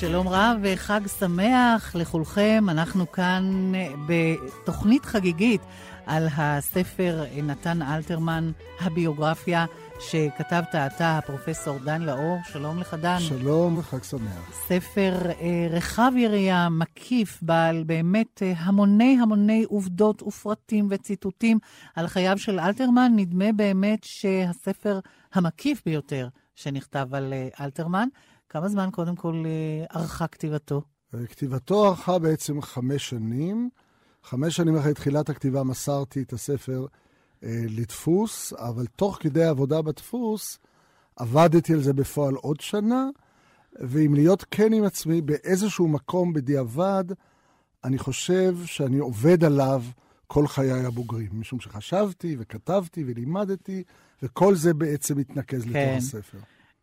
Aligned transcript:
שלום 0.00 0.28
רב 0.28 0.56
וחג 0.62 1.00
שמח 1.18 1.96
לכולכם. 1.96 2.64
אנחנו 2.68 3.12
כאן 3.12 3.72
בתוכנית 4.06 5.04
חגיגית 5.04 5.60
על 6.06 6.28
הספר 6.36 7.24
נתן 7.42 7.82
אלתרמן, 7.82 8.50
הביוגרפיה, 8.80 9.66
שכתבת 10.00 10.74
אתה, 10.74 11.18
הפרופסור 11.18 11.78
דן 11.78 12.02
לאור. 12.02 12.38
שלום 12.44 12.78
לך, 12.78 12.94
דן. 12.94 13.18
שלום 13.20 13.78
וחג 13.78 14.02
שמח. 14.02 14.50
ספר 14.52 15.30
אה, 15.40 15.68
רחב 15.70 16.12
יריעה, 16.16 16.68
מקיף, 16.68 17.38
בעל 17.42 17.84
באמת 17.84 18.42
אה, 18.42 18.52
המוני 18.56 19.18
המוני 19.22 19.64
עובדות 19.68 20.22
ופרטים 20.22 20.86
וציטוטים 20.90 21.58
על 21.94 22.06
חייו 22.06 22.38
של 22.38 22.60
אלתרמן. 22.60 23.12
נדמה 23.16 23.52
באמת 23.52 24.04
שהספר 24.04 25.00
המקיף 25.34 25.82
ביותר 25.86 26.28
שנכתב 26.54 27.08
על 27.12 27.32
אה, 27.32 27.64
אלתרמן. 27.64 28.08
כמה 28.48 28.68
זמן 28.68 28.88
קודם 28.92 29.16
כל 29.16 29.44
ערכה 29.90 30.26
כתיבתו? 30.26 30.82
כתיבתו 31.28 31.86
ערכה 31.86 32.18
בעצם 32.18 32.62
חמש 32.62 33.08
שנים. 33.08 33.70
חמש 34.24 34.56
שנים 34.56 34.76
אחרי 34.76 34.94
תחילת 34.94 35.28
הכתיבה 35.28 35.64
מסרתי 35.64 36.22
את 36.22 36.32
הספר 36.32 36.86
אה, 37.44 37.64
לדפוס, 37.68 38.52
אבל 38.52 38.86
תוך 38.86 39.18
כדי 39.20 39.44
העבודה 39.44 39.82
בדפוס 39.82 40.58
עבדתי 41.16 41.72
על 41.72 41.82
זה 41.82 41.92
בפועל 41.92 42.34
עוד 42.34 42.60
שנה, 42.60 43.08
ואם 43.80 44.14
להיות 44.14 44.44
כן 44.50 44.72
עם 44.72 44.84
עצמי, 44.84 45.20
באיזשהו 45.20 45.88
מקום 45.88 46.32
בדיעבד, 46.32 47.04
אני 47.84 47.98
חושב 47.98 48.56
שאני 48.64 48.98
עובד 48.98 49.44
עליו 49.44 49.82
כל 50.26 50.46
חיי 50.46 50.84
הבוגרים, 50.84 51.30
משום 51.32 51.60
שחשבתי 51.60 52.36
וכתבתי 52.38 53.04
ולימדתי, 53.06 53.82
וכל 54.22 54.54
זה 54.54 54.74
בעצם 54.74 55.18
מתנקז 55.18 55.64
כן. 55.64 55.68
לתוך 55.68 55.96
הספר. 55.96 56.38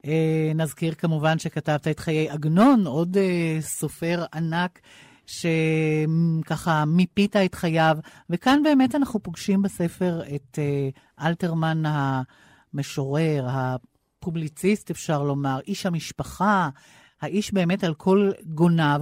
אה, 0.05 0.51
נזכיר 0.55 0.93
כמובן 0.93 1.39
שכתבת 1.39 1.87
את 1.87 1.99
חיי 1.99 2.29
עגנון, 2.29 2.87
עוד 2.87 3.17
אה, 3.17 3.57
סופר 3.61 4.25
ענק. 4.33 4.79
שככה 5.25 6.85
מיפית 6.85 7.35
את 7.35 7.55
חייו, 7.55 7.97
וכאן 8.29 8.63
באמת 8.63 8.95
אנחנו 8.95 9.23
פוגשים 9.23 9.61
בספר 9.61 10.21
את 10.35 10.59
אה, 10.59 10.89
אלתרמן 11.27 11.83
המשורר, 11.85 13.47
הפובליציסט, 13.49 14.89
אפשר 14.89 15.23
לומר, 15.23 15.59
איש 15.67 15.85
המשפחה, 15.85 16.69
האיש 17.21 17.53
באמת 17.53 17.83
על 17.83 17.93
כל 17.93 18.31
גוניו. 18.45 19.01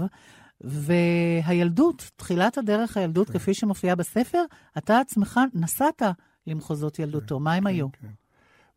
והילדות, 0.64 2.12
תחילת 2.16 2.58
הדרך 2.58 2.98
הילדות, 2.98 3.28
כן. 3.28 3.34
כפי 3.34 3.54
שמופיעה 3.54 3.96
בספר, 3.96 4.44
אתה 4.78 5.00
עצמך 5.00 5.40
נסעת 5.54 6.02
למחוזות 6.48 7.00
ילדותו. 7.00 7.38
כן, 7.38 7.44
מה 7.44 7.54
הם 7.54 7.64
כן, 7.64 7.68
היו? 7.68 7.92
כן. 7.92 8.08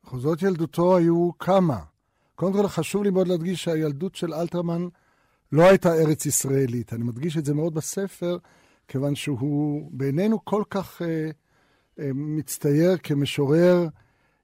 מחוזות 0.05 0.43
ילדותו 0.43 0.97
היו 0.97 1.31
כמה. 1.39 1.79
קודם 2.35 2.53
כל, 2.53 2.69
חשוב 2.69 3.03
לי 3.03 3.11
מאוד 3.11 3.29
להדגיש 3.29 3.65
שהילדות 3.65 4.15
של 4.15 4.35
אלתרמן 4.35 4.89
לא 5.53 5.63
הייתה 5.63 5.95
ארץ 5.95 6.27
ישראלית. 6.27 6.93
אני 6.93 7.05
מדגיש 7.05 7.37
את 7.37 7.45
זה 7.45 7.55
מאוד 7.55 7.75
בספר, 7.75 8.39
כיוון 8.89 9.15
שהוא 9.15 9.91
בעינינו 9.93 10.45
כל 10.45 10.63
כך 10.71 11.03
אה, 11.03 11.31
אה, 11.99 12.11
מצטייר 12.15 12.97
כמשורר 13.03 13.89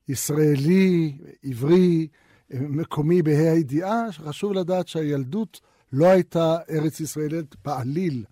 ישראלי, 0.09 1.19
עברי, 1.45 2.09
אה, 2.55 2.59
מקומי 2.61 3.23
בה"א 3.23 3.53
הידיעה, 3.53 4.13
שחשוב 4.13 4.53
לדעת 4.53 4.89
שהילדות 4.89 5.61
לא 5.93 6.07
הייתה 6.07 6.57
ארץ 6.71 7.01
ישראלית 7.01 7.57
בעליל. 7.65 8.25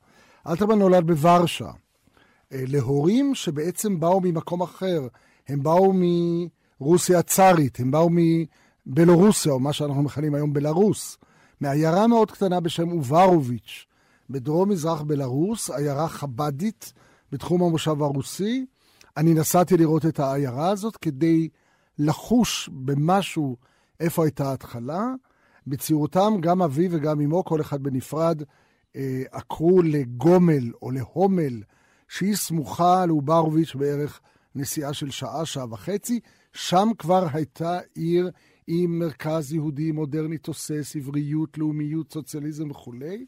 אלתרמן 0.46 0.78
נולד 0.78 1.06
בוורשה, 1.06 1.70
אה, 2.52 2.62
להורים 2.66 3.34
שבעצם 3.34 4.00
באו 4.00 4.20
ממקום 4.20 4.62
אחר. 4.62 5.08
הם 5.48 5.62
באו 5.62 5.92
מרוסיה 6.80 7.18
הצארית, 7.18 7.80
הם 7.80 7.90
באו 7.90 8.10
מבלורוסיה, 8.88 9.52
או 9.52 9.60
מה 9.60 9.72
שאנחנו 9.72 10.02
מכנים 10.02 10.34
היום 10.34 10.52
בלרוס. 10.52 11.18
מעיירה 11.60 12.06
מאוד 12.06 12.30
קטנה 12.30 12.60
בשם 12.60 12.92
אוברוביץ', 12.92 13.86
בדרום-מזרח 14.30 15.02
בלרוס, 15.02 15.70
עיירה 15.70 16.08
חבדית 16.08 16.92
בתחום 17.32 17.62
המושב 17.62 18.02
הרוסי. 18.02 18.66
אני 19.16 19.34
נסעתי 19.34 19.76
לראות 19.76 20.06
את 20.06 20.20
העיירה 20.20 20.70
הזאת 20.70 20.96
כדי 20.96 21.48
לחוש 21.98 22.70
במשהו 22.72 23.56
איפה 24.00 24.24
הייתה 24.24 24.50
ההתחלה. 24.50 25.06
בצעירותם, 25.66 26.34
גם 26.40 26.62
אבי 26.62 26.88
וגם 26.90 27.20
אמו, 27.20 27.44
כל 27.44 27.60
אחד 27.60 27.82
בנפרד, 27.82 28.42
אה, 28.96 29.22
עקרו 29.32 29.82
לגומל 29.82 30.72
או 30.82 30.90
להומל, 30.90 31.62
שהיא 32.08 32.36
סמוכה 32.36 33.06
לאוברוביץ' 33.06 33.74
בערך 33.74 34.20
נסיעה 34.54 34.92
של 34.92 35.10
שעה, 35.10 35.46
שעה 35.46 35.66
וחצי. 35.70 36.20
שם 36.52 36.88
כבר 36.98 37.26
הייתה 37.32 37.78
עיר 37.94 38.30
עם 38.70 38.98
מרכז 38.98 39.52
יהודי 39.52 39.92
מודרני 39.92 40.38
תוסס, 40.38 40.96
עבריות, 40.96 41.58
לאומיות, 41.58 42.12
סוציאליזם 42.12 42.70
וכולי. 42.70 43.26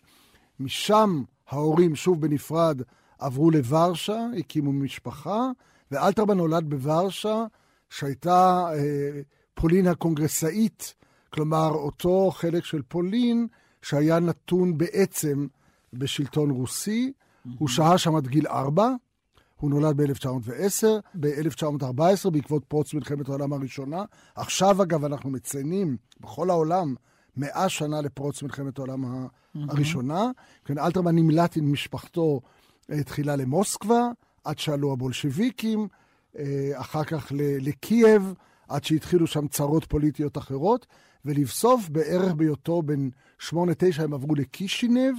משם 0.61 1.23
ההורים, 1.49 1.97
שוב 1.97 2.21
בנפרד, 2.21 2.83
עברו 3.19 3.51
לוורשה, 3.51 4.27
הקימו 4.39 4.73
משפחה, 4.73 5.51
ואלתרמן 5.91 6.37
נולד 6.37 6.71
בוורשה, 6.71 7.45
שהייתה 7.91 8.69
אה, 8.73 9.21
פולין 9.55 9.87
הקונגרסאית, 9.87 10.95
כלומר, 11.31 11.69
אותו 11.69 12.31
חלק 12.31 12.65
של 12.65 12.83
פולין 12.89 13.47
שהיה 13.83 14.21
נתון 14.21 14.79
בעצם 14.79 15.47
בשלטון 15.93 16.51
רוסי. 16.51 17.13
Mm-hmm. 17.13 17.51
הוא 17.59 17.69
שהה 17.69 17.99
שם 17.99 18.17
עד 18.17 18.27
גיל 18.27 18.47
ארבע, 18.47 18.89
הוא 19.61 19.71
נולד 19.71 19.97
ב-1910, 19.97 20.87
ב-1914, 21.15 22.31
בעקבות 22.31 22.65
פרוץ 22.65 22.95
מלחמת 22.95 23.29
העולם 23.29 23.53
הראשונה. 23.53 24.05
עכשיו, 24.35 24.83
אגב, 24.83 25.05
אנחנו 25.05 25.31
מציינים 25.31 25.97
בכל 26.21 26.51
העולם 26.51 26.95
מאה 27.37 27.69
שנה 27.69 28.01
לפרוץ 28.01 28.43
מלחמת 28.43 28.79
העולם 28.79 29.27
הראשונה. 29.69 30.31
כן, 30.65 30.79
אלתרמן 30.79 31.15
נמלט 31.17 31.57
עם 31.57 31.73
משפחתו 31.73 32.41
אה, 32.91 33.03
תחילה 33.03 33.37
למוסקבה, 33.37 34.09
עד 34.45 34.59
שעלו 34.59 34.93
הבולשביקים, 34.93 35.89
אה, 36.39 36.71
אחר 36.75 37.05
כך 37.05 37.33
לקייב, 37.37 38.35
עד 38.69 38.85
שהתחילו 38.85 39.27
שם 39.27 39.49
צרות 39.49 39.85
פוליטיות 39.85 40.39
אחרות, 40.39 40.87
ולבסוף, 41.25 41.89
בערך 41.89 42.33
בהיותו 42.33 42.83
בן 42.83 43.09
שמונה-תשע, 43.39 44.03
הם 44.03 44.15
עברו 44.15 44.35
לקישינב, 44.35 45.15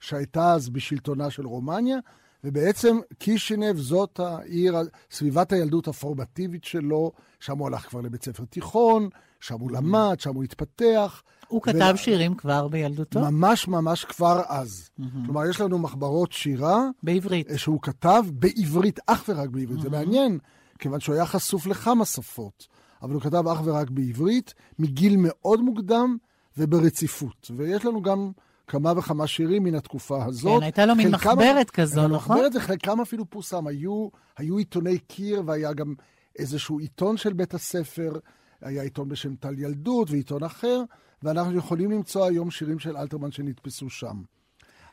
שהייתה 0.00 0.52
אז 0.52 0.68
בשלטונה 0.68 1.30
של 1.30 1.46
רומניה, 1.46 1.98
ובעצם 2.44 2.98
קישינב 3.18 3.76
זאת 3.76 4.20
העיר, 4.20 4.76
סביבת 5.10 5.52
הילדות 5.52 5.88
הפורמטיבית 5.88 6.64
שלו, 6.64 7.12
שם 7.40 7.58
הוא 7.58 7.66
הלך 7.66 7.88
כבר 7.88 8.00
לבית 8.00 8.24
ספר 8.24 8.44
תיכון, 8.44 9.08
שם 9.40 9.60
הוא 9.60 9.70
למד, 9.70 10.16
שם 10.20 10.34
הוא 10.34 10.44
התפתח. 10.44 11.22
הוא 11.48 11.58
ו... 11.58 11.60
כתב 11.62 11.94
שירים 11.96 12.34
כבר 12.34 12.68
בילדותו? 12.68 13.20
ממש 13.20 13.68
ממש 13.68 14.04
כבר 14.04 14.42
אז. 14.46 14.90
Mm-hmm. 15.00 15.02
כלומר, 15.24 15.46
יש 15.46 15.60
לנו 15.60 15.78
מחברות 15.78 16.32
שירה. 16.32 16.84
בעברית. 17.02 17.50
אה, 17.50 17.58
שהוא 17.58 17.82
כתב 17.82 18.24
בעברית, 18.32 19.00
אך 19.06 19.24
ורק 19.28 19.48
בעברית. 19.48 19.78
Mm-hmm. 19.78 19.82
זה 19.82 19.90
מעניין, 19.90 20.38
כיוון 20.78 21.00
שהוא 21.00 21.14
היה 21.14 21.26
חשוף 21.26 21.66
לכמה 21.66 22.04
שפות, 22.04 22.66
אבל 23.02 23.14
הוא 23.14 23.22
כתב 23.22 23.48
אך 23.48 23.60
ורק 23.64 23.90
בעברית, 23.90 24.54
מגיל 24.78 25.16
מאוד 25.18 25.60
מוקדם 25.60 26.16
וברציפות. 26.58 27.50
ויש 27.56 27.84
לנו 27.84 28.02
גם 28.02 28.32
כמה 28.66 28.92
וכמה 28.96 29.26
שירים 29.26 29.64
מן 29.64 29.74
התקופה 29.74 30.24
הזאת. 30.24 30.58
כן, 30.58 30.62
הייתה 30.62 30.86
לו 30.86 30.94
מין 30.94 31.10
מחברת 31.10 31.70
כזו, 31.70 32.08
נכון? 32.08 32.36
מחברת 32.36 32.52
וחלקם 32.56 33.00
אפילו 33.00 33.30
פורסם. 33.30 33.66
היו, 33.66 34.08
היו 34.36 34.58
עיתוני 34.58 34.98
קיר 34.98 35.42
והיה 35.46 35.72
גם 35.72 35.94
איזשהו 36.38 36.78
עיתון 36.78 37.16
של 37.16 37.32
בית 37.32 37.54
הספר, 37.54 38.12
היה 38.60 38.82
עיתון 38.82 39.08
בשם 39.08 39.34
טל 39.34 39.58
ילדות 39.58 40.10
ועיתון 40.10 40.42
אחר, 40.42 40.82
ואנחנו 41.22 41.56
יכולים 41.56 41.90
למצוא 41.90 42.26
היום 42.26 42.50
שירים 42.50 42.78
של 42.78 42.96
אלתרמן 42.96 43.32
שנתפסו 43.32 43.90
שם. 43.90 44.22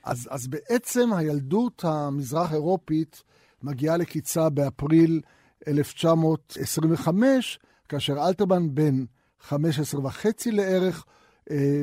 אז, 0.04 0.28
אז 0.32 0.48
בעצם 0.48 1.14
הילדות 1.14 1.86
המזרח-אירופית 1.86 3.24
מגיעה 3.64 3.98
לקיצה 3.98 4.50
באפריל 4.50 5.22
1925, 5.68 7.60
כאשר 7.90 8.28
אלתרמן 8.28 8.76
בן 8.76 9.06
15 9.40 10.06
וחצי 10.06 10.52
לערך, 10.52 11.06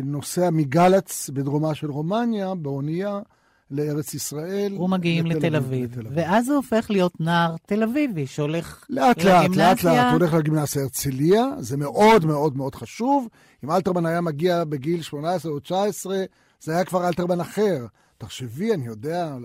נוסע 0.05 0.51
מגלץ 0.51 1.31
בדרומה 1.31 1.75
של 1.75 1.91
רומניה, 1.91 2.55
באונייה, 2.55 3.21
לארץ 3.71 4.15
ישראל. 4.15 4.75
ומגיעים 4.81 5.27
לתל, 5.27 5.39
לתל 5.39 5.57
אביב. 5.57 5.91
לתל 5.91 6.07
אביב. 6.07 6.13
ואז 6.19 6.49
הוא 6.49 6.57
הופך 6.57 6.87
להיות 6.91 7.21
נער 7.21 7.57
תל 7.67 7.83
אביבי 7.83 8.27
שהולך 8.27 8.87
לאט 8.91 9.25
לאט, 9.25 9.51
לאט 9.57 9.85
לאט, 9.85 10.05
הוא 10.05 10.19
הולך 10.21 10.35
לגימנסיה 10.35 10.83
הרצליה, 10.83 11.45
זה 11.59 11.77
מאוד 11.77 12.25
מאוד 12.25 12.57
מאוד 12.57 12.75
חשוב. 12.75 13.29
אם 13.65 13.71
אלתרמן 13.71 14.07
היה 14.07 14.21
מגיע 14.21 14.65
בגיל 14.65 15.03
18 15.03 15.53
או 15.53 15.61
19, 15.61 16.25
זה 16.61 16.73
היה 16.73 16.85
כבר 16.85 17.09
אלתרמן 17.09 17.41
אחר. 17.41 17.87
תחשבי, 18.19 18.75
אני 18.75 18.87
יודע, 18.87 19.37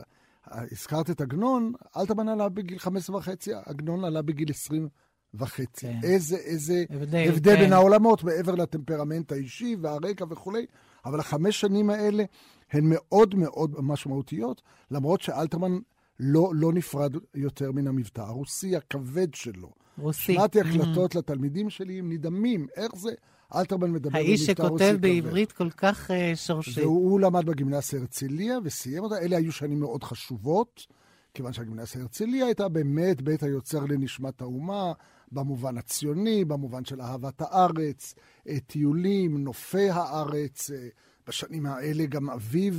הזכרת 0.51 1.09
את 1.09 1.21
עגנון, 1.21 1.73
אלתרמן 1.97 2.27
עלה 2.27 2.49
בגיל 2.49 2.79
15 2.79 3.15
וחצי, 3.15 3.51
עגנון 3.65 4.05
עלה 4.05 4.21
בגיל 4.21 4.49
20 4.49 4.87
וחצי. 5.33 5.87
כן. 5.87 5.99
איזה, 6.03 6.35
איזה 6.35 6.83
הבדל, 6.89 7.29
הבדל 7.29 7.55
כן. 7.55 7.61
בין 7.61 7.73
העולמות, 7.73 8.23
מעבר 8.23 8.55
לטמפרמנט 8.55 9.31
האישי 9.31 9.75
והרקע 9.81 10.25
וכולי. 10.29 10.65
אבל 11.05 11.19
החמש 11.19 11.61
שנים 11.61 11.89
האלה 11.89 12.23
הן 12.71 12.83
מאוד 12.85 13.35
מאוד 13.35 13.75
משמעותיות, 13.79 14.61
למרות 14.91 15.21
שאלתרמן 15.21 15.77
לא, 16.19 16.51
לא 16.55 16.73
נפרד 16.73 17.15
יותר 17.35 17.71
מן 17.71 17.87
המבטא 17.87 18.21
הרוסי 18.21 18.75
הכבד 18.75 19.33
שלו. 19.33 19.71
רוסי. 19.97 20.33
שמעתי 20.33 20.61
הקלטות 20.61 21.15
mm-hmm. 21.15 21.17
לתלמידים 21.17 21.69
שלי, 21.69 21.99
הם 21.99 22.11
נדהמים, 22.11 22.67
איך 22.75 22.95
זה? 22.95 23.11
אלתרמן 23.55 23.91
מדבר 23.91 24.17
האיש 24.17 24.45
שכותב 24.45 24.97
בעברית 24.99 25.51
כל 25.51 25.69
כך 25.69 26.11
uh, 26.11 26.13
שורשית. 26.35 26.77
והוא 26.77 27.19
למד 27.19 27.45
בגימנסיה 27.45 27.99
הרצליה 27.99 28.57
וסיים 28.63 29.03
אותה. 29.03 29.17
אלה 29.17 29.37
היו 29.37 29.51
שנים 29.51 29.79
מאוד 29.79 30.03
חשובות, 30.03 30.87
כיוון 31.33 31.53
שהגימנסיה 31.53 32.01
הרצליה 32.01 32.45
הייתה 32.45 32.69
באמת 32.69 33.21
בית 33.21 33.43
היוצר 33.43 33.85
לנשמת 33.85 34.41
האומה, 34.41 34.93
במובן 35.33 35.77
הציוני, 35.77 36.45
במובן 36.45 36.85
של 36.85 37.01
אהבת 37.01 37.41
הארץ, 37.41 38.15
אה, 38.47 38.59
טיולים, 38.67 39.43
נופי 39.43 39.89
הארץ. 39.89 40.71
אה, 40.71 40.87
בשנים 41.27 41.65
האלה 41.65 42.05
גם 42.05 42.29
אביו 42.29 42.73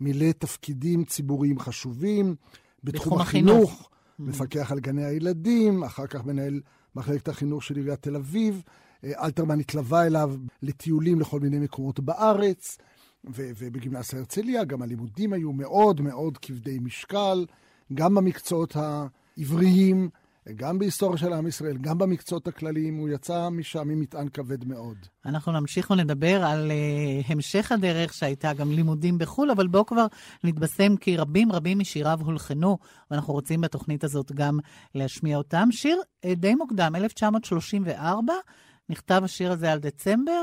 מילא 0.00 0.32
תפקידים 0.38 1.04
ציבוריים 1.04 1.58
חשובים. 1.58 2.34
בתחום 2.84 3.20
החינוך, 3.20 3.70
החינוך. 3.70 3.90
מפקח 4.18 4.72
על 4.72 4.80
גני 4.80 5.04
הילדים, 5.04 5.84
אחר 5.84 6.06
כך 6.06 6.24
מנהל 6.24 6.60
מחלקת 6.94 7.28
החינוך 7.28 7.64
של 7.64 7.76
עיריית 7.76 8.02
תל 8.02 8.16
אביב. 8.16 8.62
אה, 9.04 9.24
אלתרמן 9.24 9.60
התלווה 9.60 10.06
אליו 10.06 10.34
לטיולים 10.62 11.20
לכל 11.20 11.40
מיני 11.40 11.58
מקומות 11.58 12.00
בארץ, 12.00 12.78
ו- 13.24 13.50
ובגימנסיה 13.58 14.18
הרצליה 14.18 14.64
גם 14.64 14.82
הלימודים 14.82 15.32
היו 15.32 15.52
מאוד 15.52 16.00
מאוד 16.00 16.38
כבדי 16.38 16.78
משקל, 16.78 17.46
גם 17.94 18.14
במקצועות 18.14 18.76
העבריים, 18.76 20.10
גם 20.56 20.78
בהיסטוריה 20.78 21.18
של 21.18 21.32
עם 21.32 21.46
ישראל, 21.46 21.76
גם 21.76 21.98
במקצועות 21.98 22.48
הכלליים, 22.48 22.96
הוא 22.96 23.08
יצא 23.08 23.48
משם 23.48 23.90
עם 23.90 24.00
מטען 24.00 24.28
כבד 24.28 24.64
מאוד. 24.64 24.96
אנחנו 25.26 25.52
נמשיך 25.52 25.90
ונדבר 25.90 26.44
על 26.44 26.70
uh, 26.70 27.32
המשך 27.32 27.72
הדרך, 27.72 28.12
שהייתה 28.14 28.52
גם 28.52 28.72
לימודים 28.72 29.18
בחו"ל, 29.18 29.50
אבל 29.50 29.66
בואו 29.66 29.86
כבר 29.86 30.06
נתבשם 30.44 30.96
כי 30.96 31.16
רבים 31.16 31.52
רבים 31.52 31.78
משיריו 31.78 32.18
הולחנו, 32.24 32.78
ואנחנו 33.10 33.34
רוצים 33.34 33.60
בתוכנית 33.60 34.04
הזאת 34.04 34.32
גם 34.32 34.58
להשמיע 34.94 35.36
אותם. 35.36 35.68
שיר 35.70 36.00
uh, 36.00 36.28
די 36.36 36.54
מוקדם, 36.54 36.96
1934, 36.96 38.32
נכתב 38.88 39.20
השיר 39.24 39.52
הזה 39.52 39.72
על 39.72 39.78
דצמבר, 39.78 40.42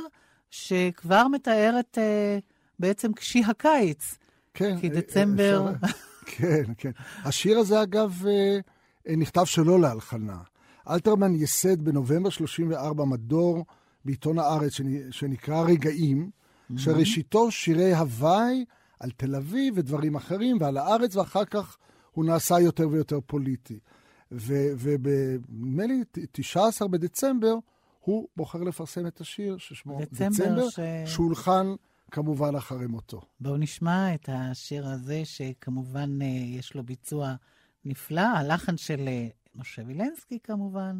שכבר 0.51 1.27
מתאר 1.27 1.75
את 1.79 1.97
uh, 1.97 2.41
בעצם 2.79 3.13
קשי 3.13 3.43
הקיץ. 3.47 4.17
כן. 4.53 4.79
כי 4.79 4.89
דצמבר... 4.89 5.71
אפשר... 5.83 5.97
כן, 6.37 6.63
כן. 6.77 6.91
השיר 7.23 7.59
הזה, 7.59 7.83
אגב... 7.83 8.23
Uh... 8.23 8.76
נכתב 9.17 9.43
שלא 9.43 9.79
להלחנה. 9.79 10.37
אלתרמן 10.89 11.35
ייסד 11.35 11.81
בנובמבר 11.81 12.29
34 12.29 13.05
מדור 13.05 13.65
בעיתון 14.05 14.39
הארץ 14.39 14.71
שנקרא 15.11 15.61
רגעים, 15.61 16.29
mm-hmm. 16.29 16.79
שראשיתו 16.79 17.51
שירי 17.51 17.93
הוואי 17.93 18.65
על 18.99 19.11
תל 19.11 19.35
אביב 19.35 19.73
ודברים 19.77 20.15
אחרים 20.15 20.57
ועל 20.59 20.77
הארץ, 20.77 21.15
ואחר 21.15 21.45
כך 21.45 21.77
הוא 22.11 22.25
נעשה 22.25 22.59
יותר 22.59 22.89
ויותר 22.89 23.19
פוליטי. 23.25 23.79
ונדמה 24.31 25.85
לי, 25.85 26.03
19 26.31 26.87
בדצמבר, 26.87 27.55
הוא 27.99 28.27
בוחר 28.37 28.63
לפרסם 28.63 29.07
את 29.07 29.21
השיר 29.21 29.57
ששמו 29.57 29.99
דצמבר, 30.01 30.29
דצמבר 30.29 30.69
ש... 30.69 30.79
שהולחן 31.05 31.67
כמובן 32.11 32.55
אחרי 32.55 32.87
מותו. 32.87 33.21
בואו 33.39 33.57
נשמע 33.57 34.13
את 34.13 34.29
השיר 34.31 34.87
הזה, 34.87 35.21
שכמובן 35.25 36.21
אה, 36.21 36.27
יש 36.27 36.75
לו 36.75 36.83
ביצוע 36.83 37.35
נפלא, 37.85 38.21
הלחן 38.21 38.77
של 38.77 39.07
אה, 39.07 39.27
משה 39.55 39.81
וילנסקי 39.85 40.39
כמובן. 40.43 40.99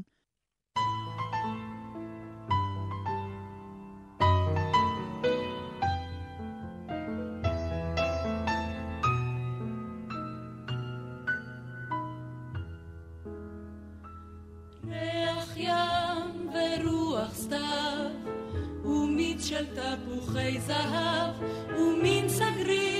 של 19.47 19.65
תפוחי 19.65 20.59
זהב 20.59 21.41
ומין 21.77 22.29
סגריר 22.29 22.96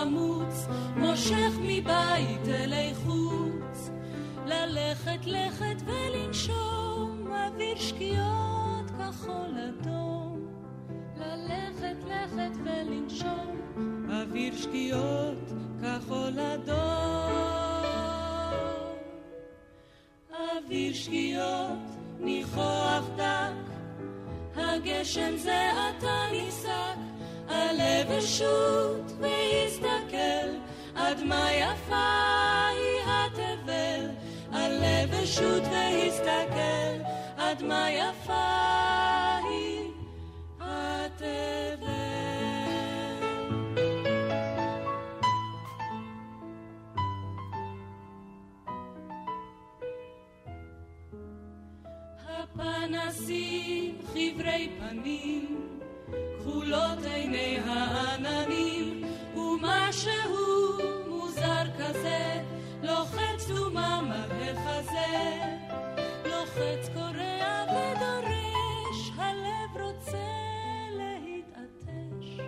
חמוץ 0.00 0.66
מושך 0.96 1.52
מבית 1.62 2.48
אלי 2.48 2.92
חוץ. 2.94 3.90
ללכת 4.46 5.26
לכת 5.26 5.82
ולנשום 5.86 7.28
אוויר 7.32 7.76
שקיעות 7.78 8.90
כחול 8.98 9.54
אדום. 9.68 10.46
ללכת 11.16 12.04
לכת 12.04 12.56
ולנשום 12.64 13.56
אוויר 14.10 14.56
שקיעות 14.56 15.52
כחול 15.82 16.40
אדום. 16.40 17.50
אוויר 20.30 20.94
שקיעות 20.94 21.78
ניחוח 22.20 23.04
דק 23.16 23.70
הגשם 24.56 25.36
זה 25.36 25.70
עתה 25.70 26.22
ניסק, 26.32 27.09
עלה 27.50 28.02
ושוט 28.08 29.12
והסתכל, 29.20 30.48
עד 30.94 31.22
מה 31.24 31.52
יפה 31.52 32.10
היא 32.70 33.00
התבל. 33.06 34.10
עלה 34.52 35.04
ושוט 35.10 35.62
והסתכל, 35.62 37.02
עד 37.36 37.62
מה 37.62 37.90
יפה 37.90 39.36
היא 39.50 39.90
התבל. 40.60 41.90
הפנסים 52.28 53.98
חברי 54.12 54.70
פנים, 54.78 55.69
כחולות 56.50 57.04
עיני 57.14 57.58
העננים, 57.66 59.04
ומשהו 59.34 60.78
מוזר 61.08 61.64
כזה, 61.78 62.42
לוחץ 62.82 63.48
דומם 63.48 64.10
על 64.12 64.30
החזה, 64.42 65.30
לוחץ 66.24 66.88
קורע 66.94 67.64
ודורש, 67.70 69.10
הלב 69.18 69.82
רוצה 69.82 70.18
להתעטש. 70.96 72.40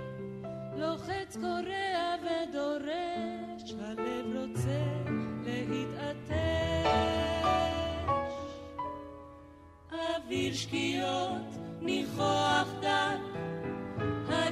לוחץ 0.76 1.36
קורע 1.36 2.14
ודורש, 2.22 3.74
הלב 3.80 4.36
רוצה 4.36 4.82
להתעטש. 5.68 6.32
אוויר 9.92 10.54
שקיעות 10.54 11.46
ניחוח 11.80 12.68
דק, 12.80 13.51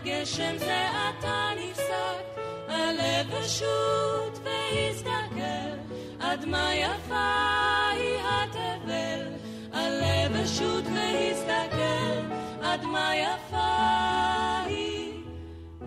הגשם 0.04 0.58
זה 0.58 0.86
עתה 0.90 1.48
נפסק, 1.56 2.40
הלב 2.68 3.26
פשוט 3.40 4.38
והסתכל, 4.44 5.94
עד 6.20 6.44
מה 6.44 6.74
יפה 6.74 7.90
היא 7.92 8.18
התבל, 8.24 9.26
הלב 9.72 10.44
פשוט 10.44 10.84
והסתכל, 10.84 12.34
עד 12.62 12.84
מה 12.84 13.12
יפה 13.16 14.62
היא 14.66 15.12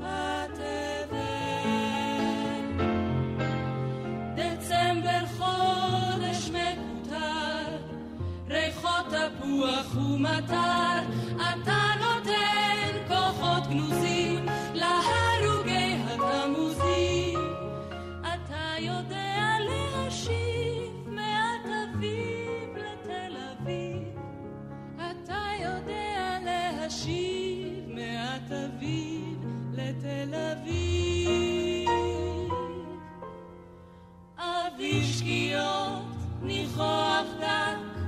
התבל. 0.02 1.18
דצמבר 4.36 5.26
חודש 5.38 6.50
מקוטר, 6.50 7.78
ריחות 8.48 9.06
תפוח 9.06 9.96
ומטר, 9.96 11.00
אתה 11.36 11.93
שקיעות 35.54 36.04
ניחוח 36.42 37.26
דק. 37.40 38.02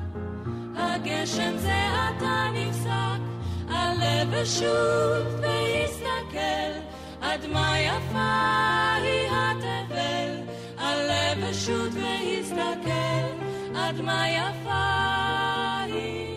הגשם 0.76 1.58
זה 1.58 1.74
עתה 1.74 2.48
נפסק, 2.54 3.22
הלב 3.70 4.34
אשות 4.34 5.28
והסתכל, 5.42 6.80
עד 7.22 7.46
מה 7.54 7.80
יפה 7.80 8.96
היא 9.02 9.30
התבל, 9.32 10.54
הלב 10.78 11.44
אשות 11.44 11.92
והסתכל, 11.94 13.46
עד 13.76 14.02
מה 14.02 14.30
יפה 14.30 15.94
היא 15.94 16.35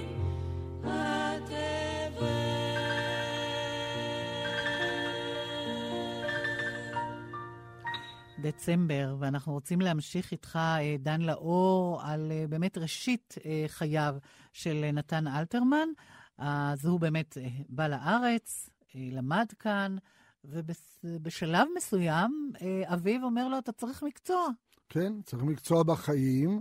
דצמבר, 8.40 9.16
ואנחנו 9.18 9.52
רוצים 9.52 9.80
להמשיך 9.80 10.32
איתך, 10.32 10.56
אה, 10.56 10.96
דן 10.98 11.20
לאור, 11.20 12.00
על 12.04 12.32
אה, 12.32 12.44
באמת 12.48 12.78
ראשית 12.78 13.34
אה, 13.44 13.64
חייו 13.68 14.16
של 14.52 14.90
נתן 14.92 15.26
אלתרמן. 15.26 15.88
אז 16.38 16.86
הוא 16.86 17.00
באמת 17.00 17.36
בא 17.68 17.86
לארץ, 17.86 18.70
למד 18.94 19.46
כאן, 19.58 19.96
ובשלב 20.44 21.68
מסוים 21.76 22.52
אביו 22.84 23.24
אומר 23.24 23.48
לו, 23.48 23.58
אתה 23.58 23.72
צריך 23.72 24.02
מקצוע. 24.02 24.48
כן, 24.88 25.12
צריך 25.24 25.42
מקצוע 25.42 25.82
בחיים, 25.82 26.60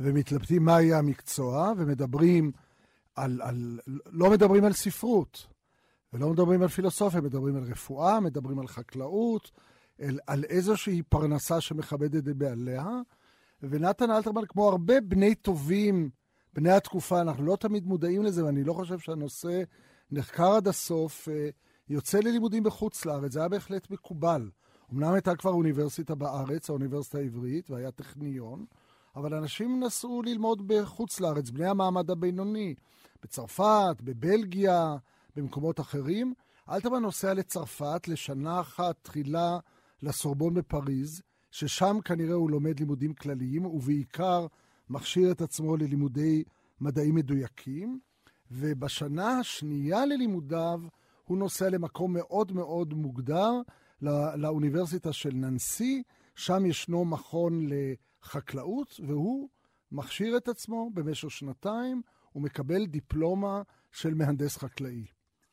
ומתלבטים 0.00 0.64
מה 0.64 0.82
יהיה 0.82 0.98
המקצוע, 0.98 1.72
ומדברים 1.76 2.52
על, 3.16 3.42
על... 3.42 3.78
לא 4.06 4.30
מדברים 4.30 4.64
על 4.64 4.72
ספרות, 4.72 5.46
ולא 6.12 6.30
מדברים 6.30 6.62
על 6.62 6.68
פילוסופיה, 6.68 7.20
מדברים 7.20 7.56
על 7.56 7.62
רפואה, 7.62 8.20
מדברים 8.20 8.58
על 8.58 8.66
חקלאות, 8.66 9.50
על, 10.00 10.18
על 10.26 10.44
איזושהי 10.44 11.02
פרנסה 11.02 11.60
שמכבדת 11.60 12.28
את 12.28 12.36
בעליה. 12.36 12.86
ונתן 13.62 14.10
אלתרמן, 14.10 14.46
כמו 14.48 14.68
הרבה 14.68 15.00
בני 15.00 15.34
טובים, 15.34 16.10
בני 16.52 16.72
התקופה, 16.72 17.20
אנחנו 17.20 17.44
לא 17.44 17.56
תמיד 17.56 17.86
מודעים 17.86 18.22
לזה, 18.22 18.44
ואני 18.44 18.64
לא 18.64 18.72
חושב 18.72 18.98
שהנושא 18.98 19.62
נחקר 20.10 20.52
עד 20.52 20.68
הסוף, 20.68 21.28
אה, 21.28 21.48
יוצא 21.88 22.18
ללימודים 22.18 22.62
בחוץ 22.62 23.06
לארץ, 23.06 23.32
זה 23.32 23.38
היה 23.40 23.48
בהחלט 23.48 23.90
מקובל. 23.90 24.50
אמנם 24.92 25.12
הייתה 25.12 25.36
כבר 25.36 25.50
אוניברסיטה 25.50 26.14
בארץ, 26.14 26.70
האוניברסיטה 26.70 27.18
העברית, 27.18 27.70
והיה 27.70 27.90
טכניון, 27.90 28.64
אבל 29.16 29.34
אנשים 29.34 29.80
נסעו 29.84 30.22
ללמוד 30.22 30.68
בחוץ 30.68 31.20
לארץ, 31.20 31.50
בני 31.50 31.66
המעמד 31.66 32.10
הבינוני, 32.10 32.74
בצרפת, 33.22 33.96
בבלגיה, 34.00 34.96
במקומות 35.36 35.80
אחרים. 35.80 36.34
אלתרמן 36.70 37.02
נוסע 37.02 37.34
לצרפת 37.34 38.08
לשנה 38.08 38.60
אחת 38.60 38.96
תחילה 39.02 39.58
לסורבון 40.04 40.54
בפריז, 40.54 41.22
ששם 41.50 41.96
כנראה 42.04 42.34
הוא 42.34 42.50
לומד 42.50 42.80
לימודים 42.80 43.14
כלליים, 43.14 43.66
ובעיקר 43.66 44.46
מכשיר 44.90 45.30
את 45.30 45.40
עצמו 45.40 45.76
ללימודי 45.76 46.44
מדעים 46.80 47.14
מדויקים. 47.14 48.00
ובשנה 48.50 49.38
השנייה 49.38 50.06
ללימודיו 50.06 50.80
הוא 51.24 51.38
נוסע 51.38 51.68
למקום 51.70 52.12
מאוד 52.12 52.52
מאוד 52.52 52.94
מוגדר, 52.94 53.52
לא, 54.02 54.34
לאוניברסיטה 54.34 55.12
של 55.12 55.30
ננסי, 55.34 56.02
שם 56.34 56.66
ישנו 56.66 57.04
מכון 57.04 57.66
לחקלאות, 57.66 59.00
והוא 59.06 59.48
מכשיר 59.92 60.36
את 60.36 60.48
עצמו 60.48 60.90
במשך 60.94 61.30
שנתיים, 61.30 62.02
ומקבל 62.34 62.86
דיפלומה 62.86 63.62
של 63.92 64.14
מהנדס 64.14 64.56
חקלאי. 64.56 65.04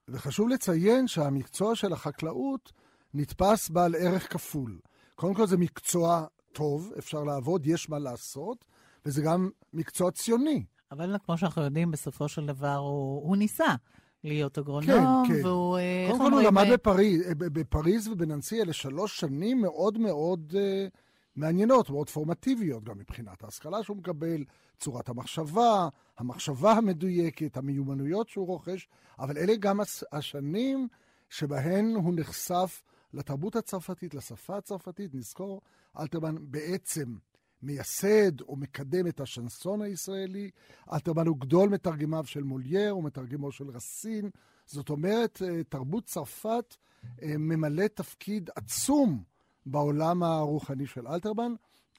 וחשוב 0.08 0.50
לציין 0.50 1.08
שהמקצוע 1.08 1.76
של 1.76 1.94
החקלאות 1.94 2.72
נתפס 3.14 3.70
בעל 3.70 3.96
ערך 3.96 4.34
כפול. 4.34 4.80
קודם 5.16 5.34
כל 5.34 5.48
זה 5.48 5.58
מקצוע 5.58 6.26
טוב, 6.52 6.92
אפשר 6.98 7.24
לעבוד, 7.24 7.68
יש 7.68 7.90
מה 7.90 8.00
לעשות, 8.00 8.66
וזה 9.06 9.22
גם 9.22 9.50
מקצוע 9.74 10.12
ציוני. 10.12 10.66
אבל 10.92 11.16
כמו 11.26 11.38
שאנחנו 11.38 11.62
יודעים, 11.62 11.92
בסופו 11.92 12.28
של 12.28 12.46
דבר 12.46 12.76
הוא, 12.76 13.28
הוא 13.28 13.38
ניסה 13.38 13.76
להיות 14.24 14.58
אגרונום, 14.58 15.24
כן, 15.28 15.34
כן. 15.34 15.46
והוא... 15.46 15.78
אה, 15.78 16.08
קודם 16.12 16.20
כל 16.20 16.32
הוא 16.32 16.42
למד 16.42 16.66
בפריז, 16.74 17.22
אה, 17.28 17.32
בפריז 17.36 18.08
ובננסי, 18.08 18.62
אלה 18.62 18.74
שלוש 18.74 19.20
שנים 19.20 19.62
מאוד 19.62 19.98
מאוד 19.98 20.54
uh, 20.54 20.90
מעניינות, 21.36 21.90
מאוד 21.90 22.10
פורמטיביות, 22.10 22.84
גם 22.84 22.98
מבחינת 22.98 23.44
ההשכלה 23.44 23.84
שהוא 23.84 23.98
מקבל, 23.98 24.44
צורת 24.80 25.10
המחשבה, 25.10 25.88
המחשבה 26.18 26.72
המדויקת, 26.72 27.58
המיומנויות 27.58 28.30
שהוא 28.30 28.48
רוכש, 28.48 28.88
אבל 29.20 29.38
אלה 29.38 29.56
גם 29.56 29.80
השנים 30.12 30.88
שבהן 31.30 31.96
הוא 31.96 32.14
נחשף 32.16 32.84
לתרבות 33.14 33.56
הצרפתית, 33.56 34.14
לשפה 34.14 34.58
הצרפתית. 34.58 35.16
נזכור, 35.16 35.62
אלתרמן 36.00 36.36
בעצם 36.40 37.16
מייסד 37.64 38.42
או 38.42 38.56
מקדם 38.56 39.08
את 39.08 39.20
השנסון 39.20 39.82
הישראלי. 39.82 40.50
אלתרמן 40.94 41.28
הוא 41.28 41.38
גדול 41.38 41.70
מתרגמיו 41.70 42.26
של 42.26 42.44
מולייר 42.44 42.98
ומתרגמו 42.98 43.52
של 43.52 43.70
רסין. 43.70 44.30
זאת 44.66 44.90
אומרת, 44.90 45.42
אה, 45.42 45.64
תרבות 45.64 46.06
צרפת 46.06 46.76
אה, 47.22 47.38
ממלא 47.38 47.88
תפקיד 47.88 48.50
עצום 48.56 49.24
בעולם 49.66 50.24
הרוחני 50.24 50.88
של 50.88 51.08
אלתרמן, 51.08 51.54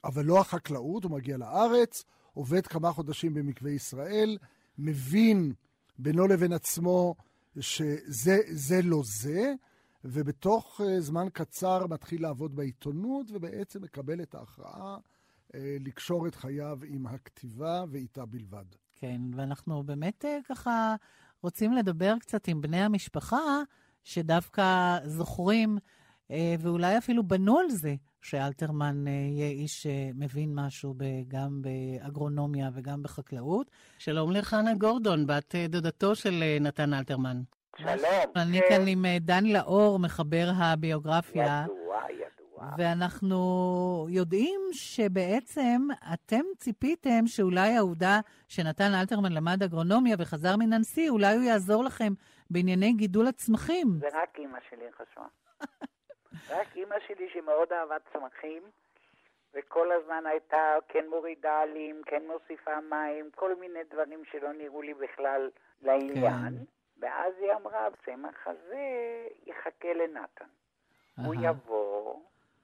אבל 0.05 0.25
לא 0.25 0.41
החקלאות, 0.41 1.05
הוא 1.05 1.13
מגיע 1.13 1.37
לארץ, 1.37 2.05
עובד 2.35 2.67
כמה 2.67 2.93
חודשים 2.93 3.35
במקווה 3.35 3.71
ישראל, 3.71 4.39
מבין 4.79 5.53
בינו 5.99 6.27
לבין 6.27 6.53
עצמו 6.53 7.15
שזה 7.61 8.81
לא 8.83 9.03
זה, 9.05 9.55
ובתוך 10.05 10.81
uh, 10.81 11.01
זמן 11.01 11.27
קצר 11.33 11.87
מתחיל 11.87 12.23
לעבוד 12.23 12.57
בעיתונות, 12.57 13.27
ובעצם 13.33 13.83
מקבל 13.83 14.23
את 14.23 14.35
ההכרעה 14.35 14.97
uh, 14.97 15.57
לקשור 15.81 16.27
את 16.27 16.35
חייו 16.35 16.79
עם 16.87 17.07
הכתיבה 17.07 17.85
ואיתה 17.91 18.27
בלבד. 18.27 18.65
כן, 18.95 19.21
ואנחנו 19.37 19.83
באמת 19.83 20.25
uh, 20.25 20.49
ככה 20.49 20.95
רוצים 21.43 21.73
לדבר 21.73 22.15
קצת 22.21 22.49
עם 22.49 22.61
בני 22.61 22.81
המשפחה, 22.81 23.63
שדווקא 24.05 24.99
זוכרים, 25.05 25.79
ואולי 26.59 26.99
אפילו 26.99 27.23
בנו 27.29 27.59
על 27.59 27.71
זה, 27.71 27.95
שאלתרמן 28.23 29.07
יהיה 29.07 29.51
איש 29.51 29.83
שמבין 29.83 30.55
משהו 30.55 30.95
גם 31.29 31.63
באגרונומיה 31.63 32.71
וגם 32.75 33.03
בחקלאות. 33.03 33.71
שלום 33.99 34.31
לחנה 34.31 34.75
גורדון, 34.75 35.27
בת 35.27 35.55
דודתו 35.69 36.15
של 36.15 36.45
נתן 36.61 36.95
אלתרמן. 36.95 37.43
שלום. 37.77 38.33
אני 38.37 38.61
כן. 38.61 38.69
כאן 38.69 38.87
עם 38.89 39.05
אה, 39.05 39.17
דן 39.21 39.45
לאור, 39.45 39.99
מחבר 39.99 40.47
הביוגרפיה. 40.57 41.65
ידוע, 41.65 42.03
ידוע. 42.11 42.69
ואנחנו 42.79 43.37
יודעים 44.11 44.61
שבעצם 44.73 45.89
אתם 46.15 46.43
ציפיתם 46.59 47.27
שאולי 47.27 47.77
העובדה 47.77 48.21
שנתן 48.49 48.95
אלתרמן 49.01 49.33
למד 49.33 49.63
אגרונומיה 49.63 50.17
וחזר 50.19 50.57
מננסי, 50.57 51.09
אולי 51.09 51.35
הוא 51.35 51.43
יעזור 51.43 51.85
לכם 51.85 52.13
בענייני 52.51 52.93
גידול 52.93 53.27
הצמחים. 53.27 53.87
זה 54.01 54.09
רק 54.13 54.39
אימא 54.39 54.59
שלי 54.71 54.85
חשבה. 54.93 55.27
רק 56.57 56.77
אימא 56.77 56.97
שלי 57.07 57.29
שמאוד 57.33 57.73
אהבה 57.73 57.97
צמחים, 58.13 58.63
וכל 59.55 59.89
הזמן 59.93 60.25
הייתה 60.27 60.75
כן 60.89 61.05
מורידה 61.11 61.61
עלים, 61.61 62.03
כן 62.07 62.23
מוסיפה 62.27 62.81
מים, 62.91 63.31
כל 63.35 63.55
מיני 63.55 63.81
דברים 63.91 64.23
שלא 64.31 64.53
נראו 64.53 64.83
לי 64.83 64.95
בכלל 64.95 65.51
לעניין. 65.83 66.59
כן. 66.59 66.82
ואז 67.03 67.33
היא 67.41 67.53
אמרה, 67.53 67.87
הצמח 67.87 68.47
הזה 68.47 68.83
יחכה 69.47 69.93
לנתן. 69.93 70.45
הוא 71.27 71.35
יבוא, 71.43 72.21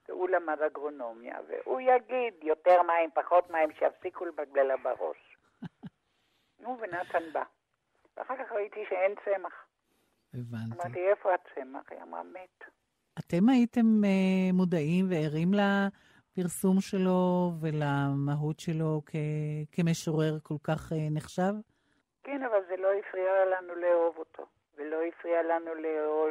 והוא 0.09 0.29
למד 0.29 0.61
אגרונומיה, 0.61 1.37
והוא 1.47 1.81
יגיד 1.81 2.33
יותר 2.43 2.81
מים, 2.81 3.09
פחות 3.13 3.49
מים, 3.49 3.69
שיפסיקו 3.71 4.25
לבגלל 4.25 4.67
לה 4.67 4.77
בראש. 4.77 5.37
נו, 6.61 6.77
ונתן 6.81 7.33
בא. 7.33 7.43
ואחר 8.17 8.33
כך 8.37 8.51
ראיתי 8.51 8.79
שאין 8.89 9.15
צמח. 9.25 9.53
הבנתי. 10.33 10.75
אמרתי, 10.75 11.09
איפה 11.09 11.29
הצמח? 11.33 11.91
היא 11.91 11.99
אמרה, 12.01 12.23
מת. 12.23 12.63
אתם 13.19 13.49
הייתם 13.49 13.85
uh, 14.03 14.53
מודעים 14.53 15.05
וערים 15.09 15.51
לפרסום 15.53 16.81
שלו 16.81 17.51
ולמהות 17.61 18.59
שלו 18.59 19.01
כ- 19.05 19.15
כמשורר 19.71 20.37
כל 20.43 20.57
כך 20.63 20.91
uh, 20.91 20.95
נחשב? 21.11 21.53
כן, 22.23 22.41
אבל 22.43 22.59
זה 22.69 22.75
לא 22.77 22.87
הפריע 22.99 23.31
לנו 23.45 23.75
לאהוב 23.75 24.15
אותו, 24.17 24.43
ולא 24.77 24.97
הפריע 25.07 25.43
לנו 25.43 25.71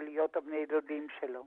להיות 0.05 0.37
הבני 0.37 0.67
דודים 0.67 1.07
שלו. 1.21 1.45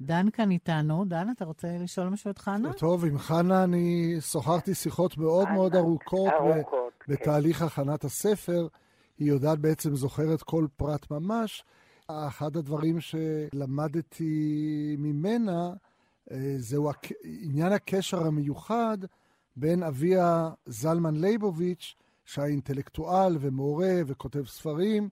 דן 0.00 0.30
כאן 0.32 0.50
איתנו. 0.50 1.04
דן, 1.04 1.26
אתה 1.36 1.44
רוצה 1.44 1.68
לשאול 1.84 2.08
משהו 2.08 2.30
את 2.30 2.38
חנה? 2.38 2.72
טוב, 2.72 3.04
עם 3.04 3.18
חנה 3.18 3.64
אני 3.64 4.16
שוחחתי 4.20 4.74
שיחות 4.74 5.18
מאוד 5.18 5.44
חנה, 5.46 5.54
מאוד 5.54 5.74
ארוכות, 5.76 6.32
ארוכות 6.32 6.92
ב- 7.00 7.04
כן. 7.04 7.12
בתהליך 7.12 7.62
הכנת 7.62 8.04
הספר. 8.04 8.66
היא 9.18 9.28
יודעת 9.28 9.58
בעצם, 9.58 9.94
זוכרת 9.94 10.42
כל 10.42 10.66
פרט 10.76 11.10
ממש. 11.10 11.64
אחד 12.08 12.56
הדברים 12.56 12.96
שלמדתי 13.00 14.96
ממנה, 14.98 15.72
אה, 16.30 16.36
זהו 16.56 16.90
עניין 17.24 17.72
הקשר 17.72 18.26
המיוחד 18.26 18.98
בין 19.56 19.82
אביה 19.82 20.50
זלמן 20.66 21.14
ליבוביץ' 21.16 21.94
שהיה 22.32 22.48
אינטלקטואל 22.48 23.32
ומורה 23.40 23.94
וכותב 24.06 24.44
ספרים, 24.46 25.08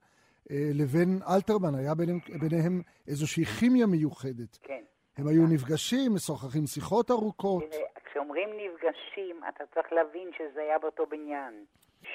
אה, 0.50 0.56
לבין 0.74 1.08
אלתרמן, 1.34 1.74
היה 1.74 1.94
ביניהם, 1.94 2.18
ביניהם 2.40 2.82
איזושהי 3.08 3.44
כימיה 3.44 3.86
מיוחדת. 3.86 4.58
כן. 4.62 4.82
הם 5.16 5.26
היו 5.28 5.42
נפגשים, 5.54 6.14
משוחחים 6.14 6.66
שיחות 6.66 7.10
ארוכות. 7.10 7.64
כשאומרים 8.04 8.48
נפגשים, 8.56 9.40
אתה 9.48 9.64
צריך 9.74 9.92
להבין 9.92 10.30
שזה 10.38 10.60
היה 10.60 10.78
באותו 10.78 11.06
בניין. 11.06 11.64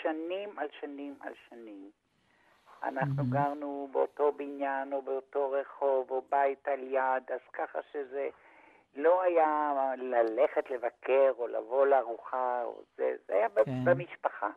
שנים 0.02 0.60
על 0.60 0.68
שנים 0.82 1.16
על 1.22 1.34
שנים. 1.50 1.90
אנחנו 2.84 3.24
mm-hmm. 3.24 3.34
גרנו 3.34 3.90
באותו 3.92 4.32
בניין, 4.32 4.94
או 4.94 5.02
באותו 5.02 5.52
רחוב, 5.52 6.12
או 6.12 6.22
בית 6.30 6.68
על 6.68 6.84
יד, 6.84 7.32
אז 7.34 7.40
ככה 7.54 7.80
שזה 7.92 8.30
לא 8.96 9.22
היה 9.22 9.72
ללכת 9.98 10.70
לבקר, 10.70 11.32
או 11.38 11.48
לבוא 11.48 11.86
לארוחה, 11.86 12.64
או 12.64 12.82
זה, 12.98 13.16
זה 13.28 13.34
היה 13.34 13.50
כן. 13.50 13.86
במשפחה. 13.86 14.50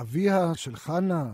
אביה 0.00 0.54
של 0.54 0.76
חנה, 0.76 1.24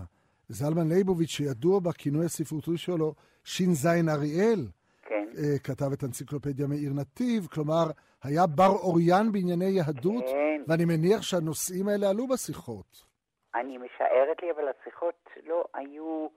זלמן 0.49 0.89
ליבוביץ', 0.89 1.29
שידוע 1.29 1.81
בכינוי 1.81 2.25
הספרותי 2.25 2.77
שלו, 2.77 3.15
ש"ז 3.45 3.87
אריאל, 3.87 4.67
כן. 5.03 5.29
uh, 5.33 5.59
כתב 5.65 5.93
את 5.93 6.05
אנציקלופדיה 6.05 6.67
מאיר 6.67 6.93
נתיב, 7.01 7.47
כלומר, 7.47 7.85
היה 8.23 8.47
בר 8.47 8.75
אוריין 8.83 9.33
בענייני 9.33 9.71
יהדות, 9.79 10.25
כן. 10.27 10.63
ואני 10.69 10.85
מניח 10.85 11.23
שהנושאים 11.23 11.89
האלה 11.89 12.11
עלו 12.11 12.27
בשיחות. 12.27 13.05
אני 13.55 13.79
משערת 13.79 14.43
לי, 14.43 14.51
אבל 14.51 14.65
השיחות 14.69 15.29
לא 15.47 15.65
היו 15.75 16.29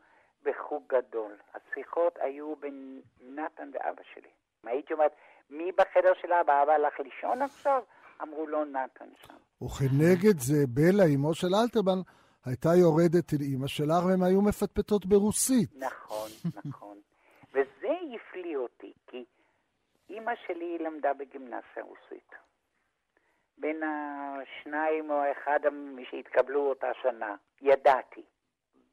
בחוג 0.43 0.83
גדול. 0.89 1.31
השיחות 1.53 2.17
היו 2.21 2.55
בין 2.55 3.01
נתן 3.21 3.69
ואבא 3.73 4.01
שלי. 4.13 4.29
הייתי 4.63 4.93
אומרת, 4.93 5.11
מי 5.49 5.71
בחדר 5.71 6.13
של 6.21 6.33
אבא? 6.33 6.63
אבא 6.63 6.71
הלך 6.71 6.99
לישון 6.99 7.41
עכשיו? 7.41 7.81
אמרו 8.23 8.47
לו, 8.47 8.65
נתן 8.65 9.09
שם. 9.25 9.63
וכנגד 9.65 10.39
זה, 10.39 10.67
בלה, 10.67 11.03
אמו 11.15 11.33
של 11.33 11.55
אלתרמן, 11.55 12.01
הייתה 12.45 12.69
יורדת 12.75 13.33
אל 13.33 13.41
אימא 13.41 13.67
שלך, 13.67 14.05
והן 14.07 14.23
היו 14.23 14.41
מפטפטות 14.41 15.05
ברוסית. 15.05 15.69
נכון, 15.75 16.29
נכון. 16.65 16.97
וזה 17.53 17.93
הפליא 18.15 18.57
אותי, 18.57 18.93
כי 19.07 19.25
אימא 20.09 20.31
שלי 20.47 20.77
למדה 20.79 21.13
בגימנסיה 21.13 21.83
רוסית. 21.83 22.31
בין 23.57 23.81
השניים 23.83 25.11
או 25.11 25.15
האחד 25.15 25.59
שהתקבלו 26.09 26.69
אותה 26.69 26.87
שנה, 27.01 27.35
ידעתי. 27.61 28.23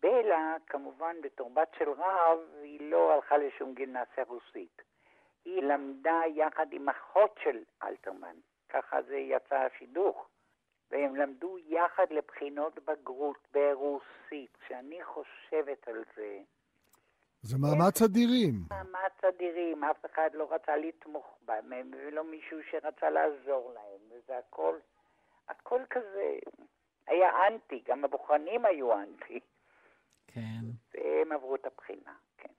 בלה, 0.02 0.56
כמובן, 0.66 1.16
בתור 1.23 1.50
בת 1.50 1.68
של 1.78 1.90
רב, 1.90 2.38
היא 2.62 2.90
לא 2.90 3.12
הלכה 3.12 3.37
לשום 3.38 3.75
גימנסיה 3.75 4.25
רוסית. 4.26 4.82
היא 5.44 5.62
למדה 5.62 6.20
יחד 6.35 6.66
עם 6.73 6.88
אחות 6.88 7.38
של 7.44 7.58
אלתרמן, 7.82 8.37
ככה 8.68 9.02
זה 9.02 9.16
יצא 9.16 9.56
השידוך. 9.56 10.28
והם 10.90 11.16
למדו 11.16 11.56
יחד 11.58 12.06
לבחינות 12.10 12.78
בגרות 12.84 13.38
ברוסית. 13.54 14.56
כשאני 14.60 14.98
חושבת 15.04 15.88
על 15.88 16.04
זה... 16.16 16.38
זה 17.42 17.58
מאמץ 17.58 18.02
אדירים. 18.02 18.54
מאמץ 18.70 19.25
אדירים, 19.28 19.84
אף 19.84 20.04
אחד 20.06 20.30
לא 20.34 20.48
רצה 20.54 20.76
לתמוך 20.76 21.38
בהם, 21.46 21.90
ולא 21.92 22.30
מישהו 22.30 22.58
שרצה 22.70 23.10
לעזור 23.10 23.72
להם, 23.75 24.00
וזה 24.10 24.38
הכל, 24.38 24.75
הכל 25.48 25.80
כזה, 25.90 26.38
היה 27.06 27.28
אנטי, 27.48 27.82
גם 27.88 28.04
הבוחנים 28.04 28.64
היו 28.64 28.92
אנטי. 28.92 29.40
כן. 30.26 30.64
והם 30.94 31.32
עברו 31.32 31.54
את 31.54 31.66
הבחינה, 31.66 32.14
כן. 32.38 32.52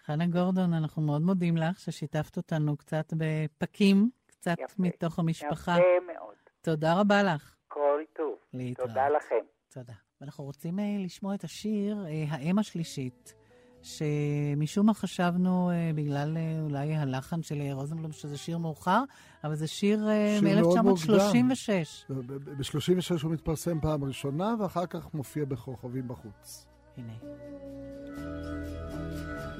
חנה 0.00 0.26
גורדון, 0.26 0.72
אנחנו 0.74 1.02
מאוד 1.02 1.22
מודים 1.22 1.56
לך 1.56 1.78
ששיתפת 1.80 2.36
אותנו 2.36 2.76
קצת 2.76 3.12
בפקים, 3.18 4.10
קצת 4.46 4.58
יפה, 4.64 4.74
מתוך 4.82 5.18
המשפחה. 5.18 5.72
יפה 5.72 6.12
מאוד. 6.14 6.34
תודה 6.60 7.00
רבה 7.00 7.22
לך. 7.22 7.54
כל 7.68 8.00
טוב. 8.12 8.34
להתראות. 8.54 8.88
תודה 8.88 9.08
לכם. 9.08 9.44
תודה. 9.72 9.92
ואנחנו 10.20 10.44
רוצים 10.44 10.78
uh, 10.78 10.82
לשמוע 11.04 11.34
את 11.34 11.44
השיר 11.44 11.96
uh, 12.04 12.34
האם 12.34 12.58
השלישית, 12.58 13.34
שמשום 13.82 14.86
מה 14.86 14.94
חשבנו, 14.94 15.70
uh, 15.70 15.96
בגלל 15.96 16.36
אולי 16.60 16.94
הלחן 16.94 17.42
של 17.42 17.62
רוזנבלום, 17.72 18.12
שזה 18.12 18.38
שיר 18.38 18.58
מאוחר, 18.58 19.02
אבל 19.44 19.54
זה 19.54 19.66
שיר, 19.66 19.98
uh, 19.98 20.44
מ-1936. 20.44 22.12
ב-36 22.58 23.22
הוא 23.22 23.32
מתפרסם 23.32 23.80
פעם 23.80 24.04
ראשונה, 24.04 24.54
ואחר 24.60 24.86
כך 24.86 25.14
מופיע 25.14 25.44
בכוכבים 25.44 26.08
בחוץ. 26.08 26.66
הנה. 26.96 27.12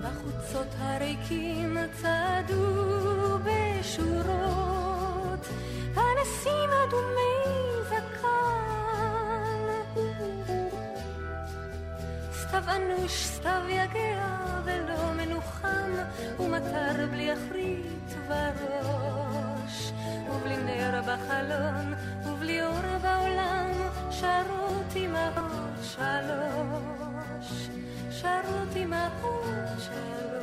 בחוצות 0.02 0.68
הריקים 0.78 1.76
צעדו 1.92 3.15
פנסים 6.86 6.98
אדומי 6.98 7.82
זקן. 7.88 8.26
סתיו 12.32 12.64
אנוש, 12.76 13.24
שלוש. 25.82 27.68
שרות 28.10 28.76
אמהות 28.76 29.78
שלוש. 29.78 30.35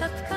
גדול 0.00 0.33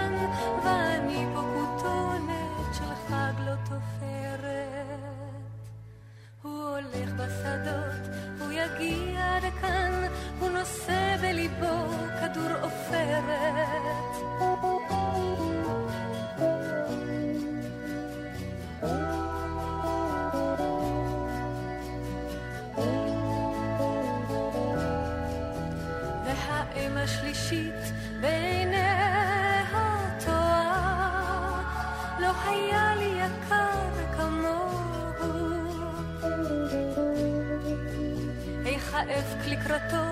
Пеклі 39.48 39.60
кроту. 39.68 40.07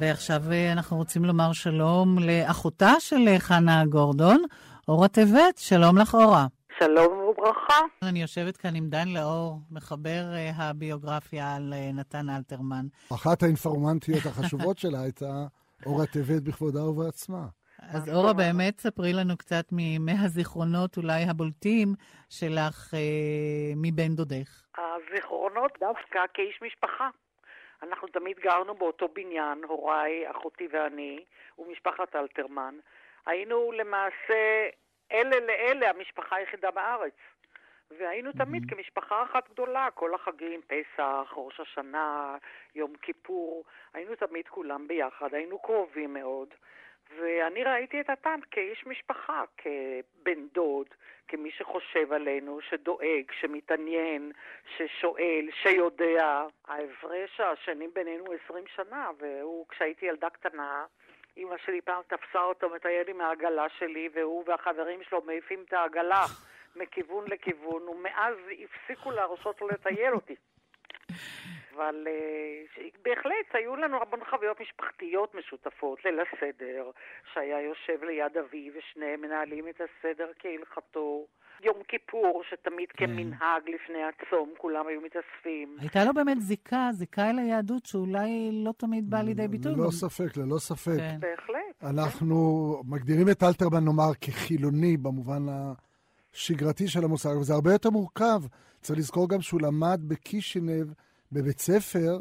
ועכשיו 0.00 0.40
אה, 0.52 0.72
אנחנו 0.72 0.96
רוצים 0.96 1.24
לומר 1.24 1.52
שלום 1.52 2.16
לאחותה 2.18 2.90
של 2.98 3.28
אה, 3.28 3.38
חנה 3.38 3.84
גורדון, 3.86 4.42
אורה 4.88 5.08
טבת. 5.08 5.56
שלום 5.56 5.98
לך, 5.98 6.14
אורה. 6.14 6.46
שלום 6.78 7.12
וברכה. 7.18 7.80
אני 8.02 8.20
יושבת 8.20 8.56
כאן 8.56 8.74
עם 8.74 8.88
דן 8.88 9.08
לאור, 9.08 9.58
מחבר 9.70 10.22
uh, 10.32 10.62
הביוגרפיה 10.62 11.56
על 11.56 11.74
נתן 11.94 12.30
אלתרמן. 12.30 12.86
אחת 13.14 13.42
האינפורמנטיות 13.42 14.26
החשובות 14.26 14.78
שלה 14.78 15.02
הייתה 15.02 15.46
אורה 15.86 16.06
טבת 16.06 16.42
בכבודה 16.42 16.84
ובעצמה. 16.84 17.46
אז 17.78 18.08
אורה, 18.08 18.32
באמת 18.32 18.80
ספרי 18.80 19.12
לנו 19.12 19.36
קצת 19.36 19.64
מהזיכרונות 20.00 20.96
אולי 20.96 21.22
הבולטים 21.22 21.94
שלך 22.28 22.94
אה, 22.94 23.72
מבן 23.76 24.14
דודך. 24.14 24.62
הזיכרונות 24.78 25.72
דווקא 25.80 26.18
כאיש 26.34 26.60
משפחה. 26.66 27.08
אנחנו 27.82 28.08
תמיד 28.08 28.38
גרנו 28.40 28.74
באותו 28.74 29.08
בניין, 29.08 29.64
הוריי, 29.64 30.30
אחותי 30.30 30.68
ואני, 30.70 31.24
ומשפחת 31.58 32.16
אלתרמן. 32.16 32.78
היינו 33.26 33.72
למעשה 33.72 34.68
אלה 35.12 35.40
לאלה 35.40 35.90
המשפחה 35.90 36.36
היחידה 36.36 36.70
בארץ. 36.70 37.12
והיינו 37.98 38.32
תמיד 38.32 38.62
Mhm. 38.62 38.70
כמשפחה 38.74 39.22
אחת 39.22 39.48
גדולה, 39.48 39.88
כל 39.94 40.14
החגים, 40.14 40.60
פסח, 40.66 41.32
ראש 41.36 41.60
השנה, 41.60 42.36
יום 42.74 42.92
כיפור, 43.02 43.64
היינו 43.94 44.14
תמיד 44.14 44.48
כולם 44.48 44.88
ביחד, 44.88 45.34
היינו 45.34 45.58
קרובים 45.58 46.14
מאוד. 46.14 46.54
ואני 47.18 47.64
ראיתי 47.64 48.00
את 48.00 48.10
נתן 48.10 48.40
כאיש 48.50 48.86
משפחה, 48.86 49.44
כבן 49.56 50.46
דוד, 50.52 50.86
כמי 51.28 51.50
שחושב 51.50 52.12
עלינו, 52.12 52.60
שדואג, 52.60 53.24
שמתעניין, 53.40 54.32
ששואל, 54.76 55.48
שיודע. 55.62 56.46
ההפרש 56.68 57.40
השני 57.40 57.88
בינינו 57.88 58.26
הוא 58.26 58.34
20 58.44 58.64
שנה, 58.66 59.10
והוא, 59.18 59.66
כשהייתי 59.68 60.06
ילדה 60.06 60.30
קטנה, 60.30 60.84
אמא 61.36 61.56
שלי 61.64 61.80
פעם 61.80 62.02
תפסה 62.06 62.42
אותו 62.42 62.70
מטייל 62.70 63.08
עם 63.08 63.20
העגלה 63.20 63.68
שלי, 63.78 64.08
והוא 64.12 64.44
והחברים 64.46 65.02
שלו 65.02 65.22
מעיפים 65.22 65.64
את 65.68 65.72
העגלה 65.72 66.24
מכיוון 66.76 67.24
לכיוון, 67.28 67.88
ומאז 67.88 68.34
הפסיקו 68.64 69.10
להרשות 69.10 69.60
לו 69.60 69.68
לטייל 69.68 70.14
אותי. 70.14 70.36
אבל 71.80 72.06
uh, 72.06 72.82
בהחלט 73.04 73.48
היו 73.54 73.76
לנו 73.76 73.96
המון 73.96 74.20
חוויות 74.30 74.60
משפחתיות 74.60 75.34
משותפות, 75.34 76.04
ליל 76.04 76.20
הסדר, 76.20 76.90
שהיה 77.32 77.60
יושב 77.60 78.04
ליד 78.04 78.36
אבי 78.38 78.70
ושניהם 78.74 79.20
מנהלים 79.20 79.68
את 79.68 79.80
הסדר 79.80 80.30
כהלכתו. 80.38 81.26
יום 81.62 81.76
כיפור, 81.88 82.42
שתמיד 82.50 82.88
כן. 82.88 83.06
כמנהג 83.06 83.62
לפני 83.74 83.98
הצום, 84.04 84.50
כולם 84.58 84.86
היו 84.86 85.00
מתאספים. 85.00 85.76
הייתה 85.80 86.04
לו 86.04 86.12
באמת 86.14 86.40
זיקה, 86.40 86.88
זיקה 86.92 87.30
אל 87.30 87.38
היהדות, 87.38 87.86
שאולי 87.86 88.50
לא 88.64 88.72
תמיד 88.76 89.10
באה 89.10 89.22
לידי 89.22 89.48
ביטוי. 89.48 89.72
ללא 89.72 89.90
ספק, 89.90 90.36
ללא 90.36 90.58
ספק. 90.58 90.96
כן. 90.96 91.16
בהחלט. 91.20 91.90
אנחנו 91.90 92.36
כן. 92.82 92.94
מגדירים 92.94 93.28
את 93.28 93.42
אלתרמן, 93.42 93.84
נאמר, 93.84 94.12
כחילוני 94.20 94.96
במובן 94.96 95.42
השגרתי 96.32 96.88
של 96.88 97.04
המושג, 97.04 97.36
וזה 97.40 97.54
הרבה 97.54 97.72
יותר 97.72 97.90
מורכב. 97.90 98.40
צריך 98.80 98.98
לזכור 98.98 99.28
גם 99.28 99.40
שהוא 99.40 99.60
למד 99.60 100.00
בקישינב, 100.08 100.86
בבית 101.32 101.58
ספר, 101.58 102.20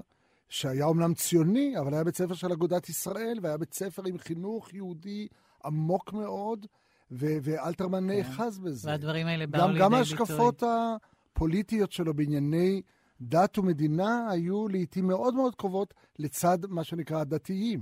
שהיה 0.50 0.86
אומנם 0.86 1.14
ציוני, 1.14 1.74
אבל 1.80 1.94
היה 1.94 2.04
בית 2.04 2.16
ספר 2.16 2.34
של 2.34 2.52
אגודת 2.52 2.90
ישראל, 2.90 3.40
והיה 3.42 3.58
בית 3.58 3.74
ספר 3.74 4.02
עם 4.08 4.18
חינוך 4.18 4.74
יהודי 4.74 5.28
עמוק 5.66 6.14
מאוד. 6.14 6.66
ואלתרמן 7.12 8.00
כן. 8.00 8.18
נאחז 8.18 8.60
בזה. 8.60 8.90
והדברים 8.90 9.28
האלה 9.28 9.48
באו 9.48 9.62
לידי 9.62 9.74
ביטוי. 9.74 9.86
גם 9.86 9.94
ההשקפות 9.94 10.64
הפוליטיות 10.64 11.92
שלו 11.92 12.14
בענייני 12.14 12.82
דת 13.22 13.58
ומדינה 13.58 14.32
היו 14.32 14.68
לעיתים 14.68 15.08
מאוד 15.08 15.36
מאוד 15.36 15.56
קרובות 15.56 15.94
לצד 16.20 16.58
מה 16.70 16.84
שנקרא 16.84 17.22
הדתיים. 17.22 17.80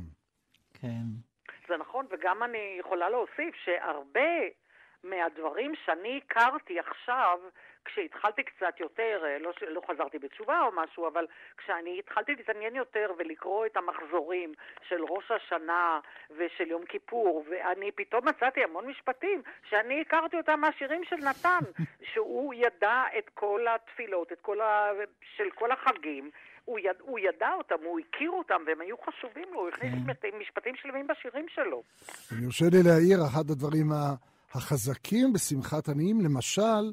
כן. 0.74 1.06
זה 1.68 1.74
נכון, 1.80 2.06
וגם 2.12 2.44
אני 2.44 2.78
יכולה 2.80 3.10
להוסיף 3.10 3.56
שהרבה 3.64 4.32
מהדברים 5.04 5.72
שאני 5.86 6.20
הכרתי 6.26 6.80
עכשיו, 6.80 7.40
כשהתחלתי 7.88 8.44
קצת 8.44 8.80
יותר, 8.80 9.24
אה, 9.26 9.38
לא, 9.40 9.52
לא 9.68 9.82
חזרתי 9.90 10.20
בתשובה 10.20 10.62
או 10.62 10.72
משהו, 10.72 11.08
אבל 11.08 11.26
כשאני 11.58 12.00
התחלתי 12.00 12.36
להתעניין 12.36 12.76
יותר 12.76 13.12
ולקרוא 13.18 13.66
את 13.66 13.78
המחזורים 13.78 14.54
של 14.88 15.02
ראש 15.10 15.32
השנה 15.32 16.00
ושל 16.38 16.68
יום 16.68 16.86
כיפור, 16.86 17.44
ואני 17.50 17.92
פתאום 17.92 18.28
מצאתי 18.28 18.64
המון 18.64 18.88
משפטים 18.88 19.42
שאני 19.70 20.02
הכרתי 20.02 20.38
אותם 20.38 20.60
מהשירים 20.60 21.04
של 21.04 21.16
נתן, 21.16 21.84
שהוא 22.14 22.54
ידע 22.54 23.04
את 23.18 23.30
כל 23.34 23.66
התפילות, 23.76 24.32
את 24.32 24.42
כל 24.42 24.62
ה... 24.62 24.92
של 25.36 25.50
כל 25.56 25.72
החגים. 25.72 26.32
הוא, 26.66 26.80
יד, 26.80 26.96
הוא 27.02 27.20
ידע 27.20 27.50
אותם, 27.58 27.76
הוא 27.86 28.00
הכיר 28.00 28.32
אותם, 28.32 28.62
והם 28.68 28.82
היו 28.82 28.96
חשובים 28.98 29.54
לו, 29.54 29.60
הוא 29.60 29.70
הכניס 29.70 29.94
כן. 30.22 30.38
משפטים 30.42 30.76
שלמים 30.76 31.08
בשירים 31.08 31.46
שלו. 31.50 31.84
אם 32.32 32.44
יורשה 32.44 32.66
לי 32.72 32.84
להעיר, 32.84 33.20
אחד 33.32 33.50
הדברים 33.50 33.88
החזקים 34.56 35.34
בשמחת 35.34 35.90
עניים, 35.90 36.22
למשל, 36.22 36.84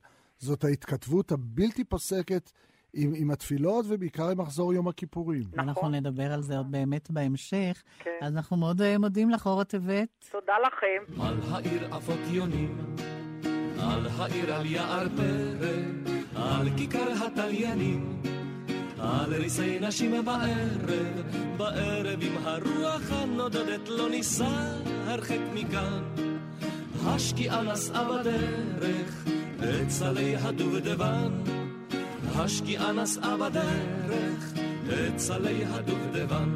זאת 0.45 0.65
ההתכתבות 0.65 1.33
הבלתי 1.33 1.85
פוסקת 1.85 2.53
עם, 2.95 3.13
עם 3.17 3.31
התפילות, 3.31 3.85
ובעיקר 3.89 4.29
עם 4.29 4.41
מחזור 4.41 4.75
יום 4.75 4.89
הכיפורים. 4.89 5.43
נכון. 5.53 5.69
אנחנו 5.69 5.89
נדבר 5.89 6.33
על 6.33 6.43
זה 6.43 6.57
עוד 6.57 6.73
באמת 6.73 7.11
בהמשך. 7.11 7.83
כן. 7.99 8.11
אז 8.23 8.37
אנחנו 8.37 8.57
מאוד 8.57 8.83
אה, 8.83 8.99
מודים 8.99 9.31
לך, 9.31 9.47
אור 9.47 9.61
הטבת. 9.61 10.09
תודה 10.31 10.53
לכם. 10.67 11.23
על 11.23 11.41
העיר 11.51 11.95
עפות 11.95 12.19
יונים, 12.31 12.97
על 13.81 14.07
העיר 14.07 14.55
על 14.55 14.67
יער 14.67 15.07
פרא, 15.17 15.73
על 16.37 16.69
כיכר 16.77 17.13
התליינים. 17.27 18.23
על 18.99 19.35
ריסי 19.35 19.79
נשים 19.81 20.25
בערב, 20.25 20.91
בערב 21.57 22.19
עם 22.23 22.37
הרוח 22.43 23.03
הנודדת 23.11 23.89
לא 23.89 24.09
ניסע 24.09 24.79
הרחק 25.07 25.41
מכאן. 25.55 26.03
השקיעה 27.07 27.63
נסעה 27.63 28.05
בדרך, 28.05 29.25
סלי 29.89 30.37
הדובדבן. 30.37 31.33
השקיעה 32.35 32.93
נסעה 32.93 33.37
בדרך, 33.37 34.53
סלי 35.17 35.65
הדובדבן. 35.65 36.49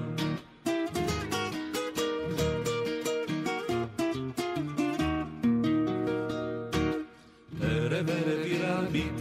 ערב 7.63 8.11
ערב 8.11 8.43
עיר 8.45 8.67
הביט, 8.67 9.21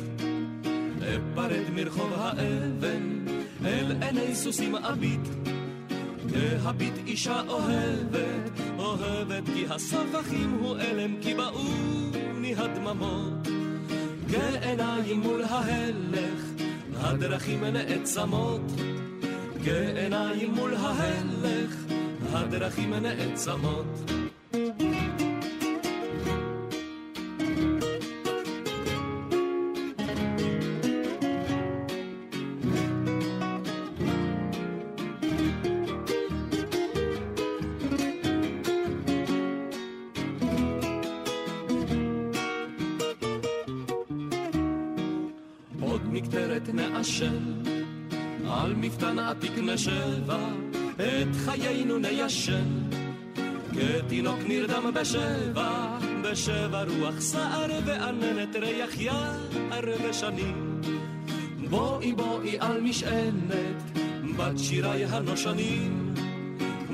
אפרד 0.99 1.69
מרחוב 1.75 2.13
האבן, 2.15 3.25
אל 3.65 3.95
עיני 4.01 4.35
סוסים 4.35 4.75
אביט. 4.75 5.27
להביט 6.35 6.93
אישה 7.07 7.41
אוהבת, 7.47 8.51
אוהבת 8.77 9.43
כי 9.45 9.65
הסבכים 9.69 10.57
הוא 10.59 10.77
אלם, 10.77 11.21
כי 11.21 11.33
באוני 11.33 12.55
הדממות. 12.55 13.36
כעיניים 14.29 15.19
מול 15.19 15.43
ההלך, 15.43 16.43
הדרכים 16.95 17.63
נעצמות. 17.63 18.61
כעיניים 19.65 20.51
מול 20.51 20.73
ההלך, 20.73 21.75
הדרכים 22.33 22.93
נעצמות. 22.93 24.11
ניישן. 52.27 52.89
כתינוק 53.73 54.39
נרדם 54.47 54.91
בשבע, 54.93 55.97
בשבע 56.23 56.83
רוח 56.83 57.19
סער 57.19 57.71
ועננת 57.85 58.55
ריח 58.55 58.97
יער 58.97 59.85
ושנים. 60.09 60.81
בואי 61.69 62.13
בואי 62.13 62.57
על 62.59 62.81
משענת, 62.81 63.99
בת 64.37 64.57
שירי 64.59 65.05
הנושנים. 65.05 66.13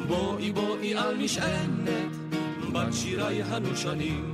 בואי 0.07 0.51
בואי 0.51 0.95
על 0.95 1.17
משענת, 1.17 2.15
בת 2.73 2.93
שירי 2.93 3.43
הנושנים. 3.43 4.32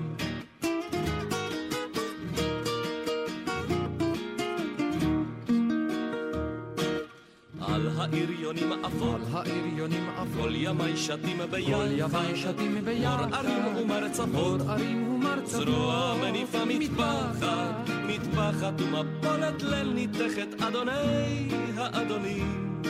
עפול, 9.40 9.54
ההריונים 9.54 10.10
עפול, 10.10 10.44
כל 10.44 10.56
ימי 10.56 10.98
שתים 10.98 11.38
ביחד, 11.52 11.72
כל 11.72 11.92
ימי 11.92 12.36
שתים 12.38 12.86
ביחד, 12.86 13.34
אור 13.34 13.36
ערים 13.36 13.78
ומרצפות, 13.78 14.62
אור 14.62 14.72
ערים 14.72 15.14
ומרצפות, 15.14 15.68
זרוע 15.68 16.16
מניפה 16.22 16.66
מטפחת, 16.66 17.90
מטפחת 18.08 18.82
ומפולת 18.82 19.64
ליל 19.64 19.94
ניתכת, 19.94 20.62
אדוני 20.62 21.50
האדונים. 21.78 22.82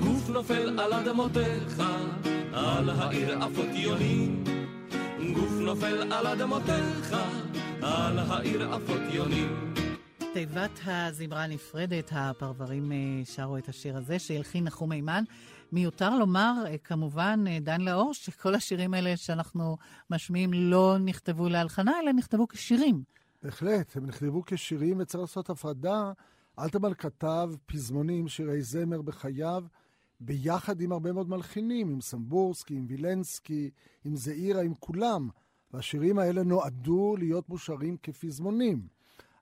גוף 0.00 0.28
נופל 0.28 0.80
על 0.80 0.92
אדמותיך, 0.92 1.82
על 2.52 2.90
העיר 2.90 3.42
עפות 3.42 3.68
יונים. 3.74 4.44
גוף 5.34 5.52
נופל 5.52 6.12
על 6.12 6.26
אדמותיך, 6.26 7.16
על 7.82 8.18
העיר 8.18 8.74
עפות 8.74 9.00
יונים. 9.12 9.68
תיבת 10.32 10.80
הזמרה 10.86 11.44
הנפרדת, 11.44 12.10
הפרברים 12.14 12.92
אה, 12.92 12.96
שרו 13.24 13.56
את 13.56 13.68
השיר 13.68 13.96
הזה, 13.96 14.18
שהלחין 14.18 14.64
נחום 14.64 14.90
מימן. 14.90 15.24
מיותר 15.72 16.18
לומר, 16.18 16.54
אה, 16.66 16.78
כמובן, 16.78 17.44
אה, 17.48 17.58
דן 17.60 17.80
לאור, 17.80 18.14
שכל 18.14 18.54
השירים 18.54 18.94
האלה 18.94 19.16
שאנחנו 19.16 19.76
משמיעים 20.10 20.52
לא 20.52 20.96
נכתבו 20.98 21.48
להלחנה, 21.48 21.92
אלא 22.02 22.12
נכתבו 22.12 22.48
כשירים. 22.48 23.02
בהחלט, 23.42 23.96
הם 23.96 24.06
נכתבו 24.06 24.42
כשירים, 24.46 25.00
וצריך 25.00 25.20
לעשות 25.20 25.50
הפרדה. 25.50 26.12
אלתרמן 26.58 26.94
כתב 26.94 27.50
פזמונים, 27.66 28.28
שירי 28.28 28.62
זמר 28.62 29.02
בחייו, 29.02 29.64
ביחד 30.20 30.80
עם 30.80 30.92
הרבה 30.92 31.12
מאוד 31.12 31.28
מלחינים, 31.28 31.88
עם 31.88 32.00
סמבורסקי, 32.00 32.74
עם 32.74 32.86
וילנסקי, 32.88 33.70
עם 34.04 34.16
זעירה, 34.16 34.62
עם 34.62 34.74
כולם. 34.74 35.28
והשירים 35.72 36.18
האלה 36.18 36.42
נועדו 36.42 37.16
להיות 37.18 37.48
מושרים 37.48 37.96
כפזמונים. 38.02 38.88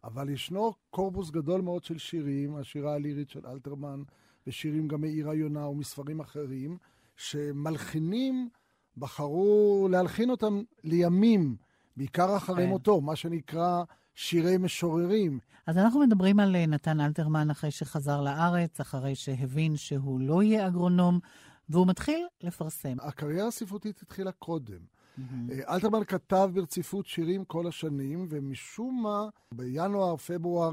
אבל 0.04 0.28
ישנו 0.28 0.72
קורפוס 0.90 1.30
גדול 1.30 1.60
מאוד 1.60 1.84
של 1.84 1.98
שירים, 1.98 2.56
השירה 2.56 2.94
הלירית 2.94 3.30
של 3.30 3.46
אלתרמן, 3.46 4.02
ושירים 4.46 4.88
גם 4.88 5.00
מעיר 5.00 5.30
היונה 5.30 5.66
ומספרים 5.66 6.20
אחרים, 6.20 6.78
שמלחינים 7.16 8.48
בחרו 8.96 9.88
להלחין 9.90 10.30
אותם 10.30 10.62
לימים, 10.84 11.56
בעיקר 11.96 12.36
אחרי 12.36 12.62
כן. 12.62 12.68
מותו, 12.68 13.00
מה 13.00 13.16
שנקרא 13.16 13.82
שירי 14.14 14.58
משוררים. 14.58 15.38
אז 15.66 15.78
אנחנו 15.78 16.00
מדברים 16.00 16.40
על 16.40 16.56
אה, 16.56 16.66
נתן 16.66 17.00
אלתרמן 17.00 17.50
אחרי 17.50 17.70
שחזר 17.70 18.20
לארץ, 18.20 18.80
אחרי 18.80 19.14
שהבין 19.14 19.76
שהוא 19.76 20.20
לא 20.20 20.42
יהיה 20.42 20.66
אגרונום, 20.66 21.20
והוא 21.68 21.86
מתחיל 21.86 22.26
לפרסם. 22.42 22.96
הקריירה 23.00 23.48
הספרותית 23.48 24.02
התחילה 24.02 24.32
קודם. 24.32 24.78
Mm-hmm. 24.78 25.22
אלתרמן 25.68 26.04
כתב 26.04 26.50
ברציפות 26.54 27.06
שירים 27.06 27.44
כל 27.44 27.66
השנים, 27.66 28.26
ומשום 28.30 29.02
מה, 29.02 29.28
בינואר, 29.52 30.16
פברואר 30.16 30.70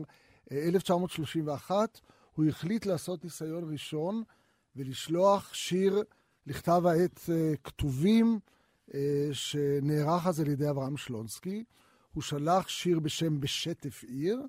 1931, 0.52 1.72
אה, 1.74 1.88
הוא 2.36 2.46
החליט 2.46 2.86
לעשות 2.86 3.24
ניסיון 3.24 3.72
ראשון 3.72 4.24
ולשלוח 4.76 5.54
שיר 5.54 6.04
לכתב 6.48 6.84
העת 6.86 7.18
uh, 7.18 7.58
כתובים 7.64 8.40
uh, 8.90 8.94
שנערך 9.32 10.28
אז 10.28 10.40
על 10.40 10.48
ידי 10.48 10.70
אברהם 10.70 10.98
שלונסקי. 10.98 11.64
הוא 12.14 12.24
שלח 12.24 12.68
שיר 12.68 13.00
בשם 13.00 13.40
בשטף 13.40 14.04
עיר, 14.04 14.42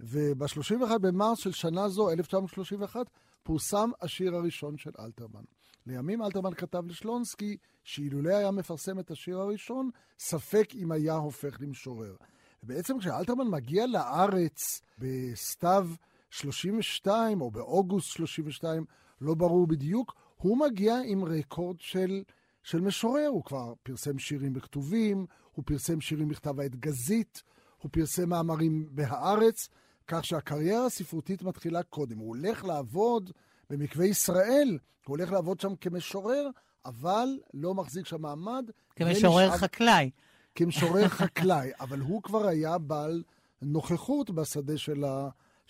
וב-31 0.00 0.98
במרס 1.00 1.38
של 1.38 1.52
שנה 1.52 1.88
זו, 1.88 2.10
1931, 2.10 3.10
פורסם 3.42 3.90
השיר 4.00 4.34
הראשון 4.34 4.78
של 4.78 4.90
אלתרמן. 4.98 5.44
לימים 5.86 6.22
אלתרמן 6.22 6.54
כתב 6.54 6.86
לשלונסקי 6.86 7.56
שאילולא 7.84 8.34
היה 8.34 8.50
מפרסם 8.50 8.98
את 8.98 9.10
השיר 9.10 9.38
הראשון, 9.38 9.90
ספק 10.18 10.68
אם 10.74 10.92
היה 10.92 11.14
הופך 11.14 11.60
למשורר. 11.60 12.16
ובעצם 12.62 12.98
כשאלתרמן 12.98 13.48
מגיע 13.48 13.86
לארץ 13.86 14.80
בסתיו 14.98 15.88
32 16.32 17.40
או 17.40 17.50
באוגוסט 17.50 18.08
32, 18.08 18.84
לא 19.20 19.34
ברור 19.34 19.66
בדיוק, 19.66 20.14
הוא 20.36 20.58
מגיע 20.58 20.94
עם 21.06 21.24
רקורד 21.24 21.80
של, 21.80 22.22
של 22.62 22.80
משורר. 22.80 23.26
הוא 23.26 23.44
כבר 23.44 23.72
פרסם 23.82 24.18
שירים 24.18 24.52
בכתובים, 24.52 25.26
הוא 25.52 25.64
פרסם 25.66 26.00
שירים 26.00 26.28
בכתב 26.28 26.60
העת 26.60 26.76
גזית, 26.76 27.42
הוא 27.78 27.90
פרסם 27.92 28.28
מאמרים 28.28 28.88
בהארץ, 28.90 29.68
כך 30.06 30.24
שהקריירה 30.24 30.86
הספרותית 30.86 31.42
מתחילה 31.42 31.82
קודם. 31.82 32.18
הוא 32.18 32.28
הולך 32.28 32.64
לעבוד 32.64 33.30
במקווה 33.70 34.06
ישראל, 34.06 34.78
הוא 35.06 35.16
הולך 35.16 35.32
לעבוד 35.32 35.60
שם 35.60 35.76
כמשורר, 35.76 36.48
אבל 36.84 37.28
לא 37.54 37.74
מחזיק 37.74 38.06
שם 38.06 38.22
מעמד. 38.22 38.70
כמשורר 38.96 39.44
ונשאב... 39.44 39.60
חקלאי. 39.60 40.10
כמשורר 40.54 41.08
חקלאי, 41.20 41.70
אבל 41.80 42.00
הוא 42.00 42.22
כבר 42.22 42.46
היה 42.46 42.78
בעל 42.78 43.22
נוכחות 43.62 44.30
בשדה 44.30 44.78
של 44.78 45.04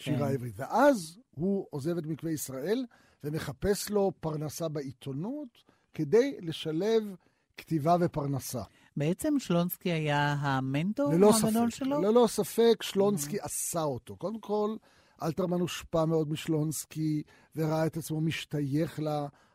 השירה 0.03 0.19
כן. 0.19 0.25
העברית. 0.25 0.55
ואז 0.57 1.19
הוא 1.31 1.67
עוזב 1.71 1.99
את 1.99 2.07
מקווה 2.07 2.33
ישראל 2.33 2.85
ומחפש 3.25 3.91
לו 3.91 4.13
פרנסה 4.21 4.69
בעיתונות 4.69 5.65
כדי 5.95 6.37
לשלב 6.41 7.03
כתיבה 7.57 7.97
ופרנסה. 8.01 8.63
בעצם 8.97 9.35
שלונסקי 9.39 9.93
היה 9.93 10.33
המנטור 10.33 11.13
הגדול 11.13 11.71
שלו? 11.71 12.01
ללא 12.01 12.27
ספק, 12.29 12.83
שלונסקי 12.83 13.37
mm-hmm. 13.41 13.45
עשה 13.45 13.83
אותו. 13.83 14.17
קודם 14.17 14.41
כל, 14.41 14.77
אלתרמן 15.23 15.61
הושפע 15.61 16.05
מאוד 16.05 16.31
משלונסקי, 16.31 17.23
וראה 17.57 17.87
את 17.87 17.97
עצמו 17.97 18.21
משתייך 18.21 19.01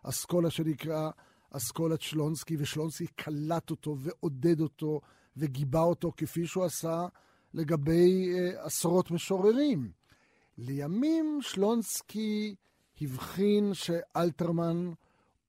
לאסכולה 0.05 0.49
שנקרא 0.49 1.09
אסכולת 1.51 2.01
שלונסקי, 2.01 2.55
ושלונסקי 2.59 3.07
קלט 3.07 3.71
אותו 3.71 3.95
ועודד 3.99 4.61
אותו 4.61 5.01
וגיבה 5.37 5.81
אותו 5.81 6.11
כפי 6.17 6.47
שהוא 6.47 6.65
עשה 6.65 7.07
לגבי 7.53 8.29
uh, 8.33 8.65
עשרות 8.65 9.11
משוררים. 9.11 9.91
לימים 10.57 11.39
שלונסקי 11.41 12.55
הבחין 13.01 13.73
שאלתרמן 13.73 14.91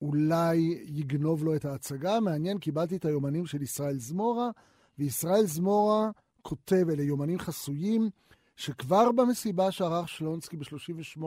אולי 0.02 0.56
יגנוב 0.86 1.44
לו 1.44 1.56
את 1.56 1.64
ההצגה. 1.64 2.20
מעניין, 2.20 2.58
קיבלתי 2.58 2.96
את 2.96 3.04
היומנים 3.04 3.46
של 3.46 3.62
ישראל 3.62 3.98
זמורה, 3.98 4.50
וישראל 4.98 5.46
זמורה 5.46 6.10
כותב, 6.42 6.86
אלה 6.90 7.02
יומנים 7.02 7.38
חסויים, 7.38 8.10
שכבר 8.56 9.12
במסיבה 9.12 9.70
שערך 9.70 10.08
שלונסקי 10.08 10.56
ב-38 10.56 11.22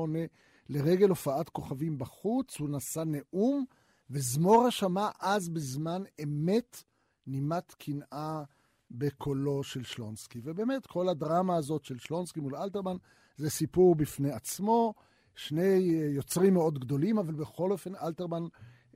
לרגל 0.70 1.10
הופעת 1.10 1.50
כוכבים 1.50 1.98
בחוץ, 1.98 2.60
הוא 2.60 2.70
נשא 2.70 3.04
נאום, 3.06 3.66
וזמורה 4.10 4.72
שמע 4.72 5.10
אז 5.20 5.50
בזמן 5.50 6.04
אמת 6.24 6.84
נימת 7.28 7.74
קנאה 7.74 8.44
בקולו 8.92 9.64
של 9.64 9.84
שלונסקי. 9.84 10.42
ובאמת, 10.44 10.88
כל 10.88 11.10
הדרמה 11.10 11.56
הזאת 11.56 11.84
של 11.84 12.00
שלונסקי 12.00 12.40
מול 12.40 12.56
אלתרמן 12.56 12.98
זה 13.38 13.50
סיפור 13.50 13.96
בפני 13.96 14.32
עצמו. 14.32 14.94
שני 15.36 16.00
אה, 16.00 16.06
יוצרים 16.06 16.54
מאוד 16.54 16.80
גדולים, 16.80 17.18
אבל 17.18 17.34
בכל 17.34 17.72
אופן 17.72 17.96
אלתרמן 17.96 18.44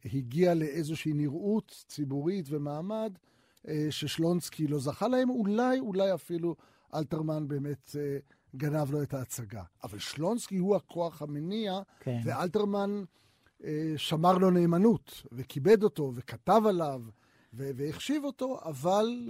הגיע 0.05 0.53
לאיזושהי 0.53 1.13
נראות 1.13 1.83
ציבורית 1.87 2.45
ומעמד 2.49 3.17
אה, 3.67 3.87
ששלונסקי 3.89 4.67
לא 4.67 4.79
זכה 4.79 5.07
להם, 5.07 5.29
אולי, 5.29 5.79
אולי 5.79 6.13
אפילו 6.13 6.55
אלתרמן 6.95 7.47
באמת 7.47 7.95
אה, 7.99 8.17
גנב 8.55 8.91
לו 8.91 9.03
את 9.03 9.13
ההצגה. 9.13 9.63
אבל 9.83 9.99
שלונסקי 9.99 10.57
הוא 10.57 10.75
הכוח 10.75 11.21
המניע, 11.21 11.79
כן. 11.99 12.19
ואלתרמן 12.23 13.03
שמר 13.97 14.37
לו 14.37 14.49
נאמנות, 14.51 15.23
וכיבד 15.31 15.83
אותו, 15.83 16.11
וכתב 16.15 16.61
עליו, 16.65 17.01
והחשיב 17.53 18.23
אותו, 18.23 18.59
אבל 18.63 19.29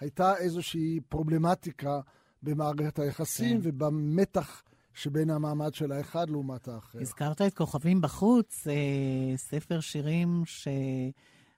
הייתה 0.00 0.36
איזושהי 0.36 1.00
פרובלמטיקה 1.08 2.00
במערכת 2.42 2.98
היחסים 2.98 3.62
כן. 3.62 3.68
ובמתח 3.68 4.62
שבין 4.94 5.30
המעמד 5.30 5.74
של 5.74 5.92
האחד 5.92 6.30
לעומת 6.30 6.68
האחר. 6.68 7.00
הזכרת 7.00 7.42
את 7.42 7.54
כוכבים 7.54 8.00
בחוץ, 8.00 8.66
אה, 8.66 9.36
ספר 9.36 9.80
שירים 9.80 10.42
ש... 10.44 10.68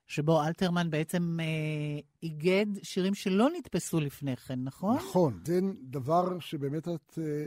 שבו 0.06 0.42
אלתרמן 0.42 0.90
בעצם 0.90 1.36
אה, 1.40 2.00
איגד 2.22 2.66
שירים 2.82 3.14
שלא 3.14 3.48
נתפסו 3.58 4.00
לפני 4.00 4.36
כן, 4.36 4.64
נכון? 4.64 4.96
נכון. 4.96 5.40
זה 5.44 5.60
דבר 5.82 6.38
שבאמת 6.38 6.88
את 6.88 7.18
אה, 7.18 7.44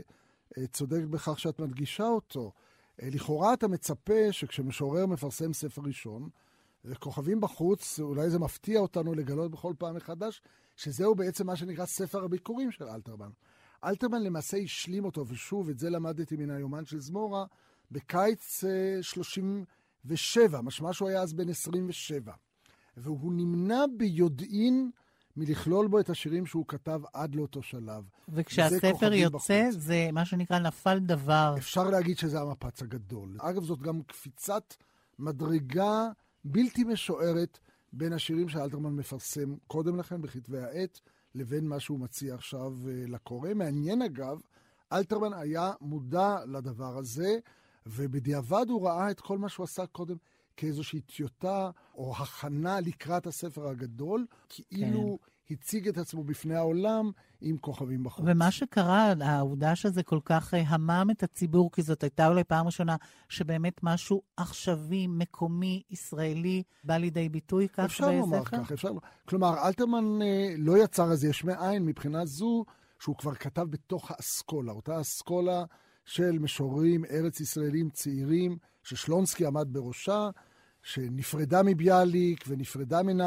אה, 0.58 0.66
צודקת 0.66 1.08
בכך 1.08 1.38
שאת 1.38 1.60
מדגישה 1.60 2.06
אותו. 2.06 2.52
אה, 3.02 3.08
לכאורה 3.12 3.54
אתה 3.54 3.68
מצפה 3.68 4.32
שכשמשורר 4.32 5.06
מפרסם 5.06 5.52
ספר 5.52 5.82
ראשון, 5.82 6.28
וכוכבים 6.84 7.40
בחוץ, 7.40 8.00
אולי 8.00 8.30
זה 8.30 8.38
מפתיע 8.38 8.80
אותנו 8.80 9.14
לגלות 9.14 9.50
בכל 9.50 9.72
פעם 9.78 9.96
מחדש, 9.96 10.42
שזהו 10.78 11.14
בעצם 11.14 11.46
מה 11.46 11.56
שנקרא 11.56 11.86
ספר 11.86 12.24
הביקורים 12.24 12.70
של 12.70 12.84
אלתרמן. 12.84 13.30
אלתרמן 13.84 14.22
למעשה 14.22 14.56
השלים 14.56 15.04
אותו, 15.04 15.24
ושוב, 15.28 15.68
את 15.68 15.78
זה 15.78 15.90
למדתי 15.90 16.36
מן 16.36 16.50
היומן 16.50 16.84
של 16.84 17.00
זמורה, 17.00 17.44
בקיץ 17.90 18.64
37, 19.02 20.56
אה, 20.56 20.62
משמע 20.62 20.92
שהוא 20.92 21.08
היה 21.08 21.22
אז 21.22 21.32
בן 21.32 21.48
27. 21.48 22.32
והוא 22.96 23.32
נמנע 23.32 23.84
ביודעין 23.96 24.90
מלכלול 25.36 25.88
בו 25.88 26.00
את 26.00 26.10
השירים 26.10 26.46
שהוא 26.46 26.64
כתב 26.68 27.00
עד 27.12 27.34
לאותו 27.34 27.62
שלב. 27.62 28.04
וכשהספר 28.28 29.12
יוצא, 29.12 29.36
בחוץ. 29.36 29.50
זה 29.70 30.08
מה 30.12 30.24
שנקרא 30.24 30.58
נפל 30.58 30.98
דבר. 30.98 31.54
אפשר 31.58 31.90
להגיד 31.90 32.18
שזה 32.18 32.40
המפץ 32.40 32.82
הגדול. 32.82 33.36
אגב, 33.40 33.64
זאת 33.64 33.82
גם 33.82 34.02
קפיצת 34.02 34.74
מדרגה 35.18 36.08
בלתי 36.44 36.84
משוערת 36.84 37.58
בין 37.92 38.12
השירים 38.12 38.48
שאלתרמן 38.48 38.92
מפרסם 38.92 39.56
קודם 39.66 39.98
לכן 39.98 40.22
בכתבי 40.22 40.58
העת, 40.58 41.00
לבין 41.34 41.68
מה 41.68 41.80
שהוא 41.80 42.00
מציע 42.00 42.34
עכשיו 42.34 42.72
אה, 42.88 43.04
לקורא. 43.06 43.54
מעניין 43.54 44.02
אגב, 44.02 44.40
אלתרמן 44.92 45.32
היה 45.32 45.72
מודע 45.80 46.36
לדבר 46.46 46.98
הזה, 46.98 47.38
ובדיעבד 47.86 48.66
הוא 48.68 48.86
ראה 48.86 49.10
את 49.10 49.20
כל 49.20 49.38
מה 49.38 49.48
שהוא 49.48 49.64
עשה 49.64 49.86
קודם 49.86 50.16
כאיזושהי 50.56 51.00
טיוטה 51.00 51.70
או 51.94 52.14
הכנה 52.16 52.80
לקראת 52.80 53.26
הספר 53.26 53.68
הגדול, 53.68 54.26
כאילו 54.48 55.18
כן. 55.20 55.37
הציג 55.50 55.88
את 55.88 55.98
עצמו 55.98 56.24
בפני 56.24 56.54
העולם 56.54 57.10
עם 57.40 57.58
כוכבים 57.58 58.04
בחוץ. 58.04 58.24
ומה 58.28 58.50
שקרה, 58.50 59.14
העובדה 59.20 59.76
שזה 59.76 60.02
כל 60.02 60.18
כך 60.24 60.54
אה, 60.54 60.62
המם 60.66 61.08
את 61.10 61.22
הציבור, 61.22 61.72
כי 61.72 61.82
זאת 61.82 62.02
הייתה 62.02 62.28
אולי 62.28 62.44
פעם 62.44 62.66
ראשונה 62.66 62.96
שבאמת 63.28 63.80
משהו 63.82 64.22
עכשווי, 64.36 65.06
מקומי, 65.06 65.82
ישראלי, 65.90 66.62
בא 66.84 66.96
לידי 66.96 67.28
ביטוי 67.28 67.68
כך 67.68 67.84
אפשר 67.84 68.04
בספר? 68.04 68.18
לומר 68.18 68.44
כך, 68.44 68.72
אפשר 68.72 68.88
לומר. 68.88 69.00
כלומר, 69.28 69.66
אלתרמן 69.66 70.22
אה, 70.22 70.54
לא 70.58 70.78
יצר 70.78 71.12
אז 71.12 71.24
יש 71.24 71.44
מאין 71.44 71.84
מבחינה 71.84 72.26
זו 72.26 72.64
שהוא 73.00 73.16
כבר 73.16 73.34
כתב 73.34 73.66
בתוך 73.70 74.10
האסכולה, 74.10 74.72
אותה 74.72 75.00
אסכולה 75.00 75.64
של 76.04 76.38
משוררים 76.38 77.04
ארץ 77.04 77.40
ישראלים 77.40 77.90
צעירים, 77.90 78.58
ששלונסקי 78.82 79.46
עמד 79.46 79.68
בראשה, 79.70 80.30
שנפרדה 80.82 81.62
מביאליק 81.62 82.44
ונפרדה 82.48 83.02
מן 83.02 83.20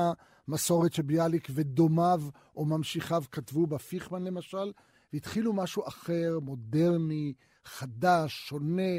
המסורת 0.52 0.94
שביאליק 0.94 1.48
ודומיו 1.52 2.22
או 2.56 2.66
ממשיכיו 2.66 3.24
כתבו 3.32 3.68
בה, 3.68 3.78
פיכמן 3.78 4.24
למשל, 4.24 4.72
והתחילו 5.14 5.54
משהו 5.54 5.88
אחר, 5.88 6.40
מודרני, 6.42 7.34
חדש, 7.66 8.48
שונה, 8.48 8.92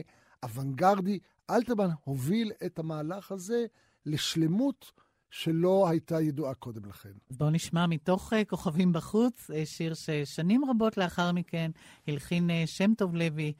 אוונגרדי. 0.42 1.18
אלתרמן 1.50 1.88
הוביל 2.04 2.52
את 2.66 2.78
המהלך 2.78 3.32
הזה 3.32 3.64
לשלמות 4.06 4.92
שלא 5.30 5.88
הייתה 5.88 6.20
ידועה 6.20 6.54
קודם 6.54 6.84
לכן. 6.84 7.12
בואו 7.30 7.50
נשמע 7.50 7.86
מתוך 7.86 8.32
uh, 8.32 8.36
כוכבים 8.48 8.92
בחוץ, 8.92 9.50
uh, 9.50 9.54
שיר 9.64 9.94
ששנים 9.94 10.64
רבות 10.64 10.96
לאחר 10.96 11.32
מכן 11.32 11.70
הלחין 12.08 12.50
uh, 12.50 12.66
שם 12.66 12.94
טוב 12.94 13.14
לוי. 13.14 13.52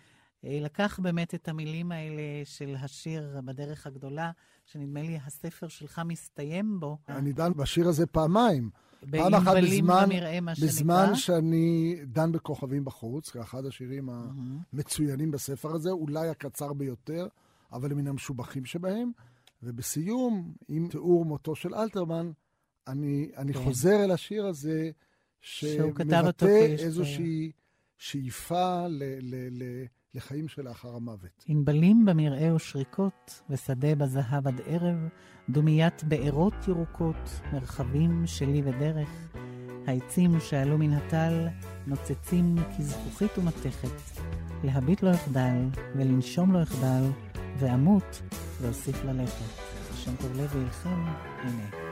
לקח 0.45 1.01
באמת 1.03 1.35
את 1.35 1.49
המילים 1.49 1.93
האלה 1.93 2.23
של 2.45 2.75
השיר 2.79 3.41
בדרך 3.45 3.87
הגדולה, 3.87 4.31
שנדמה 4.65 5.03
לי 5.03 5.19
הספר 5.27 5.69
שלך 5.69 6.01
מסתיים 6.05 6.81
בו. 6.81 6.99
אני 7.09 7.33
דן 7.33 7.53
בשיר 7.53 7.89
הזה 7.89 8.07
פעמיים. 8.07 8.71
פעם 9.11 9.35
אחת 9.35 9.57
בזמן, 9.63 10.09
בזמן 10.63 11.15
שאני 11.15 11.97
דן 12.07 12.33
בכוכבים 12.33 12.85
בחוץ, 12.85 13.31
כאחד 13.31 13.67
השירים 13.67 14.09
המצוינים 14.73 15.31
בספר 15.31 15.75
הזה, 15.75 15.91
אולי 15.91 16.29
הקצר 16.29 16.73
ביותר, 16.73 17.29
אבל 17.73 17.95
מן 17.95 18.07
המשובחים 18.07 18.65
שבהם. 18.65 19.13
ובסיום, 19.63 20.53
עם 20.69 20.89
תיאור 20.89 21.25
מותו 21.25 21.55
של 21.55 21.75
אלתרמן, 21.75 22.31
אני, 22.87 23.31
אני 23.37 23.53
כן. 23.53 23.65
חוזר 23.65 24.05
אל 24.05 24.11
השיר 24.11 24.47
הזה, 24.47 24.91
שמבטא 25.41 26.75
איזושהי 26.79 27.53
שאיפה 27.99 28.87
ל, 28.89 29.03
ל, 29.21 29.63
ל, 29.63 29.85
לחיים 30.15 30.49
שלאחר 30.49 30.97
המוות. 30.97 31.45
ענבלים 31.47 32.05
במרעה 32.05 32.55
ושריקות, 32.55 33.43
ושדה 33.51 33.95
בזהב 33.95 34.49
עד 34.49 34.61
ערב, 34.67 34.97
דומיית 35.49 36.05
בארות 36.05 36.55
ירוקות, 36.69 37.41
מרחבים 37.53 38.23
שלי 38.27 38.63
ודרך. 38.65 39.09
העצים 39.87 40.41
שעלו 40.41 40.79
מן 40.79 40.93
הטל 40.93 41.49
נוצצים 41.87 42.55
כזכוכית 42.79 43.39
ומתכת. 43.39 44.21
להביט 44.65 45.03
לא 45.03 45.15
אחדל, 45.15 45.69
ולנשום 45.97 46.53
לא 46.53 46.63
אחדל, 46.63 47.03
ואמות 47.59 48.23
ואוסיף 48.61 49.05
ללכת. 49.05 49.63
שם 49.95 50.17
טוב 50.17 50.41
לב 50.41 50.57
וילחם, 50.57 51.07
הנה. 51.39 51.92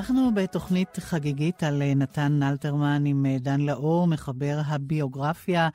ואנחנו 0.00 0.34
בתוכנית 0.34 0.88
חגיגית 0.98 1.62
על 1.62 1.82
אה, 1.82 1.94
נתן 1.94 2.42
אלתרמן 2.42 3.06
עם 3.06 3.26
אה, 3.26 3.36
דן 3.38 3.60
לאור, 3.60 4.06
מחבר 4.06 4.60
הביוגרפיה 4.66 5.68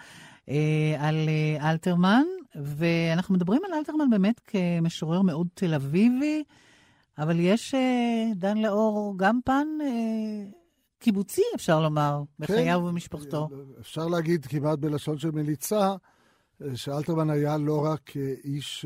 אה, 0.50 0.96
על 1.00 1.30
אלתרמן. 1.62 2.24
ואנחנו 2.56 3.36
מדברים 3.36 3.62
על 3.66 3.74
אלתרמן 3.74 4.10
באמת 4.10 4.42
כמשורר 4.48 5.22
מאוד 5.22 5.48
תל 5.54 5.74
אביבי, 5.74 6.44
אבל 7.18 7.40
יש, 7.40 7.76
דן 8.36 8.58
לאור, 8.58 9.14
גם 9.18 9.40
פן 9.46 9.68
קיבוצי, 11.00 11.42
אפשר 11.56 11.82
לומר, 11.82 12.24
בחייו 12.40 12.80
כן, 12.80 12.86
ובמשפחתו. 12.86 13.50
אפשר 13.80 14.08
להגיד 14.08 14.46
כמעט 14.46 14.80
בלשון 14.80 15.18
של 15.18 15.32
מליצה, 15.32 15.96
שאלתרמן 16.76 17.30
היה 17.30 17.58
לא 17.58 17.86
רק 17.86 18.12
איש 18.44 18.86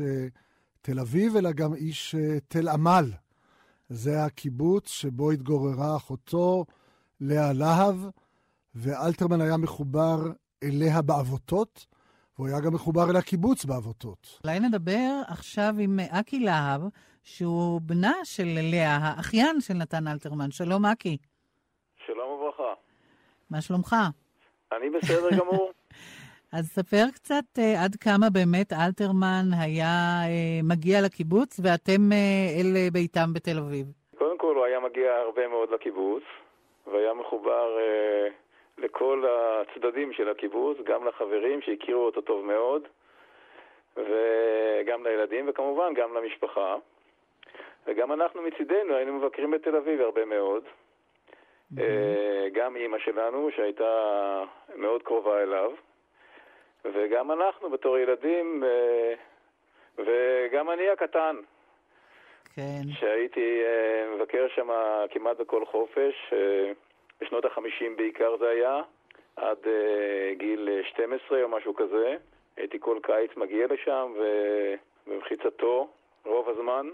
תל 0.82 1.00
אביב, 1.00 1.36
אלא 1.36 1.52
גם 1.52 1.74
איש 1.74 2.14
תל 2.48 2.68
עמל. 2.68 3.10
זה 3.90 4.24
הקיבוץ 4.24 4.88
שבו 4.88 5.30
התגוררה 5.30 5.96
אחותו 5.96 6.64
לאה 7.20 7.52
להב, 7.52 7.96
ואלתרמן 8.74 9.40
היה 9.40 9.56
מחובר 9.56 10.16
אליה 10.62 11.02
בעבותות, 11.02 11.86
והוא 12.36 12.48
היה 12.48 12.60
גם 12.60 12.74
מחובר 12.74 13.10
אל 13.10 13.16
הקיבוץ 13.16 13.64
בעבותות. 13.64 14.40
אולי 14.44 14.60
נדבר 14.60 15.20
עכשיו 15.28 15.74
עם 15.78 16.00
אקי 16.00 16.40
להב, 16.40 16.80
שהוא 17.22 17.80
בנה 17.80 18.14
של 18.24 18.58
לאה, 18.62 18.96
האחיין 18.96 19.60
של 19.60 19.74
נתן 19.74 20.08
אלתרמן. 20.08 20.50
שלום, 20.50 20.86
אקי. 20.86 21.16
שלום 22.06 22.30
וברכה. 22.30 22.74
מה 23.50 23.60
שלומך? 23.60 23.96
אני 24.72 24.90
בסדר 24.90 25.30
גמור. 25.38 25.70
אז 26.52 26.64
ספר 26.66 27.04
קצת 27.14 27.44
uh, 27.58 27.84
עד 27.84 27.94
כמה 28.04 28.26
באמת 28.32 28.72
אלתרמן 28.72 29.46
היה 29.62 29.94
uh, 30.24 30.66
מגיע 30.70 31.00
לקיבוץ, 31.04 31.60
ואתם 31.62 32.00
uh, 32.10 32.14
אל 32.60 32.90
ביתם 32.92 33.28
בתל 33.34 33.58
אביב. 33.58 33.86
קודם 34.18 34.38
כל, 34.38 34.56
הוא 34.56 34.64
היה 34.64 34.80
מגיע 34.80 35.14
הרבה 35.14 35.48
מאוד 35.48 35.70
לקיבוץ, 35.70 36.22
והיה 36.86 37.14
מחובר 37.14 37.78
uh, 37.78 38.32
לכל 38.82 39.24
הצדדים 39.28 40.12
של 40.12 40.28
הקיבוץ, 40.28 40.78
גם 40.84 41.06
לחברים 41.06 41.62
שהכירו 41.62 42.06
אותו 42.06 42.20
טוב 42.20 42.44
מאוד, 42.44 42.82
וגם 43.96 45.06
לילדים, 45.06 45.48
וכמובן 45.48 45.94
גם 45.94 46.14
למשפחה. 46.14 46.76
וגם 47.86 48.12
אנחנו 48.12 48.42
מצידנו 48.42 48.94
היינו 48.94 49.18
מבקרים 49.18 49.50
בתל 49.50 49.76
אביב 49.76 50.00
הרבה 50.00 50.24
מאוד. 50.24 50.62
אה, 51.78 52.48
גם 52.52 52.76
אימא 52.76 52.98
שלנו, 52.98 53.48
שהייתה 53.56 54.42
מאוד 54.76 55.02
קרובה 55.02 55.42
אליו, 55.42 55.70
וגם 56.84 57.32
אנחנו 57.32 57.70
בתור 57.70 57.98
ילדים, 57.98 58.64
אה, 58.64 59.14
וגם 59.98 60.70
אני 60.70 60.88
הקטן. 60.92 61.36
כן. 62.54 62.82
שהייתי 62.92 63.62
אה, 63.64 64.14
מבקר 64.16 64.46
שם 64.54 64.68
כמעט 65.10 65.40
בכל 65.40 65.66
חופש, 65.66 66.34
בשנות 67.20 67.44
החמישים 67.44 67.96
בעיקר 67.96 68.36
זה 68.38 68.48
היה, 68.48 68.82
עד 69.36 69.58
גיל 70.38 70.68
12 70.90 71.42
או 71.42 71.48
משהו 71.48 71.74
כזה. 71.74 72.16
הייתי 72.56 72.76
כל 72.80 72.98
קיץ 73.02 73.36
מגיע 73.36 73.66
לשם, 73.66 74.12
ובמחיצתו 75.06 75.88
רוב 76.24 76.48
הזמן. 76.48 76.86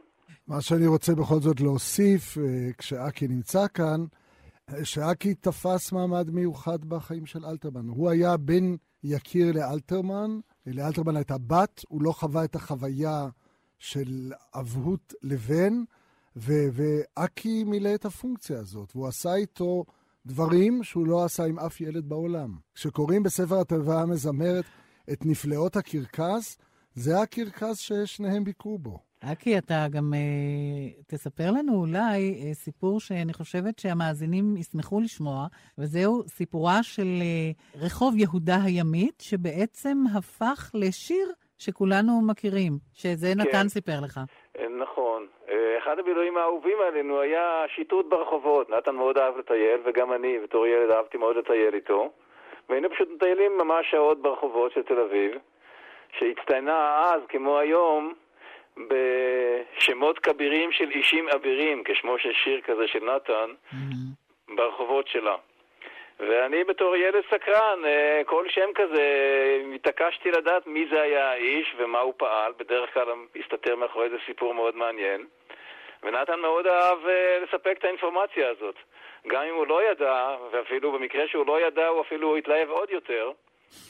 מה 0.48 0.56
שאני 0.60 0.86
רוצה 0.86 1.12
בכל 1.12 1.34
זאת 1.34 1.60
להוסיף, 1.60 2.38
אה, 2.38 2.72
כשאקי 2.78 3.26
נמצא 3.28 3.58
כאן, 3.74 4.00
שאקי 4.82 5.34
תפס 5.34 5.92
מעמד 5.92 6.30
מיוחד 6.30 6.84
בחיים 6.84 7.26
של 7.26 7.44
אלתרמן. 7.44 7.88
הוא 7.88 8.10
היה 8.10 8.36
בן 8.36 8.76
יקיר 9.02 9.52
לאלתרמן, 9.52 10.40
לאלתרמן 10.66 11.16
הייתה 11.16 11.38
בת, 11.38 11.84
הוא 11.88 12.02
לא 12.02 12.12
חווה 12.12 12.44
את 12.44 12.54
החוויה 12.54 13.28
של 13.78 14.32
אבהות 14.54 15.14
לבן, 15.22 15.82
ו- 16.36 16.68
ואקי 16.72 17.64
מילא 17.64 17.94
את 17.94 18.04
הפונקציה 18.04 18.58
הזאת, 18.58 18.96
והוא 18.96 19.08
עשה 19.08 19.34
איתו 19.34 19.84
דברים 20.26 20.84
שהוא 20.84 21.06
לא 21.06 21.24
עשה 21.24 21.44
עם 21.44 21.58
אף 21.58 21.80
ילד 21.80 22.08
בעולם. 22.08 22.56
כשקוראים 22.74 23.22
בספר 23.22 23.60
התיבה 23.60 24.02
המזמרת 24.02 24.64
את 25.12 25.26
נפלאות 25.26 25.76
הקרקס, 25.76 26.58
זה 26.94 27.20
הקרקס 27.20 27.78
ששניהם 27.78 28.44
ביקרו 28.44 28.78
בו. 28.78 29.05
אקי, 29.32 29.58
אתה 29.58 29.74
גם 29.94 30.12
uh, 30.12 31.10
תספר 31.10 31.50
לנו 31.58 31.72
אולי 31.72 32.20
uh, 32.34 32.54
סיפור 32.54 33.00
שאני 33.00 33.32
חושבת 33.32 33.78
שהמאזינים 33.78 34.56
ישמחו 34.56 35.00
לשמוע, 35.00 35.46
וזהו 35.78 36.22
סיפורה 36.22 36.82
של 36.82 37.10
uh, 37.20 37.84
רחוב 37.84 38.14
יהודה 38.16 38.56
הימית, 38.64 39.18
שבעצם 39.20 39.96
הפך 40.16 40.70
לשיר 40.74 41.26
שכולנו 41.58 42.12
מכירים, 42.28 42.72
שזה 42.94 43.26
כן. 43.34 43.40
נתן 43.40 43.68
סיפר 43.68 43.98
לך. 44.04 44.20
נכון. 44.78 45.26
אחד 45.78 45.98
הבילויים 45.98 46.36
האהובים 46.36 46.78
עלינו 46.88 47.20
היה 47.20 47.64
שיטוט 47.74 48.06
ברחובות. 48.08 48.70
נתן 48.70 48.94
מאוד 48.94 49.18
אהב 49.18 49.38
לטייל, 49.38 49.80
וגם 49.84 50.12
אני 50.12 50.38
בתור 50.38 50.66
ילד 50.66 50.90
אהבתי 50.90 51.18
מאוד 51.18 51.36
לטייל 51.36 51.74
איתו. 51.74 52.10
והיינו 52.68 52.90
פשוט 52.90 53.08
מטיילים 53.14 53.58
ממש 53.58 53.90
שעות 53.90 54.22
ברחובות 54.22 54.72
של 54.72 54.82
תל 54.82 54.98
אביב, 55.00 55.32
שהצטיינה 56.18 57.02
אז, 57.04 57.20
כמו 57.28 57.58
היום, 57.58 58.14
בשמות 58.76 60.18
כבירים 60.18 60.72
של 60.72 60.90
אישים 60.90 61.28
אבירים, 61.28 61.82
כשמו 61.84 62.18
של 62.18 62.32
שיר 62.32 62.60
כזה 62.60 62.88
של 62.88 63.04
נתן, 63.04 63.50
mm-hmm. 63.72 64.54
ברחובות 64.56 65.08
שלה. 65.08 65.36
ואני 66.20 66.64
בתור 66.64 66.96
ילד 66.96 67.24
סקרן, 67.30 67.84
אה, 67.84 68.22
כל 68.26 68.48
שם 68.48 68.70
כזה, 68.74 69.04
התעקשתי 69.74 70.30
לדעת 70.30 70.66
מי 70.66 70.86
זה 70.90 71.00
היה 71.00 71.30
האיש 71.30 71.74
ומה 71.78 72.00
הוא 72.00 72.14
פעל, 72.16 72.52
בדרך 72.58 72.94
כלל 72.94 73.06
הסתתר 73.36 73.76
מאחורי 73.76 74.04
איזה 74.04 74.16
סיפור 74.26 74.54
מאוד 74.54 74.76
מעניין. 74.76 75.26
ונתן 76.02 76.40
מאוד 76.40 76.66
אהב 76.66 77.06
אה, 77.06 77.38
לספק 77.42 77.76
את 77.78 77.84
האינפורמציה 77.84 78.48
הזאת. 78.48 78.74
גם 79.26 79.42
אם 79.42 79.54
הוא 79.54 79.66
לא 79.66 79.90
ידע, 79.90 80.36
ואפילו 80.52 80.92
במקרה 80.92 81.28
שהוא 81.28 81.46
לא 81.46 81.60
ידע, 81.60 81.86
הוא 81.86 82.00
אפילו 82.00 82.36
התלהב 82.36 82.70
עוד 82.70 82.90
יותר. 82.90 83.30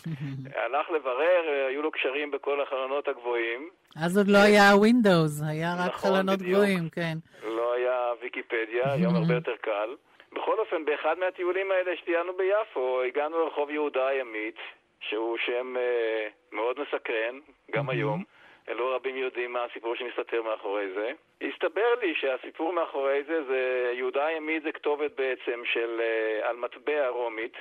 הלך 0.64 0.90
לברר, 0.90 1.66
היו 1.68 1.82
לו 1.82 1.90
קשרים 1.90 2.30
בכל 2.30 2.60
החלונות 2.60 3.08
הגבוהים. 3.08 3.70
אז 4.04 4.18
עוד 4.18 4.28
לא 4.28 4.38
היה 4.38 4.72
Windows, 4.72 5.44
היה 5.48 5.74
רק 5.78 5.88
נכון, 5.94 6.10
חלונות 6.10 6.38
בדיוק. 6.38 6.50
גבוהים, 6.52 6.88
כן. 6.88 7.18
לא 7.44 7.72
היה 7.72 8.12
ויקיפדיה, 8.20 8.84
היום 8.94 9.16
הרבה 9.16 9.34
יותר 9.34 9.56
קל. 9.60 9.94
בכל 10.32 10.58
אופן, 10.58 10.84
באחד 10.84 11.18
מהטיולים 11.18 11.70
האלה 11.70 11.96
שטיינו 11.96 12.32
ביפו, 12.36 13.02
הגענו 13.02 13.38
לרחוב 13.38 13.70
יהודה 13.70 14.06
הימית, 14.06 14.56
שהוא 15.00 15.38
שם 15.46 15.76
אה, 15.76 16.28
מאוד 16.52 16.76
מסקרן, 16.80 17.40
גם 17.70 17.90
היום. 17.90 18.24
לא 18.68 18.94
רבים 18.94 19.16
יודעים 19.16 19.52
מה 19.52 19.64
הסיפור 19.64 19.96
שמסתתר 19.96 20.42
מאחורי 20.42 20.86
זה. 20.94 21.12
הסתבר 21.42 21.94
לי 22.02 22.14
שהסיפור 22.14 22.72
מאחורי 22.72 23.22
זה, 23.26 23.44
זה 23.44 23.92
יהודה 23.94 24.26
הימית 24.26 24.62
זה 24.62 24.72
כתובת 24.72 25.10
בעצם 25.16 25.62
של, 25.72 26.00
אה, 26.00 26.48
על 26.48 26.56
מטבע 26.56 27.08
רומית. 27.08 27.52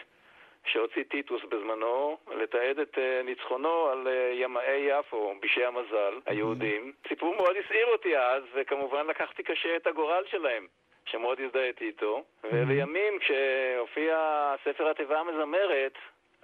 שהוציא 0.66 1.03
טיטוס 1.03 1.41
בזמנו, 1.49 2.18
לתעד 2.36 2.80
את 2.80 2.97
אה, 2.97 3.22
ניצחונו 3.24 3.88
על 3.88 4.07
אה, 4.07 4.32
ימאי 4.34 4.89
יפו, 4.89 5.34
בישי 5.41 5.66
המזל, 5.66 6.20
היהודים. 6.26 6.91
סיפור 7.07 7.36
מאוד 7.36 7.55
הסעיר 7.66 7.88
אותי 7.88 8.18
אז, 8.18 8.43
וכמובן 8.53 9.07
לקחתי 9.07 9.43
קשה 9.43 9.76
את 9.76 9.88
הגורל 9.88 10.24
שלהם. 10.32 10.68
שמאוד 11.05 11.39
הזדהיתי 11.45 11.86
איתו, 11.86 12.24
ולימים 12.43 13.20
כשהופיע 13.20 14.18
ספר 14.63 14.89
התיבה 14.89 15.20
המזמרת, 15.20 15.97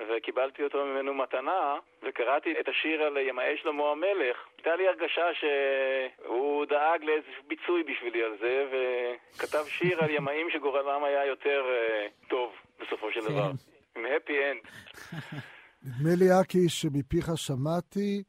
וקיבלתי 0.10 0.64
אותו 0.64 0.86
ממנו 0.86 1.14
מתנה, 1.14 1.78
וקראתי 2.04 2.54
את 2.60 2.68
השיר 2.68 3.04
על 3.04 3.18
ימאי 3.18 3.58
שלמה 3.58 3.92
המלך, 3.92 4.38
הייתה 4.58 4.76
לי 4.76 4.88
הרגשה 4.88 5.26
שהוא 5.34 6.66
דאג 6.66 7.04
לאיזה 7.04 7.28
ביצוי 7.48 7.84
בשבילי 7.84 8.24
על 8.24 8.38
זה, 8.40 8.66
וכתב 8.72 9.64
שיר 9.68 10.04
על 10.04 10.10
ימאים 10.18 10.50
שגורלם 10.50 11.04
היה 11.04 11.26
יותר 11.26 11.66
uh, 11.66 12.30
טוב 12.30 12.54
בסופו 12.80 13.12
של 13.12 13.20
דבר. 13.20 13.52
עם 13.98 14.04
הפי 14.18 14.34
אנד. 14.52 14.62
נדמה 15.84 16.16
לי, 16.16 16.42
אקי, 16.42 16.70
שמפיך 16.70 17.32
שמעתי 17.36 18.24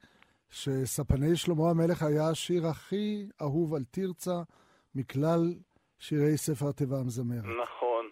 שספני 0.50 1.36
שלמה 1.36 1.70
המלך 1.70 2.02
היה 2.02 2.28
השיר 2.30 2.66
הכי 2.66 3.26
אהוב 3.42 3.74
על 3.74 3.82
תרצה 3.90 4.42
מכלל 4.94 5.54
שירי 5.98 6.36
ספר 6.36 6.68
התיבה 6.68 6.96
המזמרת. 6.96 7.44
נכון. 7.44 8.08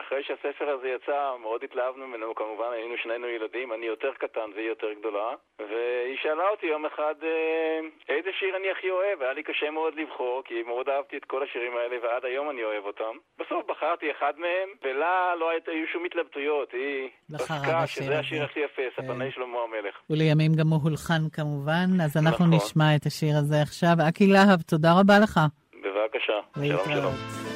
אחרי 0.00 0.22
שהספר 0.26 0.68
הזה 0.68 0.88
יצא, 0.88 1.34
מאוד 1.42 1.64
התלהבנו 1.64 2.06
ממנו, 2.06 2.34
כמובן 2.34 2.70
היינו 2.72 2.94
שנינו 3.02 3.26
ילדים, 3.28 3.72
אני 3.72 3.86
יותר 3.86 4.12
קטן 4.18 4.48
והיא 4.54 4.68
יותר 4.68 4.92
גדולה, 4.98 5.28
והיא 5.58 6.18
שאלה 6.22 6.48
אותי 6.52 6.66
יום 6.66 6.86
אחד 6.86 7.14
אה, 7.22 7.78
איזה 8.08 8.30
שיר 8.38 8.56
אני 8.56 8.70
הכי 8.70 8.90
אוהב, 8.90 9.22
היה 9.22 9.32
לי 9.32 9.42
קשה 9.42 9.70
מאוד 9.70 9.94
לבחור, 10.00 10.42
כי 10.44 10.62
מאוד 10.62 10.88
אהבתי 10.88 11.16
את 11.16 11.24
כל 11.24 11.42
השירים 11.42 11.76
האלה 11.76 11.96
ועד 12.02 12.24
היום 12.24 12.50
אני 12.50 12.62
אוהב 12.64 12.84
אותם. 12.84 13.14
בסוף 13.40 13.62
בחרתי 13.70 14.10
אחד 14.10 14.32
מהם, 14.38 14.68
ולה 14.82 15.34
לא 15.40 15.50
היו 15.66 15.86
שום 15.92 16.04
התלבטויות, 16.04 16.72
היא 16.72 17.08
פסקה 17.32 17.86
שזה 17.86 18.18
השיר 18.18 18.44
הכי 18.44 18.60
יפה, 18.60 18.82
כן. 18.82 19.02
ספני 19.02 19.30
שלמה 19.32 19.58
המלך. 19.66 19.94
ולימים 20.10 20.52
גם 20.58 20.68
הוא 20.68 20.80
הולחן 20.82 21.22
כמובן, 21.32 21.88
אז 22.04 22.16
אנחנו 22.16 22.44
נכון. 22.46 22.56
נשמע 22.56 22.96
את 22.96 23.06
השיר 23.06 23.34
הזה 23.38 23.56
עכשיו. 23.62 23.94
אקי 24.08 24.26
להב, 24.26 24.60
תודה 24.70 24.90
רבה 25.00 25.14
לך. 25.24 25.40
בבקשה, 25.82 26.40
שלום 26.54 27.49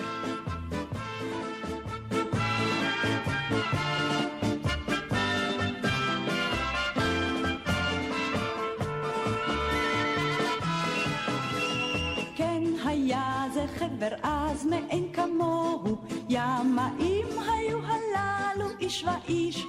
חבר 14.05 14.17
אז 14.23 14.67
מאין 14.67 15.13
כמוהו, 15.13 15.97
ימאים 16.29 17.27
היו 17.39 17.79
הללו 17.85 18.67
איש 18.81 19.05
ואיש, 19.05 19.67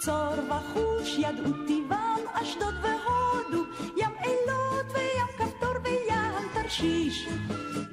צור 0.00 0.34
וחוש 0.48 1.18
ידעו 1.18 1.52
טבעם 1.68 2.20
אשדוד 2.32 2.74
והודו, 2.82 3.64
ים 3.96 4.10
אילות 4.24 4.86
וים 4.92 5.26
כפתור 5.38 5.74
וים 5.84 6.48
תרשיש. 6.54 7.28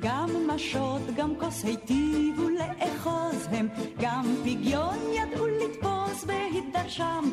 גם 0.02 0.30
משות, 0.48 1.02
גם 1.16 1.36
כוס 1.40 1.64
היטיבו 1.64 2.50
לאחוז 2.50 3.48
הם, 3.52 3.68
גם 4.00 4.24
פגיון 4.44 4.98
ידעו 5.14 5.48
לתפוס 5.48 6.24
בהתדרשם. 6.24 7.24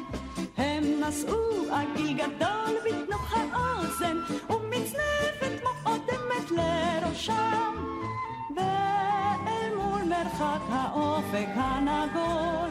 הם 0.56 0.84
נשאו 1.00 1.74
עגיל 1.74 2.16
גדול 2.16 2.76
בתנוך 2.84 3.34
האוזן, 3.34 4.16
ומצנפת 4.50 5.62
מאוד 5.62 6.00
אמת 6.10 6.50
לראשם. 6.50 7.99
מרחק 10.24 10.60
האופק 10.72 11.48
הנגול, 11.54 12.70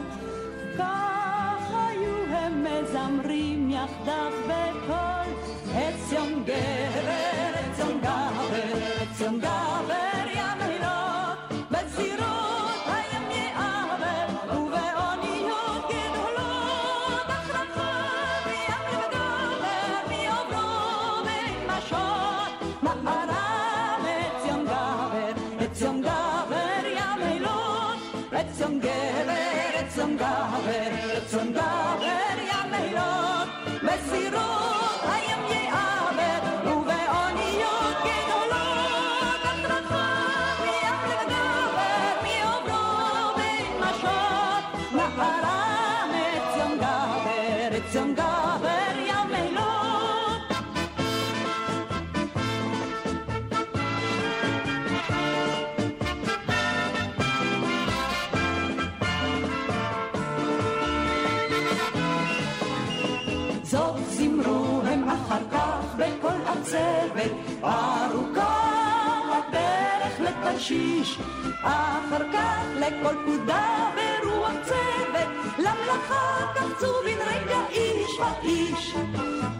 כך 0.78 1.70
היו 1.72 2.36
הם 2.36 2.64
מזמרים 2.64 3.70
יחדיו 3.70 4.32
בקול. 4.46 5.34
עציון 5.74 6.44
גבר, 6.44 7.52
עציון 7.54 7.98
גבר, 7.98 9.02
עציון 9.02 9.38
גבר, 9.38 10.09
ארוכה 67.64 68.80
הדרך 69.32 70.20
לתרשיש, 70.20 71.18
אחר 71.62 72.32
כך 72.32 72.64
לכל 72.76 73.14
פקודה 73.24 73.90
ברוח 73.94 74.52
צוות, 74.62 75.28
למלאכה 75.58 76.46
קפצו 76.54 76.92
בן 77.04 77.18
רגע 77.26 77.60
איש 77.70 78.10
ואיש. 78.18 78.94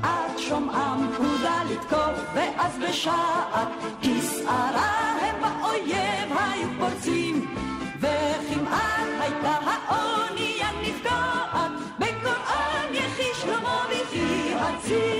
עד 0.03 0.39
שומעם 0.39 1.11
פקודה 1.13 1.63
לתקוף, 1.71 2.21
ואז 2.35 2.79
בשעת 2.89 3.69
כסערה 4.03 5.17
הם 5.21 5.37
באויב 5.41 6.39
היו 6.39 6.69
פורצים, 6.79 7.55
וכמעט 8.01 9.09
הייתה 9.21 9.57
האונייה 9.65 10.69
נפגעת, 10.83 11.71
בקוראן 11.99 12.95
יחי 12.95 13.31
שלמה 13.41 13.85
ויחי 13.91 14.55
הצי. 14.55 15.20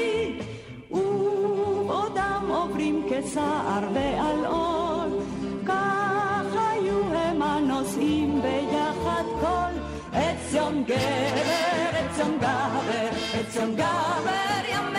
עוברים 3.21 3.33
כסער 3.33 3.89
ואלעול, 3.95 5.09
כך 5.67 6.45
היו 6.71 7.15
הם 7.15 7.43
הנושאים 7.43 8.43
ביחד 8.43 9.25
כל. 9.41 9.81
עציון 10.13 10.85
גבר, 10.85 11.91
עציון 11.93 12.39
גבר, 12.39 13.09
עציון 13.35 13.75
גבר 13.75 14.63
ים 14.73 14.90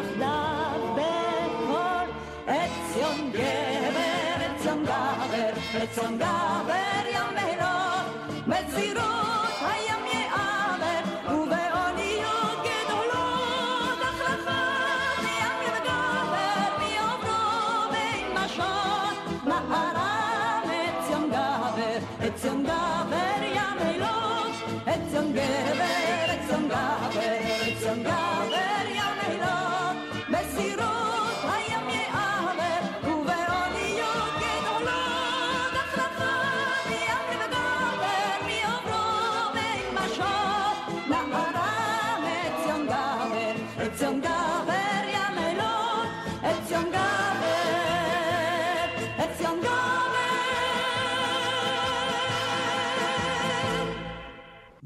יחדיו 0.00 0.94
בקול. 0.94 2.10
עציון 2.46 3.30
גבר, 3.32 4.44
עציון 4.44 4.84
גבר, 4.84 5.52
עציון 5.82 6.16
גבר, 6.18 7.08
ים 7.12 7.34
מהירות, 7.34 8.06
בזירות 8.46 9.19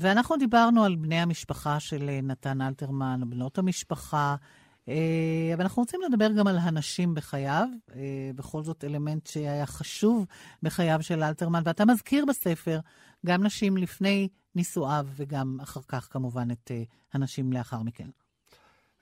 ואנחנו 0.05 0.37
דיברנו 0.37 0.85
על 0.85 0.97
בני 0.97 1.21
המשפחה 1.21 1.81
של 1.81 2.09
אה, 2.09 2.21
נתן 2.23 2.61
אלתרמן, 2.61 3.21
בנות 3.29 3.59
המשפחה, 3.59 4.37
אה, 4.89 5.51
אבל 5.55 5.63
אנחנו 5.63 5.83
רוצים 5.83 6.01
לדבר 6.09 6.33
גם 6.33 6.47
על 6.47 6.59
הנשים 6.59 7.15
בחייו, 7.15 7.69
אה, 7.95 8.31
בכל 8.35 8.63
זאת 8.63 8.85
אלמנט 8.85 9.27
שהיה 9.27 9.67
חשוב 9.67 10.27
בחייו 10.63 10.99
של 11.03 11.23
אלתרמן, 11.23 11.63
ואתה 11.65 11.85
מזכיר 11.85 12.25
בספר 12.25 12.81
גם 13.27 13.45
נשים 13.45 13.77
לפני 13.77 14.29
נישואיו 14.55 15.07
וגם 15.17 15.59
אחר 15.63 15.81
כך 15.89 16.09
כמובן 16.11 16.51
את 16.51 16.71
הנשים 17.13 17.53
לאחר 17.53 17.83
מכן. 17.83 18.09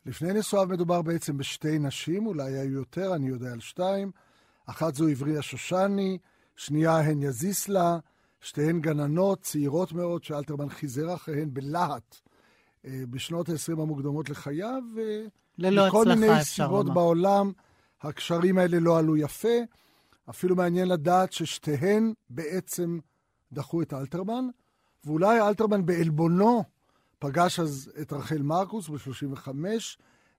לפני 0.06 0.32
נישואיו 0.32 0.68
מדובר 0.68 1.02
בעצם 1.02 1.36
בשתי 1.36 1.78
נשים, 1.78 2.26
אולי 2.26 2.52
היו 2.52 2.72
יותר, 2.72 3.14
אני 3.14 3.28
יודע 3.28 3.52
על 3.52 3.60
שתיים. 3.60 4.10
אחת 4.66 4.94
זו 4.94 5.08
עברי 5.08 5.38
השושני, 5.38 6.18
שנייה 6.56 6.98
הן 6.98 7.22
יזיסלה, 7.22 7.98
שתיהן 8.42 8.80
גננות 8.80 9.40
צעירות 9.40 9.92
מאוד 9.92 10.24
שאלתרמן 10.24 10.68
חיזר 10.68 11.14
אחריהן 11.14 11.48
בלהט 11.52 12.16
אה, 12.84 13.02
בשנות 13.10 13.48
ה-20 13.48 13.72
המוקדמות 13.72 14.30
לחייו, 14.30 14.82
ללא 15.58 15.82
ומכל 15.82 16.00
הצלחה, 16.00 16.20
מיני 16.20 16.40
אפשר 16.40 16.64
סיבות 16.64 16.86
לומר. 16.86 16.94
בעולם 16.94 17.52
הקשרים 18.02 18.58
האלה 18.58 18.80
לא 18.80 18.98
עלו 18.98 19.16
יפה. 19.16 19.58
אפילו 20.30 20.56
מעניין 20.56 20.88
לדעת 20.88 21.32
ששתיהן 21.32 22.12
בעצם 22.30 22.98
דחו 23.52 23.82
את 23.82 23.92
אלתרמן, 23.92 24.44
ואולי 25.04 25.40
אלתרמן 25.40 25.86
בעלבונו 25.86 26.64
פגש 27.18 27.60
אז 27.60 27.92
את 28.00 28.12
רחל 28.12 28.42
מרקוס 28.42 28.88
ב-35, 28.88 29.48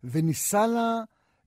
וניסה 0.04 0.68
לה 0.68 1.01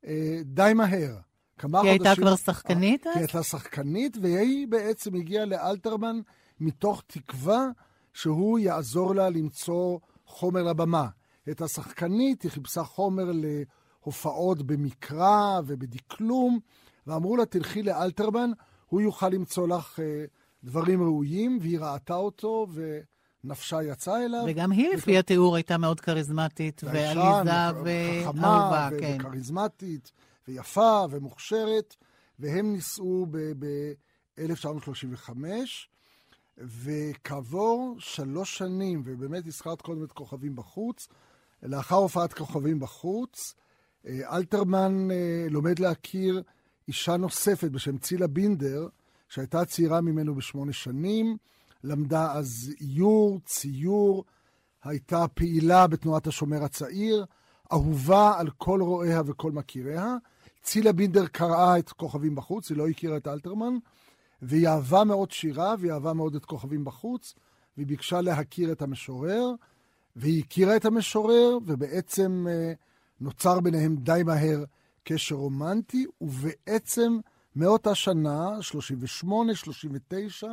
אה, 0.06 0.40
די 0.44 0.72
מהר. 0.74 1.16
כמה 1.58 1.80
היא 1.80 1.90
הייתה 1.90 2.14
כבר 2.16 2.36
שחקנית 2.36 3.06
אה, 3.06 3.12
אז? 3.12 3.16
היא 3.16 3.24
הייתה 3.24 3.42
שחקנית, 3.42 4.16
והיא 4.22 4.68
בעצם 4.68 5.14
הגיעה 5.14 5.44
לאלתרמן 5.44 6.20
מתוך 6.60 7.02
תקווה 7.06 7.66
שהוא 8.12 8.58
יעזור 8.58 9.14
לה 9.14 9.30
למצוא 9.30 9.98
חומר 10.26 10.62
לבמה. 10.62 11.08
הייתה 11.46 11.68
שחקנית, 11.68 12.42
היא 12.42 12.50
חיפשה 12.50 12.84
חומר 12.84 13.24
להופעות 13.32 14.62
במקרא 14.62 15.60
ובדקלום, 15.66 16.58
ואמרו 17.06 17.36
לה, 17.36 17.46
תלכי 17.46 17.82
לאלתרמן, 17.82 18.50
הוא 18.86 19.00
יוכל 19.00 19.28
למצוא 19.28 19.68
לך 19.68 20.00
אה, 20.00 20.24
דברים 20.64 21.02
ראויים, 21.02 21.58
והיא 21.60 21.78
ראתה 21.78 22.14
אותו, 22.14 22.66
ונפשה 23.44 23.82
יצאה 23.82 24.24
אליו. 24.24 24.42
וגם 24.46 24.70
היא, 24.70 24.88
לפי 24.94 25.18
התיאור, 25.18 25.56
הייתה 25.56 25.78
מאוד 25.78 26.00
כריזמטית, 26.00 26.80
ועליזה 26.84 27.20
חכמה 27.20 27.72
ואהובה, 27.84 28.88
ו- 28.92 29.00
כן. 29.00 29.16
וכריזמטית, 29.20 30.12
ויפה 30.48 31.04
ומוכשרת, 31.10 31.96
והם 32.38 32.72
נישאו 32.72 33.26
ב-1935, 33.30 35.30
וכעבור 36.58 37.96
שלוש 37.98 38.58
שנים, 38.58 39.02
ובאמת 39.04 39.46
הזכרת 39.46 39.82
קודם 39.82 40.04
את 40.04 40.12
כוכבים 40.12 40.56
בחוץ, 40.56 41.08
לאחר 41.62 41.96
הופעת 41.96 42.32
כוכבים 42.32 42.80
בחוץ, 42.80 43.54
אה, 44.06 44.36
אלתרמן 44.36 45.10
אה, 45.10 45.46
לומד 45.50 45.78
להכיר 45.78 46.42
אישה 46.88 47.16
נוספת 47.16 47.70
בשם 47.70 47.98
צילה 47.98 48.26
בינדר, 48.26 48.88
שהייתה 49.28 49.64
צעירה 49.64 50.00
ממנו 50.00 50.34
בשמונה 50.34 50.72
שנים, 50.72 51.36
למדה 51.84 52.32
אז 52.32 52.72
איור, 52.80 53.40
ציור, 53.44 54.24
הייתה 54.84 55.28
פעילה 55.28 55.86
בתנועת 55.86 56.26
השומר 56.26 56.64
הצעיר, 56.64 57.24
אהובה 57.72 58.38
על 58.38 58.50
כל 58.50 58.80
רואיה 58.82 59.22
וכל 59.26 59.52
מכיריה. 59.52 60.16
צילה 60.62 60.92
בינדר 60.92 61.26
קראה 61.26 61.78
את 61.78 61.92
כוכבים 61.92 62.34
בחוץ, 62.34 62.70
היא 62.70 62.78
לא 62.78 62.88
הכירה 62.88 63.16
את 63.16 63.28
אלתרמן, 63.28 63.78
והיא 64.42 64.68
אהבה 64.68 65.04
מאוד 65.04 65.30
שירה, 65.30 65.74
והיא 65.78 65.92
אהבה 65.92 66.12
מאוד 66.12 66.34
את 66.34 66.44
כוכבים 66.44 66.84
בחוץ, 66.84 67.34
והיא 67.76 67.86
ביקשה 67.86 68.20
להכיר 68.20 68.72
את 68.72 68.82
המשורר, 68.82 69.50
והיא 70.16 70.42
הכירה 70.44 70.76
את 70.76 70.84
המשורר, 70.84 71.58
ובעצם 71.66 72.46
אה, 72.50 72.72
נוצר 73.20 73.60
ביניהם 73.60 73.96
די 73.96 74.22
מהר 74.24 74.64
קשר 75.04 75.34
רומנטי, 75.34 76.06
ובעצם 76.20 77.18
מאותה 77.56 77.94
שנה, 77.94 78.48
38, 78.60 79.54
39, 79.54 80.46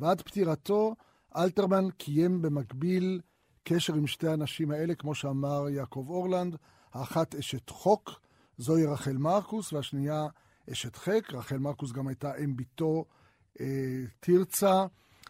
ועד 0.00 0.22
פטירתו, 0.22 0.94
אלתרמן 1.36 1.90
קיים 1.90 2.42
במקביל 2.42 3.20
קשר 3.64 3.94
עם 3.94 4.06
שתי 4.06 4.28
הנשים 4.28 4.70
האלה, 4.70 4.94
כמו 4.94 5.14
שאמר 5.14 5.68
יעקב 5.68 6.06
אורלנד, 6.08 6.56
האחת 6.92 7.34
אשת 7.34 7.70
חוק, 7.70 8.20
זוהי 8.58 8.86
רחל 8.86 9.16
מרקוס, 9.16 9.72
והשנייה 9.72 10.26
אשת 10.72 10.96
חק. 10.96 11.32
רחל 11.32 11.58
מרקוס 11.58 11.92
גם 11.92 12.08
הייתה 12.08 12.36
אם 12.44 12.56
ביתו 12.56 13.04
אה, 13.60 14.04
תרצה, 14.20 14.86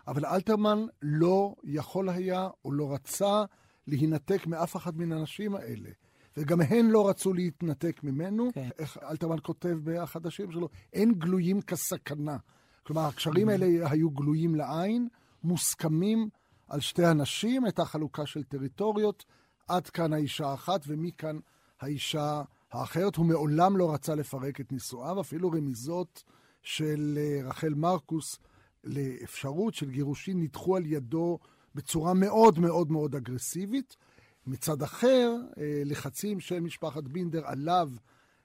אבל 0.06 0.26
אלתרמן 0.26 0.86
לא 1.02 1.54
יכול 1.64 2.08
היה 2.08 2.48
או 2.64 2.72
לא 2.72 2.94
רצה 2.94 3.44
להינתק 3.86 4.46
מאף 4.46 4.76
אחת 4.76 4.94
מן 4.94 5.12
הנשים 5.12 5.54
האלה. 5.54 5.90
וגם 6.36 6.60
הן 6.60 6.86
לא 6.86 7.08
רצו 7.08 7.32
להתנתק 7.32 8.00
ממנו. 8.04 8.48
כן. 8.52 8.68
איך 8.78 8.98
אלתרמן 9.10 9.36
כותב 9.42 9.78
באחד 9.82 10.26
השירים 10.26 10.52
שלו, 10.52 10.68
אין 10.92 11.14
גלויים 11.14 11.62
כסכנה. 11.62 12.36
כלומר, 12.82 13.02
הקשרים 13.02 13.48
האלה 13.48 13.90
היו 13.90 14.10
גלויים 14.10 14.54
לעין, 14.54 15.08
מוסכמים 15.44 16.28
על 16.68 16.80
שתי 16.80 17.04
הנשים, 17.04 17.64
הייתה 17.64 17.84
חלוקה 17.84 18.26
של 18.26 18.42
טריטוריות, 18.42 19.24
עד 19.68 19.90
כאן 19.90 20.12
האישה 20.12 20.46
האחת 20.46 20.80
ומכאן 20.86 21.38
האישה 21.80 22.42
האחרת. 22.80 23.16
הוא 23.16 23.26
מעולם 23.26 23.76
לא 23.76 23.92
רצה 23.94 24.14
לפרק 24.14 24.60
את 24.60 24.72
נישואיו, 24.72 25.20
אפילו 25.20 25.50
רמיזות 25.50 26.22
של 26.62 27.18
אה, 27.20 27.48
רחל 27.48 27.74
מרקוס 27.74 28.38
לאפשרות 28.84 29.74
של 29.74 29.90
גירושין 29.90 30.40
נדחו 30.40 30.76
על 30.76 30.86
ידו 30.86 31.38
בצורה 31.74 32.14
מאוד 32.14 32.58
מאוד 32.58 32.90
מאוד 32.90 33.14
אגרסיבית. 33.14 33.96
מצד 34.46 34.82
אחר, 34.82 35.36
אה, 35.58 35.82
לחצים 35.84 36.40
של 36.40 36.60
משפחת 36.60 37.02
בינדר 37.04 37.42
עליו 37.46 37.90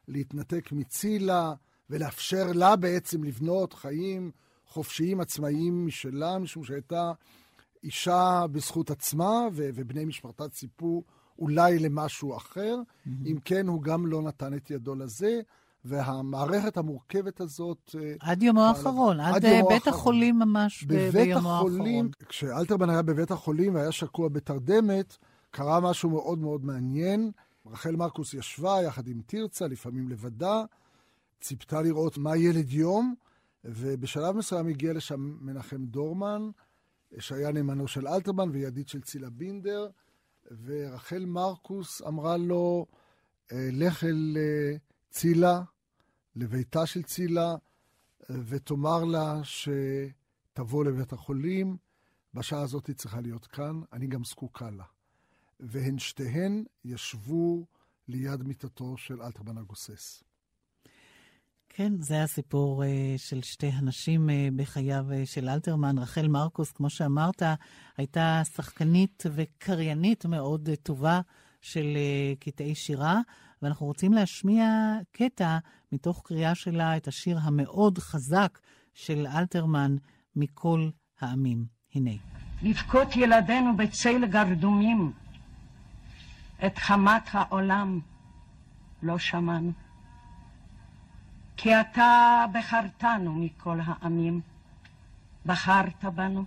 להתנתק 0.08 0.72
מצילה 0.72 1.54
ולאפשר 1.90 2.52
לה 2.54 2.76
בעצם 2.76 3.24
לבנות 3.24 3.74
חיים 3.74 4.32
חופשיים 4.66 5.20
עצמאיים 5.20 5.86
משלה, 5.86 6.40
משום 6.40 6.64
שהייתה 6.64 7.12
אישה 7.84 8.46
בזכות 8.52 8.92
עצמה, 8.92 9.48
ובני 9.54 10.06
משפחתה 10.06 10.50
ציפו 10.50 11.04
אולי 11.42 11.80
למשהו 11.80 12.38
אחר. 12.38 12.76
Mm-hmm. 12.78 13.10
אם 13.26 13.38
כן, 13.46 13.68
הוא 13.68 13.82
גם 13.82 14.06
לא 14.06 14.22
נתן 14.22 14.54
את 14.54 14.72
ידו 14.72 14.96
לזה, 14.96 15.40
והמערכת 15.86 16.78
המורכבת 16.78 17.42
הזאת... 17.42 17.96
אה, 18.00 18.14
עד 18.20 18.44
יומו 18.44 18.64
האחרון, 18.64 19.20
עד 19.20 19.36
עד 19.36 19.46
אה, 19.46 19.52
יומו 19.52 19.70
בית 19.70 19.88
האחרון. 19.88 20.00
החולים 20.00 20.40
ממש 20.40 20.84
ב- 20.84 20.94
בבית 20.94 21.14
ביומו 21.14 21.52
האחרון. 21.52 21.74
החולים, 21.74 22.10
כשאלתרמן 22.30 22.90
היה 22.90 23.02
בבית 23.02 23.32
החולים 23.32 23.76
והיה 23.76 23.92
שקוע 23.92 24.30
בתרדמת, 24.30 25.18
קרה 25.52 25.80
משהו 25.80 26.10
מאוד 26.10 26.40
מאוד 26.40 26.66
מעניין. 26.66 27.32
רחל 27.66 27.96
מרקוס 27.96 28.34
ישבה 28.34 28.82
יחד 28.82 29.08
עם 29.08 29.22
תרצה, 29.26 29.68
לפעמים 29.68 30.10
לבדה, 30.10 30.64
ציפתה 31.42 31.82
לראות 31.82 32.18
מה 32.18 32.38
ילד 32.38 32.70
יום, 32.70 33.16
ובשלב 33.66 34.36
מסוים 34.36 34.68
הגיע 34.68 34.94
לשם 34.94 35.38
מנחם 35.42 35.86
דורמן, 35.86 36.50
שהיה 37.20 37.52
נאמנו 37.52 37.88
של 37.88 38.08
אלתרמן 38.08 38.50
וידיד 38.52 38.88
של 38.88 39.02
צילה 39.02 39.30
בינדר, 39.30 39.88
ורחל 40.66 41.26
מרקוס 41.26 42.02
אמרה 42.02 42.38
לו, 42.38 42.86
"אה, 43.52 43.70
לך 43.72 44.04
אל 44.04 44.38
אה, 44.38 44.78
צילה, 45.10 45.62
לביתה 46.36 46.86
של 46.86 47.04
צילה, 47.04 47.56
אה, 48.30 48.36
ותאמר 48.48 49.04
לה 49.04 49.42
שתבוא 49.44 50.86
לבית 50.86 51.14
החולים, 51.14 51.78
בשעה 52.34 52.62
הזאת 52.62 52.88
היא 52.88 52.96
צריכה 52.96 53.22
להיות 53.22 53.48
כאן, 53.48 53.82
אני 53.94 54.08
גם 54.08 54.24
זקוקה 54.24 54.70
לה. 54.70 54.86
והן 55.60 56.00
שתיהן 56.00 56.64
ישבו 56.86 57.66
ליד 58.08 58.44
מיטתו 58.44 58.98
של 58.98 59.22
אלתרמן 59.22 59.58
הגוסס. 59.58 60.24
כן, 61.74 61.94
זה 62.00 62.24
הסיפור 62.24 62.84
אה, 62.84 63.14
של 63.18 63.42
שתי 63.42 63.68
הנשים 63.68 64.30
אה, 64.30 64.48
בחייו 64.56 65.06
אה, 65.12 65.26
של 65.26 65.50
אלתרמן. 65.50 65.98
רחל 65.98 66.28
מרקוס, 66.28 66.72
כמו 66.72 66.90
שאמרת, 66.90 67.44
הייתה 67.98 68.42
שחקנית 68.56 69.24
וקריינית 69.36 70.26
מאוד 70.26 70.70
אה, 70.70 70.76
טובה 70.76 71.22
של 71.62 71.94
אה, 71.96 72.34
קטעי 72.40 72.76
שירה, 72.76 73.20
ואנחנו 73.62 73.86
רוצים 73.86 74.14
להשמיע 74.14 74.66
קטע 75.12 75.58
מתוך 75.92 76.22
קריאה 76.26 76.56
שלה 76.56 76.98
את 76.98 77.08
השיר 77.08 77.40
המאוד 77.42 77.98
חזק 77.98 78.60
של 78.94 79.28
אלתרמן, 79.28 79.96
מכל 80.36 80.90
העמים. 81.22 81.66
הנה. 81.96 82.12
לבכות 82.62 83.16
ילדינו 83.16 83.78
בצל 83.78 84.26
גרדומים, 84.26 85.12
את 86.66 86.78
חמת 86.78 87.24
העולם 87.32 88.00
לא 89.04 89.18
שמענו. 89.18 89.72
כי 91.64 91.82
אתה 91.82 92.46
בחרתנו 92.52 93.34
מכל 93.36 93.80
העמים, 93.86 94.42
בחרת 95.46 96.06
בנו 96.06 96.46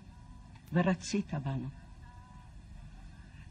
ורצית 0.72 1.34
בנו. 1.34 1.68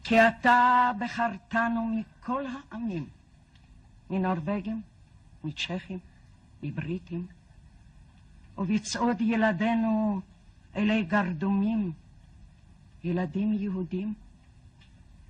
כי 0.03 0.27
אתה 0.27 0.91
בחרתנו 0.99 1.85
מכל 1.85 2.43
העמים, 2.45 3.05
מנורבגים, 4.09 4.81
מצ'כים, 5.43 5.99
מבריטים, 6.63 7.27
ובצעוד 8.57 9.21
ילדינו 9.21 10.21
אלי 10.75 11.03
גרדומים, 11.03 11.91
ילדים 13.03 13.53
יהודים, 13.53 14.13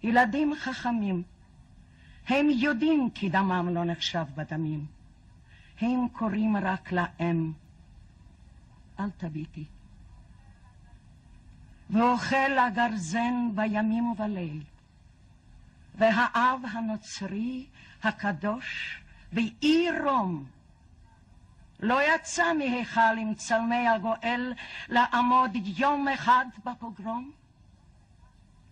ילדים 0.04 0.54
חכמים, 0.56 1.24
הם 2.28 2.48
יודעים 2.50 3.10
כי 3.10 3.30
דמם 3.30 3.70
לא 3.70 3.84
נחשב 3.84 4.26
בדמים. 4.36 5.03
הם 5.84 6.08
קוראים 6.10 6.58
רק 6.58 6.92
לאם, 6.92 7.52
אל 9.00 9.10
תביטי. 9.10 9.66
ואוכל 11.90 12.58
הגרזן 12.58 13.50
בימים 13.56 14.12
ובליל, 14.12 14.64
והאב 15.96 16.60
הנוצרי 16.72 17.66
הקדוש 18.04 19.00
באי 19.34 19.88
רום 20.04 20.46
לא 21.80 22.16
יצא 22.16 22.54
מהיכל 22.54 23.18
עם 23.18 23.34
צלמי 23.34 23.88
הגואל 23.88 24.54
לעמוד 24.90 25.52
יום 25.78 26.08
אחד 26.08 26.46
בפוגרום? 26.66 27.32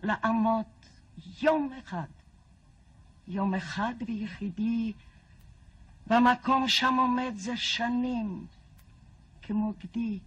לעמוד 0.02 0.64
יום 1.42 1.70
אחד, 1.78 2.06
יום 3.28 3.54
אחד 3.54 3.94
ויחידי, 4.06 4.92
במקום 6.12 6.68
שם 6.68 6.94
עומד 6.98 7.32
זה 7.36 7.56
שנים, 7.56 8.46
כמוקדי, 9.42 10.18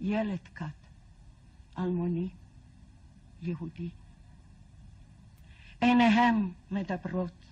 ילד 0.00 0.48
כת, 0.54 0.64
אלמוני, 1.78 2.28
יהודי. 3.42 3.90
עיניהם 5.80 6.52
מדברות. 6.70 7.46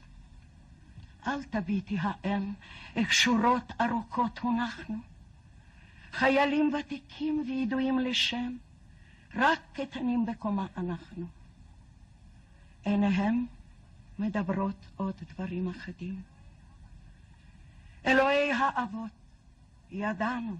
אל 1.26 1.42
תביטי 1.42 1.96
האם, 2.00 2.52
איך 2.96 3.12
שורות 3.12 3.72
ארוכות 3.80 4.38
הונחנו. 4.38 4.96
חיילים 6.12 6.72
ותיקים 6.74 7.44
וידועים 7.46 7.98
לשם, 7.98 8.56
רק 9.34 9.60
קטנים 9.72 10.26
בקומה 10.26 10.66
אנחנו. 10.76 11.26
עיניהם 12.84 13.46
מדברות 14.18 14.86
עוד 14.96 15.14
דברים 15.34 15.68
אחדים. 15.68 16.31
אלוהי 18.06 18.52
האבות, 18.52 19.10
ידענו, 19.90 20.56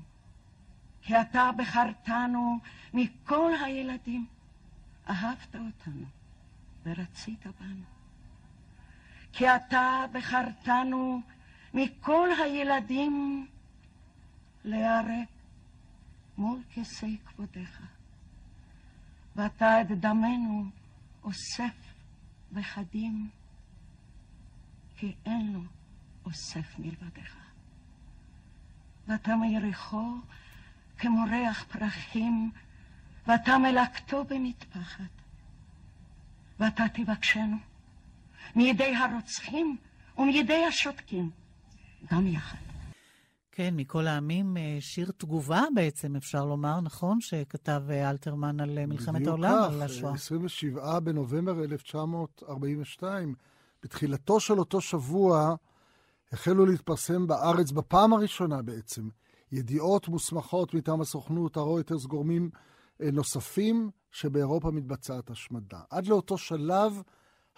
כי 1.03 1.21
אתה 1.21 1.51
בחרתנו 1.57 2.59
מכל 2.95 3.53
הילדים, 3.65 4.27
אהבת 5.09 5.55
אותנו 5.55 6.07
ורצית 6.85 7.47
בנו. 7.61 7.85
כי 9.33 9.57
אתה 9.57 10.05
בחרתנו 10.13 11.21
מכל 11.75 12.29
הילדים 12.43 13.47
להיהרג 14.65 15.27
מול 16.39 16.63
כיסא 16.71 17.07
כבודך. 17.27 17.81
ואתה 19.37 19.81
את 19.81 19.87
דמנו 19.87 20.65
אוסף 21.25 21.95
בחדים, 22.53 23.31
כי 24.97 25.15
אין 25.27 25.53
לו 25.53 25.61
אוסף 26.25 26.79
מלבדך. 26.79 27.35
ואתה 29.09 29.37
מיריחו 29.37 30.17
כמורח 30.99 31.65
פרחים, 31.73 32.51
ואתה 33.27 33.59
מלקטו 33.59 34.25
במטפחת. 34.25 35.23
ואתה 36.61 36.85
תבקשנו 36.95 37.57
מידי 38.57 38.95
הרוצחים 38.97 39.77
ומידי 40.19 40.65
השותקים, 40.65 41.31
גם 42.13 42.27
יחד. 42.27 42.59
כן, 43.53 43.75
מכל 43.77 44.07
העמים, 44.07 44.57
אה, 44.57 44.77
שיר 44.81 45.11
תגובה 45.17 45.63
בעצם, 45.75 46.17
אפשר 46.17 46.45
לומר, 46.45 46.81
נכון? 46.81 47.21
שכתב 47.21 47.83
אה, 47.91 48.11
אלתרמן 48.11 48.61
על 48.61 48.79
אה, 48.79 48.87
מלחמת 48.87 49.27
העולם, 49.27 49.53
בדיוק 49.53 49.73
על 49.83 49.89
כך, 49.89 49.95
השואה. 49.95 50.15
27 50.15 51.01
בנובמבר 51.01 51.65
1942, 51.65 53.35
בתחילתו 53.83 54.41
של 54.41 54.59
אותו 54.59 54.81
שבוע, 54.81 55.55
החלו 56.33 56.67
להתפרסם 56.67 57.27
בארץ 57.27 57.71
בפעם 57.71 58.13
הראשונה 58.13 58.63
בעצם, 58.63 59.09
ידיעות 59.53 60.09
מוסמכות 60.09 60.75
מטעם 60.75 61.01
הסוכנות, 61.01 61.57
הרויטרס, 61.57 62.07
גורמים 62.07 62.51
אה, 63.03 63.11
נוספים, 63.11 63.91
שבאירופה 64.11 64.71
מתבצעת 64.71 65.31
השמדה. 65.31 65.81
עד 65.91 66.07
לאותו 66.07 66.39
שלב, 66.39 67.03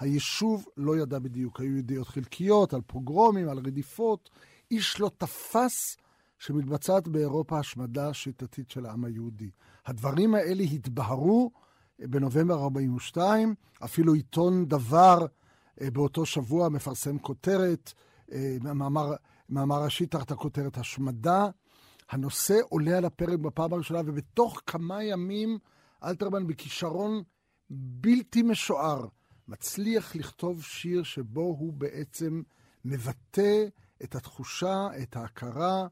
היישוב 0.00 0.66
לא 0.76 0.96
ידע 0.96 1.18
בדיוק. 1.18 1.60
היו 1.60 1.76
ידיעות 1.76 2.08
חלקיות 2.08 2.74
על 2.74 2.80
פוגרומים, 2.86 3.48
על 3.48 3.58
רדיפות. 3.58 4.30
איש 4.70 5.00
לא 5.00 5.10
תפס 5.18 5.96
שמתבצעת 6.38 7.08
באירופה 7.08 7.58
השמדה 7.58 8.14
שיטתית 8.14 8.70
של 8.70 8.86
העם 8.86 9.04
היהודי. 9.04 9.50
הדברים 9.86 10.34
האלה 10.34 10.62
התבהרו 10.62 11.50
בנובמבר 11.98 12.62
42, 12.64 13.54
אפילו 13.84 14.14
עיתון 14.14 14.68
דבר 14.68 15.26
אה, 15.80 15.90
באותו 15.90 16.26
שבוע 16.26 16.68
מפרסם 16.68 17.18
כותרת, 17.18 17.92
אה, 17.96 18.02
מאמר, 18.60 19.14
מאמר 19.48 19.84
ראשי 19.84 20.06
תחת 20.06 20.30
הכותרת 20.30 20.78
השמדה. 20.78 21.48
הנושא 22.10 22.58
עולה 22.68 22.98
על 22.98 23.04
הפרק 23.04 23.38
בפעם 23.38 23.72
הראשונה, 23.72 24.00
ובתוך 24.06 24.62
כמה 24.66 25.04
ימים 25.04 25.58
אלתרמן 26.04 26.46
בכישרון 26.46 27.22
בלתי 27.70 28.42
משוער 28.42 29.06
מצליח 29.48 30.16
לכתוב 30.16 30.62
שיר 30.62 31.02
שבו 31.02 31.40
הוא 31.40 31.72
בעצם 31.72 32.42
מבטא 32.84 33.64
את 34.04 34.14
התחושה, 34.14 34.88
את 35.02 35.16
ההכרה 35.16 35.86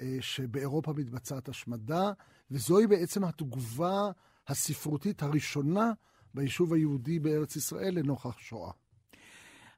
אה, 0.00 0.16
שבאירופה 0.20 0.92
מתבצעת 0.92 1.48
השמדה, 1.48 2.12
וזוהי 2.50 2.86
בעצם 2.86 3.24
התגובה 3.24 4.10
הספרותית 4.48 5.22
הראשונה 5.22 5.92
ביישוב 6.34 6.72
היהודי 6.72 7.18
בארץ 7.18 7.56
ישראל 7.56 7.98
לנוכח 7.98 8.38
שואה. 8.38 8.72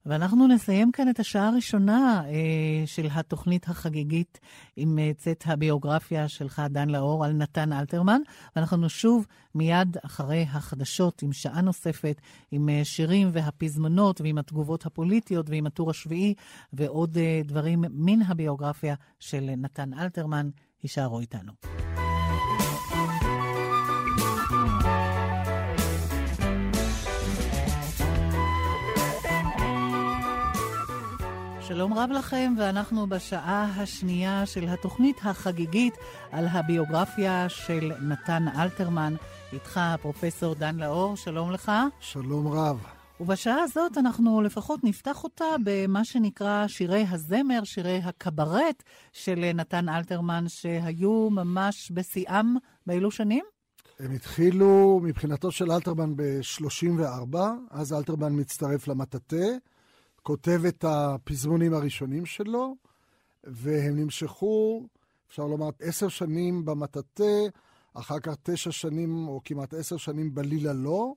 ואנחנו 0.06 0.46
נסיים 0.46 0.92
כאן 0.92 1.08
את 1.08 1.20
השעה 1.20 1.48
הראשונה 1.48 2.22
אה, 2.26 2.86
של 2.86 3.08
התוכנית 3.12 3.68
החגיגית 3.68 4.40
עם 4.76 4.98
אה, 4.98 5.10
צאת 5.16 5.44
הביוגרפיה 5.46 6.28
שלך, 6.28 6.62
דן 6.70 6.88
לאור, 6.88 7.24
על 7.24 7.32
נתן 7.32 7.72
אלתרמן. 7.72 8.20
ואנחנו 8.56 8.76
נשוב 8.76 9.26
מיד 9.54 9.96
אחרי 10.04 10.46
החדשות 10.50 11.22
עם 11.22 11.32
שעה 11.32 11.60
נוספת, 11.60 12.20
עם 12.50 12.68
אה, 12.68 12.80
שירים 12.84 13.28
והפזמונות 13.32 14.20
ועם 14.20 14.38
התגובות 14.38 14.86
הפוליטיות 14.86 15.50
ועם 15.50 15.66
הטור 15.66 15.90
השביעי 15.90 16.34
ועוד 16.72 17.18
אה, 17.18 17.40
דברים 17.44 17.84
מן 17.90 18.22
הביוגרפיה 18.22 18.94
של 19.20 19.50
נתן 19.56 19.94
אלתרמן. 19.94 20.50
הישארו 20.82 21.20
איתנו. 21.20 21.52
שלום 31.68 31.94
רב 31.94 32.10
לכם, 32.10 32.54
ואנחנו 32.58 33.06
בשעה 33.06 33.64
השנייה 33.64 34.46
של 34.46 34.64
התוכנית 34.68 35.16
החגיגית 35.24 35.94
על 36.32 36.46
הביוגרפיה 36.46 37.48
של 37.48 37.92
נתן 38.00 38.44
אלתרמן. 38.58 39.14
איתך 39.52 39.80
פרופסור 40.02 40.54
דן 40.54 40.76
לאור, 40.76 41.16
שלום 41.16 41.52
לך. 41.52 41.72
שלום 42.00 42.48
רב. 42.48 42.84
ובשעה 43.20 43.62
הזאת 43.62 43.98
אנחנו 43.98 44.40
לפחות 44.40 44.84
נפתח 44.84 45.24
אותה 45.24 45.44
במה 45.64 46.04
שנקרא 46.04 46.66
שירי 46.66 47.04
הזמר, 47.10 47.64
שירי 47.64 48.00
הקברט 48.04 48.82
של 49.12 49.50
נתן 49.54 49.88
אלתרמן, 49.88 50.44
שהיו 50.48 51.30
ממש 51.30 51.90
בשיאם 51.94 52.56
באילו 52.86 53.10
שנים? 53.10 53.44
הם 54.00 54.12
התחילו 54.12 55.00
מבחינתו 55.02 55.50
של 55.50 55.72
אלתרמן 55.72 56.16
ב-34, 56.16 57.36
אז 57.70 57.92
אלתרמן 57.92 58.40
מצטרף 58.40 58.88
למטאטה. 58.88 59.46
כותב 60.26 60.60
את 60.68 60.84
הפזמונים 60.88 61.74
הראשונים 61.74 62.26
שלו, 62.26 62.76
והם 63.44 63.96
נמשכו, 63.96 64.86
אפשר 65.28 65.46
לומר, 65.46 65.68
עשר 65.80 66.08
שנים 66.08 66.64
במטאטה, 66.64 67.34
אחר 67.94 68.20
כך 68.20 68.34
תשע 68.42 68.70
שנים, 68.70 69.28
או 69.28 69.40
כמעט 69.44 69.74
עשר 69.74 69.96
שנים 69.96 70.34
בלילה 70.34 70.72
לא, 70.72 71.14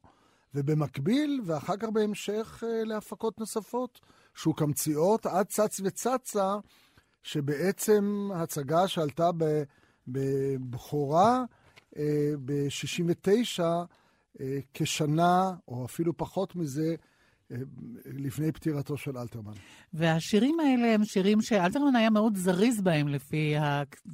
ובמקביל, 0.56 1.42
ואחר 1.46 1.78
כך 1.78 1.88
בהמשך 1.90 2.64
אה, 2.68 2.84
להפקות 2.84 3.40
נוספות, 3.40 4.00
שוק 4.36 4.62
המציאות, 4.62 5.26
עד 5.26 5.46
צץ 5.46 5.80
וצצה, 5.84 6.58
שבעצם 7.24 8.30
הצגה 8.36 8.88
שעלתה 8.88 9.30
בבכורה 10.08 11.44
אה, 11.98 12.32
ב-69, 12.46 13.60
אה, 14.42 14.60
כשנה, 14.74 15.52
או 15.68 15.86
אפילו 15.86 16.18
פחות 16.18 16.56
מזה, 16.56 16.96
לפני 18.06 18.52
פטירתו 18.52 18.98
של 18.98 19.18
אלתרמן. 19.18 19.54
והשירים 19.94 20.60
האלה 20.60 20.94
הם 20.94 21.04
שירים 21.06 21.42
שאלתרמן 21.42 21.96
היה 21.96 22.10
מאוד 22.10 22.38
זריז 22.38 22.82
בהם 22.82 23.08
לפי 23.08 23.56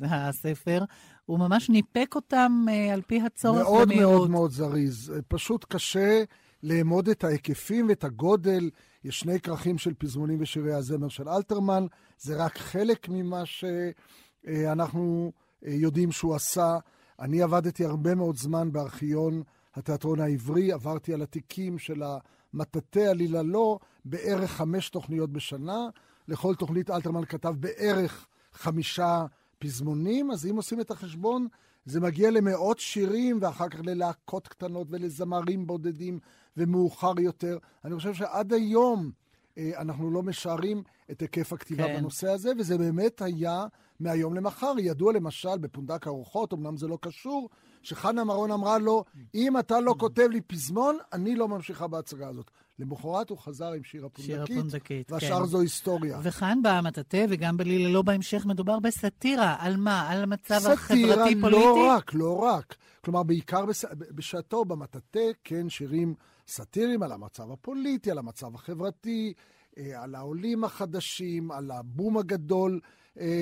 הספר. 0.02 0.84
הוא 1.26 1.40
ממש 1.40 1.70
ניפק 1.70 2.16
אותם 2.16 2.66
אה, 2.70 2.94
על 2.94 3.02
פי 3.02 3.22
הצורך 3.22 3.64
מאוד 3.64 3.88
במהירות. 3.88 4.16
מאוד 4.16 4.30
מאוד 4.30 4.52
זריז. 4.52 5.14
פשוט 5.28 5.66
קשה 5.70 6.24
לאמוד 6.64 7.10
את 7.10 7.24
ההיקפים 7.24 7.90
ואת 7.90 8.04
הגודל. 8.04 8.70
יש 9.04 9.20
שני 9.20 9.40
כרכים 9.40 9.78
של 9.78 9.94
פזמונים 9.94 10.38
ושירי 10.42 10.74
הזמר 10.74 11.08
של 11.08 11.30
אלתרמן. 11.30 11.86
זה 12.18 12.36
רק 12.36 12.58
חלק 12.58 13.10
ממה 13.10 13.44
שאנחנו 13.46 15.32
אה, 15.66 15.72
יודעים 15.74 16.12
שהוא 16.12 16.36
עשה. 16.36 16.78
אני 17.20 17.42
עבדתי 17.42 17.86
הרבה 17.86 18.16
מאוד 18.16 18.38
זמן 18.38 18.72
בארכיון 18.72 19.44
התיאטרון 19.76 20.20
העברי, 20.20 20.72
עברתי 20.72 21.14
על 21.14 21.22
התיקים 21.22 21.78
של 21.78 22.04
ה... 22.04 22.18
מטאטא 22.56 23.00
עלילה 23.00 23.44
לא, 23.44 23.80
בערך 24.06 24.52
חמש 24.52 24.90
תוכניות 24.90 25.30
בשנה. 25.30 25.88
לכל 26.28 26.56
תוכנית 26.56 26.90
אלתרמן 26.90 27.26
כתב 27.26 27.54
בערך 27.60 28.28
חמישה 28.54 29.26
פזמונים, 29.60 30.32
אז 30.32 30.46
אם 30.46 30.56
עושים 30.56 30.82
את 30.82 30.92
החשבון, 30.92 31.48
זה 31.86 32.00
מגיע 32.00 32.32
למאות 32.32 32.80
שירים, 32.80 33.38
ואחר 33.42 33.70
כך 33.70 33.80
ללהקות 33.84 34.48
קטנות 34.48 34.88
ולזמרים 34.90 35.68
בודדים, 35.68 36.20
ומאוחר 36.58 37.20
יותר. 37.20 37.58
אני 37.86 37.96
חושב 37.96 38.14
שעד 38.14 38.54
היום 38.54 39.12
אה, 39.58 39.72
אנחנו 39.78 40.12
לא 40.12 40.24
משערים 40.24 40.84
את 41.12 41.22
היקף 41.22 41.54
הכתיבה 41.54 41.84
כן. 41.84 41.98
בנושא 41.98 42.30
הזה, 42.30 42.52
וזה 42.60 42.78
באמת 42.78 43.22
היה 43.22 43.66
מהיום 44.00 44.34
למחר. 44.34 44.74
ידוע 44.80 45.14
למשל 45.14 45.58
בפונדק 45.58 46.08
הרוחות, 46.08 46.54
אמנם 46.54 46.78
זה 46.78 46.88
לא 46.88 46.98
קשור, 47.02 47.50
שחנה 47.86 48.24
מרון 48.24 48.52
אמרה 48.52 48.78
לו, 48.78 49.04
אם 49.36 49.60
אתה 49.60 49.80
לא 49.80 49.96
כותב 50.00 50.28
לי 50.32 50.42
פזמון, 50.42 50.98
אני 51.14 51.36
לא 51.36 51.48
ממשיכה 51.48 51.88
בהצגה 51.88 52.28
הזאת. 52.28 52.52
למחרת 52.80 53.30
הוא 53.30 53.38
חזר 53.38 53.72
עם 53.72 53.84
שיר 53.84 54.08
שיר 54.18 54.42
הפונדקית, 54.44 54.58
הפונדקית, 54.58 55.12
והשאר 55.12 55.40
כן. 55.40 55.46
זו 55.46 55.62
היסטוריה. 55.62 56.20
וכאן 56.24 56.60
במטאטא 56.64 57.26
וגם 57.30 57.58
בלילה 57.58 57.90
לא 57.90 58.02
בהמשך 58.02 58.46
מדובר 58.46 58.80
בסאטירה. 58.80 59.56
על 59.60 59.78
מה? 59.78 60.10
על 60.10 60.24
המצב 60.24 60.60
סאטירה 60.60 60.74
החברתי-פוליטי? 60.74 61.62
לא 61.62 61.88
רק, 61.90 62.14
לא 62.14 62.40
רק. 62.40 62.76
כלומר, 63.02 63.24
בעיקר 63.24 63.66
בס... 63.66 63.86
בשעתו 63.92 64.66
במטאטא, 64.66 65.30
כן, 65.44 65.70
שירים 65.70 66.16
סאטיריים 66.48 67.04
על 67.04 67.12
המצב 67.12 67.52
הפוליטי, 67.52 68.12
על 68.12 68.18
המצב 68.18 68.56
החברתי, 68.56 69.34
אה, 69.78 70.04
על 70.04 70.16
העולים 70.16 70.64
החדשים, 70.64 71.52
על 71.52 71.72
הבום 71.72 72.18
הגדול 72.18 72.80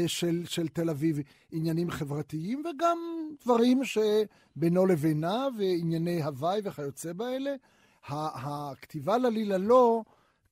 של, 0.08 0.44
של 0.46 0.68
תל 0.68 0.90
אביב, 0.90 1.20
עניינים 1.52 1.92
חברתיים, 1.92 2.64
וגם 2.66 2.98
דברים 3.44 3.82
שבינו 3.84 4.86
לבינה, 4.86 5.48
וענייני 5.58 6.24
הוואי 6.24 6.62
וכיוצא 6.64 7.14
באלה. 7.14 7.56
ה- 8.08 8.72
הכתיבה 8.72 9.18
ללילה 9.18 9.58
לא, 9.58 10.04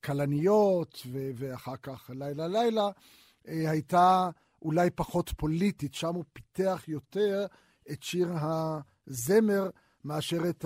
כלניות, 0.04 1.06
ואחר 1.12 1.76
כך 1.82 2.10
לילה 2.14 2.48
לילה, 2.48 2.88
אה, 3.48 3.70
הייתה 3.70 4.30
אולי 4.62 4.90
פחות 4.90 5.30
פוליטית, 5.36 5.94
שם 5.94 6.14
הוא 6.14 6.24
פיתח 6.32 6.84
יותר 6.88 7.46
את 7.92 8.02
שיר 8.02 8.28
הזמר 8.32 9.70
מאשר 10.04 10.48
את 10.50 10.64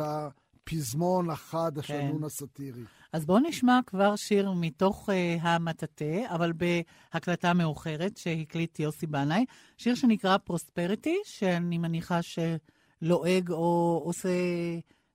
הפזמון 0.67 1.31
החד, 1.31 1.79
השנון 1.79 2.25
הסאטירי. 2.25 2.83
אז 3.13 3.27
בואו 3.27 3.39
נשמע 3.39 3.81
כבר 3.87 4.17
שיר 4.17 4.53
מתוך 4.53 5.09
uh, 5.09 5.13
המטאטא, 5.41 6.23
אבל 6.35 6.53
בהקלטה 6.53 7.55
מאוחרת 7.55 8.17
שהקליט 8.17 8.81
יוסי 8.81 9.07
בנאי, 9.07 9.45
שיר 9.77 9.95
שנקרא 9.95 10.37
פרוספריטי, 10.39 11.17
שאני 11.25 11.79
מניחה 11.79 12.21
שלועג 12.23 13.51
או 13.51 14.01
עושה 14.05 14.29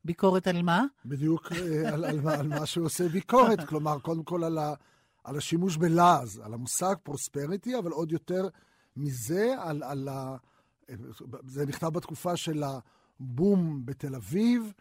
ביקורת 0.06 0.48
על 0.48 0.62
מה? 0.62 0.84
בדיוק 1.06 1.52
אה, 1.52 1.94
על, 1.94 2.06
על, 2.06 2.22
מה- 2.22 2.34
על 2.34 2.48
מה 2.48 2.66
שהוא 2.66 2.86
עושה 2.86 3.10
ביקורת, 3.10 3.68
כלומר, 3.68 4.00
קודם 4.00 4.24
כל 4.24 4.44
על, 4.44 4.58
ה, 4.58 4.74
על 5.24 5.38
השימוש 5.38 5.78
בלעז, 5.78 6.42
על 6.44 6.54
המושג 6.54 6.96
פרוספריטי, 7.04 7.78
אבל 7.78 7.92
עוד 7.92 8.12
יותר 8.12 8.48
מזה, 8.98 9.56
על, 9.60 9.84
על 9.84 10.08
ה... 10.08 10.36
זה 11.46 11.66
נכתב 11.66 11.88
בתקופה 11.88 12.38
של 12.38 12.64
הבום 12.64 13.86
בתל 13.86 14.16
אביב, 14.16 14.64
אה, 14.64 14.72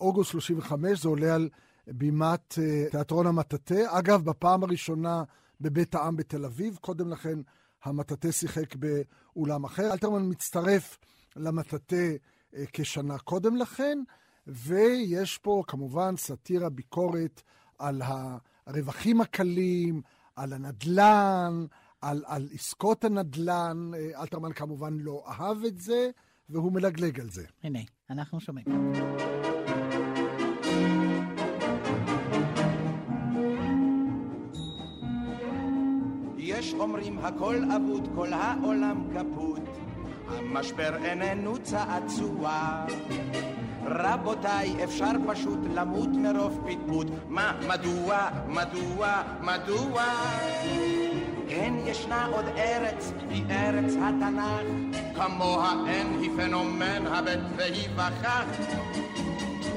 אוגוסט 0.00 0.30
35, 0.30 1.02
זה 1.02 1.08
עולה 1.08 1.34
על 1.34 1.48
בימת 1.86 2.58
אה, 2.58 2.84
תיאטרון 2.90 3.26
המטאטא. 3.26 3.84
אגב, 3.88 4.24
בפעם 4.24 4.62
הראשונה 4.62 5.22
בבית 5.60 5.94
העם 5.94 6.16
בתל 6.16 6.44
אביב, 6.44 6.78
קודם 6.80 7.10
לכן 7.10 7.38
המטאטא 7.84 8.30
שיחק 8.30 8.74
באולם 8.76 9.64
אחר. 9.64 9.92
אלתרמן 9.92 10.28
מצטרף 10.30 10.98
למטאטא 11.36 12.14
אה, 12.56 12.64
כשנה 12.72 13.18
קודם 13.18 13.56
לכן, 13.56 13.98
ויש 14.46 15.38
פה 15.38 15.62
כמובן 15.66 16.16
סאטירה, 16.16 16.68
ביקורת 16.68 17.42
על 17.78 18.02
הרווחים 18.66 19.20
הקלים, 19.20 20.02
על 20.36 20.52
הנדל"ן, 20.52 21.66
על, 22.00 22.22
על 22.26 22.48
עסקות 22.54 23.04
הנדל"ן. 23.04 23.90
אה, 23.94 24.20
אלתרמן 24.22 24.52
כמובן 24.52 24.96
לא 24.98 25.24
אהב 25.28 25.64
את 25.64 25.78
זה, 25.78 26.10
והוא 26.48 26.72
מלגלג 26.72 27.20
על 27.20 27.30
זה. 27.30 27.44
הנה, 27.62 27.80
אנחנו 28.10 28.40
שומעים. 28.40 28.66
אומרים 37.06 37.24
הכל 37.24 37.56
אבוד, 37.76 38.08
כל 38.14 38.32
העולם 38.32 39.04
כפות, 39.14 39.60
המשבר 40.28 40.96
איננו 41.04 41.58
צעצוע. 41.62 42.84
רבותיי, 43.86 44.84
אפשר 44.84 45.10
פשוט 45.26 45.58
למות 45.74 46.08
מרוב 46.08 46.66
פטפוט. 46.66 47.06
מה, 47.28 47.52
מדוע, 47.68 48.28
מדוע, 48.48 49.22
מדוע? 49.40 50.04
כן, 51.48 51.74
ישנה 51.86 52.26
עוד 52.26 52.44
ארץ, 52.56 53.12
היא 53.30 53.44
ארץ 53.50 53.92
התנ"ך. 53.92 54.96
כמוה 55.16 55.74
אין, 55.88 56.06
היא 56.20 56.30
פנומן 56.36 57.06
הבט 57.06 57.40
והיא 57.56 57.88
בכך. 57.96 58.44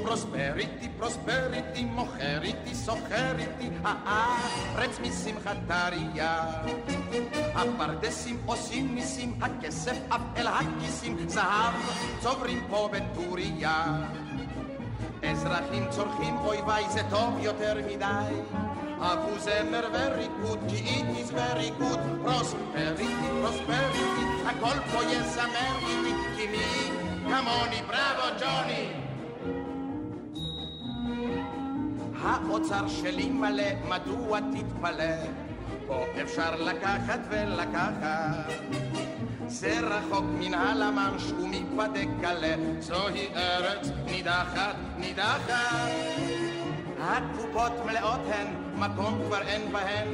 פרוספריטי, 0.10 0.90
פרוספריטי, 0.98 1.84
מוכר 1.86 2.42
איתי, 2.42 2.76
סוחר 2.76 3.36
איתי, 3.40 3.70
הארץ 3.84 5.00
משמחת 5.00 5.58
טריה. 5.68 6.44
הפרדסים 7.56 8.38
עושים 8.46 8.96
ניסים, 8.96 9.40
הכסף 9.42 9.98
עף 10.10 10.22
אל 10.38 10.48
הכיסים, 10.48 11.18
זהב 11.28 11.74
צוברים 12.20 12.64
פה 12.70 12.90
בטוריה. 12.94 13.86
אזרחים 15.24 15.90
צורכים, 15.90 16.38
אוי 16.38 16.58
ויי, 16.68 16.90
זה 16.90 17.02
טוב 17.10 17.40
יותר 17.40 17.76
מדי. 17.88 18.34
אהבו 19.02 19.40
זמר 19.40 19.88
וריקוד, 19.94 20.60
כי 20.70 20.78
it 20.78 21.18
is 21.20 21.32
very 21.32 21.82
good. 21.82 22.00
פרוספריטי, 22.24 23.28
פרוספריטי, 23.42 24.26
הכל 24.46 24.80
פה 24.92 25.04
יזמר 25.04 25.78
איתי, 25.88 26.14
כי 26.36 26.48
מי 26.48 26.92
כמוני, 27.24 27.82
בראבו 27.88 28.40
ג'וני. 28.40 29.09
האוצר 32.22 32.88
שלי 32.88 33.30
מלא, 33.30 33.64
מדוע 33.90 34.40
תתפלא? 34.40 35.16
פה 35.88 36.06
אפשר 36.22 36.56
לקחת 36.56 37.20
ולקחת. 37.30 38.50
זה 39.48 39.80
רחוק 39.80 40.26
מן 40.40 40.54
הלמנש 40.54 41.24
ומפדה 41.32 42.00
קלה, 42.22 42.56
זוהי 42.80 43.28
ארץ 43.36 43.90
נידחת, 44.06 44.76
נידחת. 44.98 45.52
הקופות 47.02 47.72
מלאות 47.86 48.20
הן, 48.26 48.48
מקום 48.76 49.22
כבר 49.28 49.42
אין 49.42 49.72
בהן, 49.72 50.08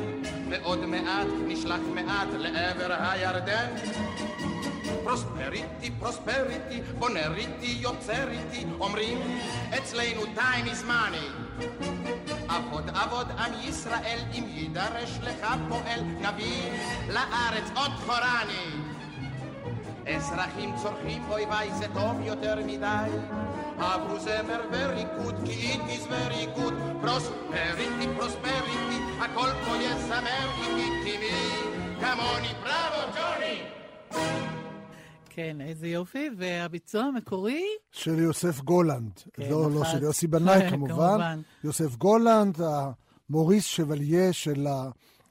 ועוד 0.50 0.86
מעט 0.86 1.28
נשלח 1.48 1.80
מעט 1.94 2.28
לעבר 2.38 2.96
הירדן. 3.00 3.70
פרוספריטי, 5.04 5.92
פרוספריטי, 6.00 6.82
בונה 7.00 7.36
איתי, 7.36 7.78
יוצר 7.80 8.30
איתי, 8.30 8.66
אומרים 8.80 9.18
אצלנו 9.78 10.22
time 10.36 10.68
is 10.68 10.84
money. 10.88 11.45
עבוד 12.50 12.90
עבוד 12.94 13.28
עם 13.38 13.54
ישראל, 13.62 14.20
אם 14.34 14.44
יידרש 14.48 15.20
לך 15.22 15.48
פועל, 15.70 16.02
נביא 16.02 16.72
לארץ 17.10 17.72
עוד 17.76 17.92
חורני. 17.92 18.96
אזרחים 20.08 20.76
צורכים, 20.76 21.24
אוי 21.30 21.46
ויי, 21.46 21.72
זה 21.74 21.86
טוב 21.94 22.22
יותר 22.22 22.56
מדי. 22.66 23.10
אהבו 23.80 24.20
זמר 24.20 24.62
וריקוד, 24.72 25.36
כי 25.46 25.78
very 26.10 26.58
good. 26.58 26.74
פרוספריטי, 27.02 28.08
פרוספריטי, 28.18 29.00
הכל 29.20 29.50
פה 29.66 29.76
יזמר 29.78 30.50
איתי, 30.62 30.92
כי 31.04 31.18
מי 31.18 31.32
כמוני, 32.00 32.54
בראבו 32.64 33.12
ג'וני! 33.16 34.65
כן, 35.36 35.62
איזה 35.62 35.88
יופי. 35.88 36.30
והביצוע 36.38 37.04
המקורי? 37.04 37.64
של 37.92 38.20
יוסף 38.20 38.62
גולנד. 38.62 39.12
כן, 39.34 39.50
לא, 39.50 39.72
לא 39.72 39.82
אחד. 39.82 39.92
של 39.92 40.04
יוסי 40.04 40.28
בנאי 40.28 40.60
כמובן. 40.72 40.96
כמובן. 40.96 41.42
יוסף 41.64 41.96
גולנד, 41.96 42.58
המוריס 42.62 43.66
שבליה 43.66 44.34
של 44.34 44.68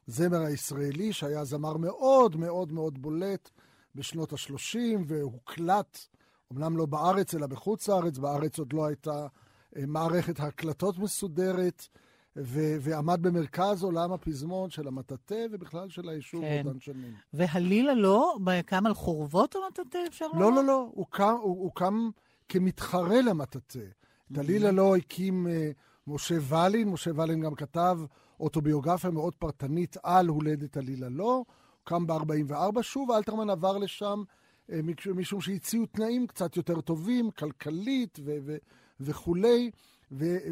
הזמר 0.09 0.41
הישראלי, 0.41 1.13
שהיה 1.13 1.45
זמר 1.45 1.77
מאוד 1.77 2.37
מאוד 2.37 2.73
מאוד 2.73 3.03
בולט 3.03 3.51
בשנות 3.95 4.33
ה-30, 4.33 4.79
והוקלט, 5.07 5.99
אמנם 6.53 6.77
לא 6.77 6.87
בארץ, 6.87 7.35
אלא 7.35 7.47
בחוץ 7.47 7.89
לארץ, 7.89 8.19
בארץ 8.19 8.59
עוד 8.59 8.73
לא 8.73 8.87
הייתה 8.87 9.27
אה, 9.77 9.87
מערכת 9.87 10.41
הקלטות 10.41 10.99
מסודרת, 10.99 11.89
ו- 12.37 12.76
ועמד 12.80 13.22
במרכז 13.22 13.82
עולם 13.82 14.12
הפזמון 14.12 14.70
של 14.70 14.89
המטאטא 14.89 15.47
ובכלל 15.53 15.89
של 15.89 16.09
היישוב 16.09 16.43
כן. 16.45 16.62
באותן 16.64 16.80
שנים. 16.80 17.14
והלילה 17.32 17.95
לא? 17.95 18.37
קם 18.66 18.87
על 18.87 18.95
חורבות 18.95 19.55
המטאטא, 19.57 19.99
אפשר 20.09 20.26
לומר? 20.26 20.41
לא, 20.41 20.53
לא, 20.53 20.64
לא, 20.64 20.89
הוא 20.95 21.07
קם, 21.11 21.35
הוא, 21.43 21.62
הוא 21.62 21.70
קם 21.74 22.09
כמתחרה 22.49 23.22
למטאטא. 23.22 23.78
את 24.32 24.39
הלילה 24.39 24.70
לא 24.70 24.97
הקים 24.97 25.47
אה, 25.47 25.70
משה 26.07 26.35
ולין, 26.49 26.89
משה 26.89 27.11
ולין 27.16 27.41
גם 27.41 27.55
כתב 27.55 27.99
אוטוביוגרפיה 28.41 29.11
מאוד 29.11 29.35
פרטנית 29.35 29.97
על 30.03 30.28
הולדת 30.28 30.76
הלילה 30.76 31.09
לא. 31.09 31.35
הוא 31.35 31.45
קם 31.85 32.07
ב-44, 32.07 32.82
שוב 32.82 33.11
אלתרמן 33.11 33.51
עבר 33.51 33.78
לשם, 33.78 34.22
מש- 34.68 35.07
משום 35.07 35.41
שהציעו 35.41 35.87
תנאים 35.87 36.26
קצת 36.26 36.57
יותר 36.57 36.80
טובים, 36.80 37.30
כלכלית 37.30 38.18
ו- 38.24 38.37
ו- 38.45 38.57
וכולי, 39.01 39.70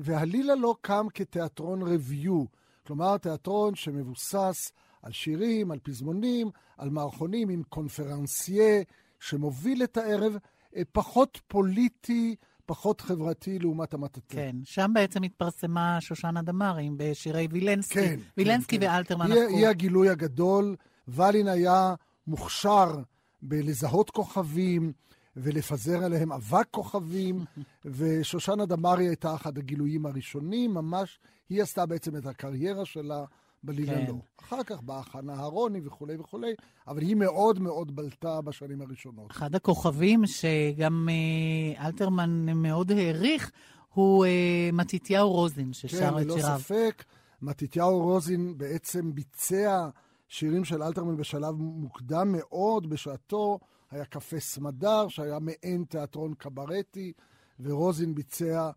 והלילה 0.03 0.55
לא 0.55 0.75
קם 0.81 1.07
כתיאטרון 1.15 1.83
רביו, 1.83 2.45
כלומר 2.87 3.19
תיאטרון 3.19 3.75
שמבוסס 3.75 4.73
על 5.03 5.13
שירים, 5.13 5.71
על 5.71 5.79
פזמונים, 5.83 6.51
על 6.79 6.91
מערכונים 6.91 7.49
עם 7.49 7.63
קונפרנסיה 7.69 8.83
שמוביל 9.21 9.83
את 9.85 9.97
הערב, 9.97 10.37
אה, 10.77 10.83
פחות 10.93 11.41
פוליטי, 11.49 12.37
פחות 12.67 13.01
חברתי 13.01 13.59
לעומת 13.59 13.95
המטאטא. 13.95 14.35
כן, 14.37 14.57
שם 14.65 14.91
בעצם 14.95 15.23
התפרסמה 15.23 16.01
שושנה 16.01 16.43
דמארי 16.43 16.91
בשירי 16.97 17.49
וילנסקי. 17.51 17.95
כן. 17.95 18.21
וילנסקי 18.37 18.79
כן, 18.79 18.87
כן. 18.87 18.93
ואלתרמן 18.93 19.33
היא, 19.33 19.43
הפכו. 19.43 19.57
היא 19.57 19.67
הגילוי 19.67 20.09
הגדול. 20.09 20.77
ולין 21.09 21.49
היה 21.49 21.95
מוכשר 22.27 22.99
בלזהות 23.43 24.11
כוכבים 24.11 24.93
ולפזר 25.37 26.05
עליהם 26.05 26.33
אבק 26.33 26.67
כוכבים, 26.71 27.45
ושושנה 27.85 28.67
דמארי 28.67 29.09
הייתה 29.09 29.35
אחד 29.35 29.59
הגילויים 29.59 30.07
הראשונים, 30.07 30.75
ממש, 30.75 31.19
היא 31.49 31.63
עשתה 31.63 31.87
בעצם 31.87 32.17
את 32.17 32.27
הקריירה 32.27 32.85
שלה 32.85 33.25
בלילה 33.65 33.95
כן. 33.95 34.07
לא. 34.09 34.15
אחר 34.41 34.63
כך 34.63 34.83
באה 34.83 35.03
חנה 35.03 35.35
אהרוני 35.35 35.81
וכולי 35.85 36.17
וכולי, 36.17 36.55
אבל 36.89 37.03
היא 37.03 37.17
מאוד 37.17 37.61
מאוד 37.61 37.97
בלטה 37.97 38.41
בשנים 38.41 38.81
הראשונות. 38.81 39.31
אחד 39.31 39.55
הכוכבים 39.55 40.27
שגם 40.27 41.09
אה, 41.11 41.87
אלתרמן 41.87 42.47
מאוד 42.55 42.93
העריך, 42.93 43.51
הוא 43.95 44.25
אה, 44.25 44.71
מתתיהו 44.73 45.31
רוזין, 45.31 45.73
ששר 45.73 45.99
כן, 45.99 46.09
את 46.09 46.25
ללא 46.25 46.37
שיריו. 46.37 46.59
ספק. 46.59 47.05
מתתיהו 47.43 48.01
רוזין 48.01 48.59
בעצם 48.59 49.15
ביצע 49.15 49.89
שירים 50.29 50.65
של 50.65 50.83
אלתרמן 50.83 51.17
בשלב 51.17 51.55
מוקדם 51.59 52.33
מאוד 52.33 52.91
בשעתו. 52.91 53.59
היה 53.93 54.05
קפה 54.05 54.41
סמדר, 54.41 55.09
שהיה 55.09 55.39
מעין 55.39 55.85
תיאטרון 55.89 56.35
קברטי, 56.35 57.13
ורוזין 57.61 58.15
ביצע 58.15 58.71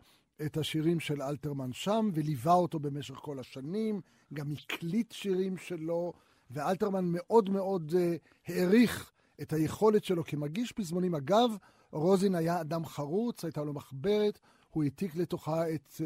את 0.46 0.58
השירים 0.58 1.00
של 1.00 1.22
אלתרמן 1.22 1.74
שם, 1.74 2.10
וליווה 2.14 2.54
אותו 2.54 2.80
במשך 2.80 3.16
כל 3.16 3.40
השנים, 3.40 4.02
גם 4.34 4.52
הקליט 4.52 5.12
שירים 5.12 5.58
שלו, 5.58 6.14
ואלתרמן 6.52 7.06
מאוד 7.08 7.50
מאוד 7.50 7.94
uh, 7.94 8.52
העריך 8.52 9.12
את 9.42 9.54
היכולת 9.54 10.04
שלו 10.04 10.24
כמגיש 10.24 10.72
פזמונים. 10.72 11.16
אגב, 11.16 11.50
רוזין 11.92 12.36
היה 12.36 12.62
אדם 12.62 12.86
חרוץ, 12.86 13.44
הייתה 13.44 13.64
לו 13.64 13.74
מחברת, 13.74 14.40
הוא 14.70 14.84
העתיק 14.84 15.16
לתוכה 15.16 15.70
את 15.70 15.88
uh, 15.94 16.02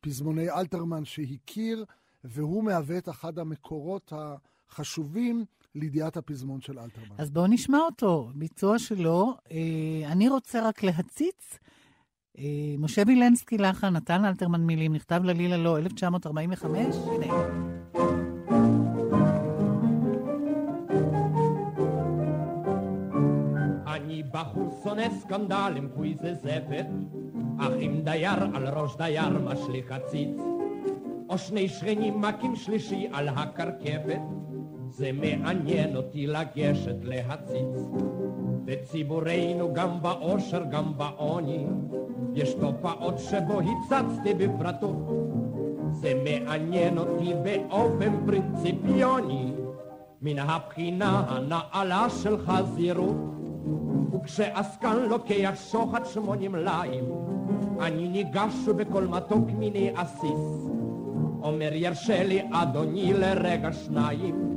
פזמוני 0.00 0.50
אלתרמן 0.50 1.04
שהכיר, 1.04 1.84
והוא 2.24 2.64
מהווה 2.64 2.98
את 2.98 3.08
אחד 3.08 3.38
המקורות 3.38 4.12
החשובים 4.16 5.44
לידיעת 5.74 6.16
הפזמון 6.16 6.60
של 6.60 6.78
אלתרמן. 6.78 7.14
אז 7.18 7.30
בואו 7.30 7.46
נשמע 7.46 7.78
אותו, 7.78 8.30
ביצוע 8.34 8.78
שלו. 8.78 9.34
אה, 9.52 10.12
אני 10.12 10.28
רוצה 10.28 10.68
רק 10.68 10.82
להציץ. 10.82 11.58
אה, 12.38 12.74
משה 12.78 13.02
וילנסקי 13.06 13.58
לחן, 13.58 13.96
נתן 13.96 14.24
אלתרמן 14.24 14.60
מילים, 14.60 14.92
נכתב 14.92 15.20
ללילה 15.24 15.56
לא, 15.56 15.78
1945, 15.78 16.96
הנה. 16.96 17.34
אני 23.86 24.22
בחור 24.32 24.80
שונא 24.82 25.10
סקנדלים, 25.20 25.88
פוי 25.94 26.16
זה 26.22 26.34
זפת, 26.34 26.86
אך 27.58 27.72
אם 27.80 28.00
דייר 28.04 28.42
על 28.54 28.68
ראש 28.68 28.96
דייר 28.96 29.38
משליך 29.38 29.92
הציץ, 29.92 30.36
או 31.28 31.38
שני 31.38 31.68
שכנים 31.68 32.20
מכים 32.20 32.56
שלישי 32.56 33.08
על 33.12 33.28
הקרקפת, 33.28 34.20
זה 34.92 35.10
מעניין 35.12 35.96
אותי 35.96 36.26
לגשת 36.26 36.96
להציץ. 37.02 37.90
בציבורנו 38.64 39.74
גם 39.74 40.02
באושר 40.02 40.62
גם 40.70 40.92
בעוני, 40.96 41.66
יש 42.34 42.54
תופעות 42.54 43.18
שבו 43.18 43.60
הצצתי 43.60 44.34
בפרטות. 44.34 45.08
זה 45.92 46.22
מעניין 46.24 46.98
אותי 46.98 47.32
באופן 47.42 48.26
פרינציפיוני, 48.26 49.52
מן 50.22 50.38
הבחינה 50.38 51.24
הנעלה 51.28 52.06
של 52.10 52.38
חזירות. 52.38 53.16
וכשעסקן 54.14 54.96
לוקח 54.96 55.52
שוחד 55.70 56.04
שמונים 56.04 56.54
ליים, 56.54 57.04
אני 57.80 58.08
ניגש 58.08 58.68
בכל 58.76 59.04
מתוק 59.06 59.50
מיני 59.58 59.90
עסיס. 59.96 60.68
אומר 61.42 61.70
ירשה 61.72 62.22
לי 62.22 62.42
אדוני 62.52 63.12
לרגע 63.12 63.72
שניים, 63.72 64.51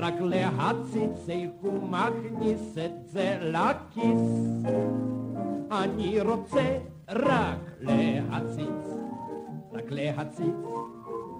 רק 0.00 0.14
להציץ 0.20 1.28
איך 1.28 1.50
הוא 1.60 1.88
מכניס 1.88 2.78
את 2.84 3.06
זה 3.06 3.38
לכיס. 3.40 4.20
אני 5.72 6.20
רוצה 6.20 6.78
רק 7.08 7.58
להציץ, 7.80 8.86
רק 9.72 9.84
להציץ, 9.90 10.64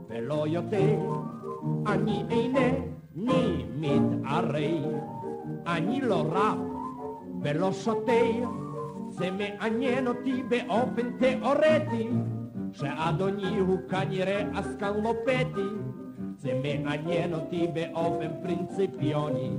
ולא 0.09 0.47
יותר. 0.49 0.99
אני 1.87 2.25
אינני 2.31 3.65
מתערב, 3.79 5.01
אני 5.67 6.01
לא 6.01 6.25
רב 6.33 6.59
ולא 7.43 7.73
שותה. 7.73 8.13
זה 9.09 9.31
מעניין 9.31 10.07
אותי 10.07 10.43
באופן 10.49 11.11
תיאורטי, 11.19 12.09
שאדוני 12.73 13.59
הוא 13.59 13.79
כנראה 13.89 14.43
עסקן 14.59 15.01
לא 15.03 15.15
פטי. 15.25 15.90
זה 16.41 16.61
מעניין 16.85 17.35
אותי 17.35 17.67
באופן 17.75 18.29
פרינציפיוני, 18.43 19.51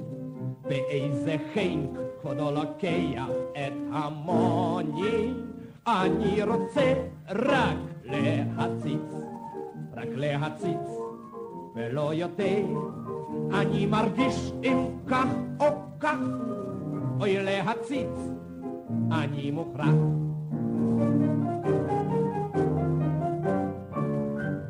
באיזה 0.62 1.36
חינק 1.54 1.90
כבודו 2.22 2.52
לוקח 2.52 3.28
את 3.52 3.74
המוני. 3.92 5.34
אני 5.88 6.44
רוצה 6.44 6.94
רק 7.30 7.78
להציץ, 8.04 9.12
רק 9.98 10.08
להציץ, 10.16 10.90
ולא 11.76 12.14
יותר. 12.14 12.66
אני 13.54 13.86
מרגיש 13.86 14.52
אם 14.64 14.78
כך 15.08 15.28
או 15.60 15.66
כך, 16.00 16.18
אוי 17.20 17.44
להציץ, 17.44 18.18
אני 19.12 19.52
מוכרח. 19.52 19.96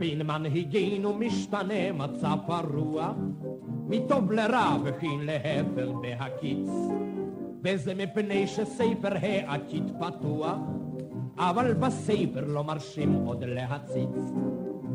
בין 0.01 0.21
מנהיגינו 0.21 1.13
משתנה 1.13 1.91
מצב 1.93 2.37
הרוח, 2.47 3.15
מטוב 3.87 4.31
לרע 4.31 4.77
וכן 4.83 5.19
להפך 5.19 5.87
בהקיץ. 6.01 6.69
וזה 7.63 7.93
מפני 7.95 8.47
שספר 8.47 9.13
העתיד 9.21 9.91
פתוח, 9.99 10.57
אבל 11.37 11.73
בספר 11.73 12.45
לא 12.47 12.63
מרשים 12.63 13.13
עוד 13.13 13.43
להציץ. 13.43 14.33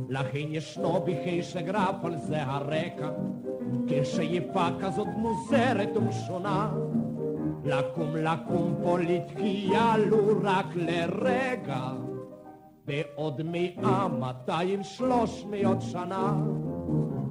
לכן 0.09 0.47
ישנו 0.49 1.01
בחיש 1.07 1.57
הגרף 1.57 2.05
על 2.05 2.17
זה 2.17 2.43
הרקע, 2.43 3.11
כשאיפה 3.89 4.67
כזאת 4.81 5.09
מוזרת 5.17 5.97
ומשונה. 5.97 6.73
לקום 7.65 8.17
לקום 8.17 8.75
פוליטיקיה 8.83 9.97
לו 9.97 10.19
רק 10.43 10.67
לרגע. 10.75 12.06
בעוד 12.87 13.43
מאה, 13.45 14.09
מאתיים, 14.09 14.83
שלוש 14.83 15.45
מאות 15.51 15.83
שנה, 15.83 16.35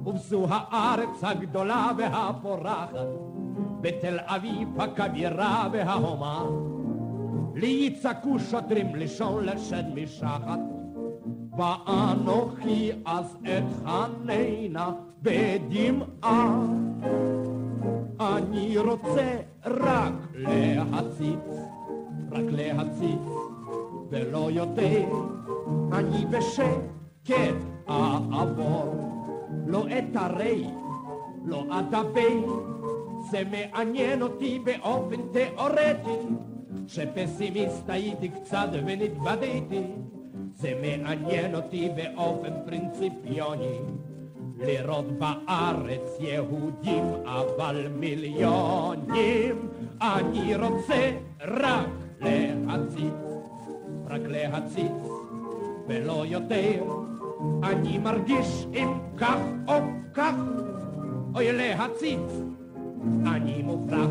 ובזו 0.06 0.46
הארץ 0.50 1.24
הגדולה 1.24 1.90
והפורחת, 1.98 3.06
בתל 3.80 4.18
אביב 4.20 4.80
הכבירה 4.80 5.68
וההומה, 5.72 6.44
לי 7.54 7.66
יצעקו 7.66 8.38
שוטרים 8.38 8.94
לישון 8.94 9.44
לשד 9.44 9.84
משחת, 9.94 10.60
ואנוכי 11.58 12.92
אז 13.04 13.36
אתחננה 13.42 14.90
בדמעה. 15.22 16.60
אני 18.20 18.78
רוצה 18.78 19.36
רק 19.64 20.12
להציץ, 20.34 21.48
רק 22.32 22.44
להציץ, 22.50 23.45
ולא 24.10 24.50
יותר. 24.50 25.08
אני 25.92 26.26
בשקט 26.30 27.56
אעבור, 27.88 29.12
לא 29.66 29.84
אתערב, 29.98 30.70
לא 31.44 31.64
אדבר, 31.70 32.44
זה 33.30 33.42
מעניין 33.50 34.22
אותי 34.22 34.58
באופן 34.64 35.16
תיאורטי, 35.32 36.26
שפסימיסט 36.86 37.90
הייתי 37.90 38.28
קצת 38.28 38.68
ונתבדיתי, 38.72 39.82
זה 40.54 40.72
מעניין 40.82 41.54
אותי 41.54 41.88
באופן 41.96 42.52
פרינציפיוני, 42.66 43.78
לראות 44.58 45.18
בארץ 45.18 46.16
יהודים 46.20 47.04
אבל 47.24 47.88
מיליונים, 47.98 49.68
אני 50.02 50.56
רוצה 50.56 51.10
רק 51.40 51.88
להציץ, 52.20 53.25
רק 54.08 54.20
להציץ. 54.26 54.92
ולא 55.88 56.26
יותר. 56.26 56.84
אני 57.62 57.98
מרגיש 57.98 58.66
אם 58.74 58.88
כך 59.16 59.36
או 59.68 59.74
כך, 60.14 60.34
אוי 61.34 61.52
להציץ, 61.52 62.20
אני 63.26 63.62
מופרך. 63.62 64.10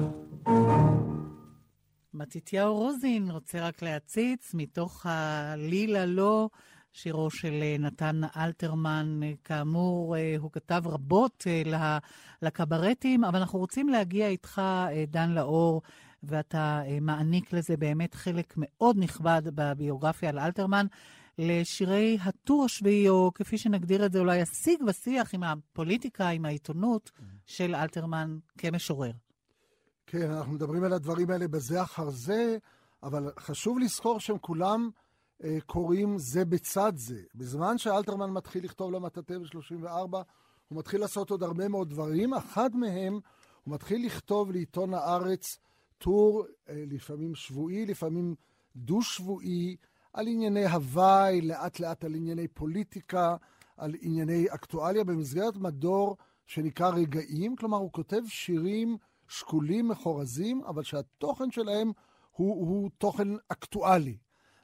מתתיהו 2.14 2.74
רוזין 2.76 3.32
רוצה 3.32 3.68
רק 3.68 3.82
להציץ 3.82 4.52
מתוך 4.54 5.06
הלילה 5.10 6.06
לא, 6.06 6.50
שירו 6.93 7.30
של 7.32 7.54
אה, 7.62 7.76
נתן 7.80 8.22
אלתרמן. 8.38 9.20
אה, 9.24 9.32
כאמור, 9.43 10.16
אה, 10.18 10.36
הוא 10.39 10.52
כתב 10.52 10.84
רבות 10.86 11.48
לה- 11.66 11.98
לקברטים, 12.41 13.24
אבל 13.24 13.39
אנחנו 13.39 13.60
רוצים 13.60 13.89
להגיע 13.89 14.28
איתך, 14.28 14.62
דן 15.08 15.32
לאור, 15.32 15.82
ואתה 16.32 16.82
אה, 16.88 16.98
מעניק 17.02 17.54
לזה 17.54 17.78
באמת 17.78 18.14
חלק 18.14 18.54
מאוד 18.58 18.96
נכבד 19.00 19.42
בביוגרפיה 19.46 20.30
על 20.30 20.40
אלתרמן, 20.40 20.86
לשירי 21.38 22.18
הטור 22.22 22.66
השביעי, 22.66 23.10
או 23.10 23.32
כפי 23.36 23.58
שנגדיר 23.58 24.06
את 24.06 24.12
זה, 24.12 24.20
אולי 24.20 24.42
השיג 24.42 24.80
ושיח 24.88 25.34
עם 25.34 25.44
הפוליטיקה, 25.44 26.30
עם 26.30 26.46
העיתונות 26.46 27.12
של 27.46 27.76
אלתרמן 27.76 28.38
כמשורר. 28.58 29.12
כן, 30.08 30.32
אנחנו 30.32 30.54
מדברים 30.54 30.84
על 30.84 30.94
הדברים 30.94 31.30
האלה 31.30 31.48
בזה 31.48 31.84
אחר 31.84 32.10
זה, 32.10 32.58
אבל 33.04 33.32
חשוב 33.40 33.80
לזכור 33.80 34.20
שהם 34.20 34.38
כולם 34.38 34.90
אה, 35.44 35.58
קוראים 35.66 36.18
זה 36.18 36.46
בצד 36.46 36.94
זה. 36.96 37.22
בזמן 37.36 37.78
שאלתרמן 37.78 38.30
מתחיל 38.30 38.64
לכתוב 38.64 38.92
למטאטא 38.92 39.38
ב-34, 39.38 40.18
הוא 40.68 40.80
מתחיל 40.80 41.02
לעשות 41.02 41.30
עוד 41.30 41.44
הרבה 41.44 41.68
מאוד 41.68 41.90
דברים. 41.90 42.34
אחד 42.34 42.76
מהם, 42.76 43.20
הוא 43.64 43.74
מתחיל 43.74 44.06
לכתוב 44.06 44.52
לעיתון 44.52 44.94
הארץ 44.94 45.58
טור, 45.98 46.46
אה, 46.70 46.84
לפעמים 46.88 47.36
שבועי, 47.36 47.86
לפעמים 47.86 48.36
דו-שבועי, 48.76 49.76
על 50.14 50.28
ענייני 50.28 50.66
הוואי, 50.66 51.41
לאט 51.41 51.80
לאט 51.80 52.04
על 52.04 52.16
ענייני 52.16 52.48
פוליטיקה, 52.48 53.36
על 53.78 53.96
ענייני 54.02 54.46
אקטואליה, 54.50 55.04
במסגרת 55.04 55.56
מדור 55.56 56.18
שנקרא 56.46 56.89
רגעים. 56.89 57.56
כלומר, 57.56 57.78
הוא 57.78 57.91
כותב 57.91 58.22
שירים 58.28 58.98
שקולים, 59.28 59.88
מחורזים, 59.88 60.64
אבל 60.64 60.84
שהתוכן 60.84 61.52
שלהם 61.52 61.91
הוא, 62.32 62.68
הוא 62.68 62.89
תוכן 62.98 63.28
אקטואלי. 63.48 64.18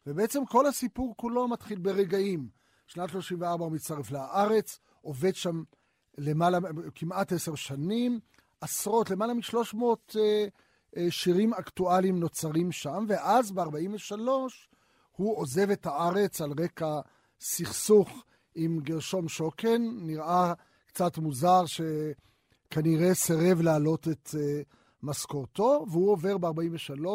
ובעצם 0.07 0.45
כל 0.45 0.65
הסיפור 0.65 1.13
כולו 1.17 1.47
מתחיל 1.47 1.79
ברגעים. 1.79 2.49
שנת 2.87 3.09
34 3.09 3.65
הוא 3.65 3.71
מצטרף 3.71 4.11
לארץ, 4.11 4.79
עובד 5.01 5.35
שם 5.35 5.63
למעלה, 6.17 6.59
כמעט 6.95 7.31
עשר 7.31 7.55
שנים, 7.55 8.19
עשרות, 8.61 9.09
למעלה 9.09 9.33
מ-300 9.33 9.83
אה, 10.15 10.45
שירים 11.09 11.53
אקטואליים 11.53 12.19
נוצרים 12.19 12.71
שם, 12.71 13.05
ואז 13.07 13.51
ב-43 13.51 14.19
הוא 15.11 15.37
עוזב 15.37 15.69
את 15.69 15.85
הארץ 15.85 16.41
על 16.41 16.53
רקע 16.59 16.99
סכסוך 17.39 18.23
עם 18.55 18.79
גרשום 18.79 19.27
שוקן. 19.27 19.81
נראה 19.81 20.53
קצת 20.87 21.17
מוזר 21.17 21.63
שכנראה 21.65 23.13
סירב 23.13 23.61
להעלות 23.61 24.07
את 24.07 24.29
אה, 24.39 24.61
משכורתו, 25.03 25.85
והוא 25.91 26.11
עובר 26.11 26.37
ב-43, 26.37 27.05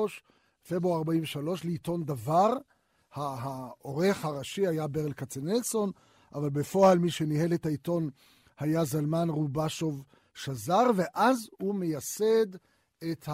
פברואר 0.69 0.99
43, 0.99 1.65
לעיתון 1.65 2.05
דבר. 2.05 2.53
העורך 3.13 4.25
הראשי 4.25 4.67
היה 4.67 4.87
ברל 4.87 5.13
כצנלסון, 5.13 5.91
אבל 6.35 6.51
בפועל 6.51 6.99
מי 6.99 7.11
שניהל 7.11 7.55
את 7.55 7.67
העיתון 7.67 8.11
היה 8.59 8.85
זלמן 8.85 9.31
רובשוב 9.31 10.05
שזר, 10.35 10.91
ואז 10.97 11.49
הוא 11.59 11.75
מייסד 11.75 12.47
את 13.05 13.29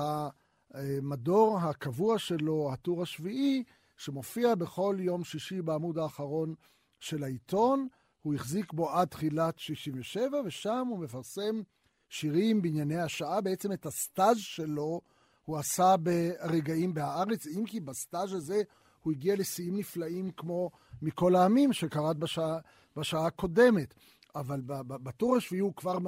המדור 0.74 1.58
הקבוע 1.58 2.18
שלו, 2.18 2.72
הטור 2.72 3.02
השביעי, 3.02 3.64
שמופיע 3.96 4.54
בכל 4.54 4.96
יום 4.98 5.24
שישי 5.24 5.62
בעמוד 5.62 5.98
האחרון 5.98 6.54
של 7.00 7.24
העיתון. 7.24 7.88
הוא 8.22 8.34
החזיק 8.34 8.72
בו 8.72 8.90
עד 8.90 9.08
תחילת 9.08 9.58
67, 9.58 10.38
ושם 10.44 10.86
הוא 10.90 10.98
מפרסם 10.98 11.62
שירים 12.08 12.62
בענייני 12.62 13.00
השעה. 13.00 13.40
בעצם 13.40 13.72
את 13.72 13.86
הסטאז' 13.86 14.38
שלו 14.38 15.00
הוא 15.44 15.58
עשה 15.58 15.94
ברגעים 15.96 16.94
בהארץ, 16.94 17.46
אם 17.46 17.64
כי 17.66 17.80
בסטאז' 17.80 18.32
הזה 18.32 18.62
הוא 19.02 19.12
הגיע 19.12 19.36
לשיאים 19.36 19.76
נפלאים 19.76 20.30
כמו 20.30 20.70
מכל 21.02 21.36
העמים 21.36 21.72
שקראת 21.72 22.16
בשעה, 22.16 22.58
בשעה 22.96 23.26
הקודמת. 23.26 23.94
אבל 24.34 24.60
בטור 24.86 25.36
השביעי 25.36 25.60
הוא 25.60 25.74
כבר 25.74 25.98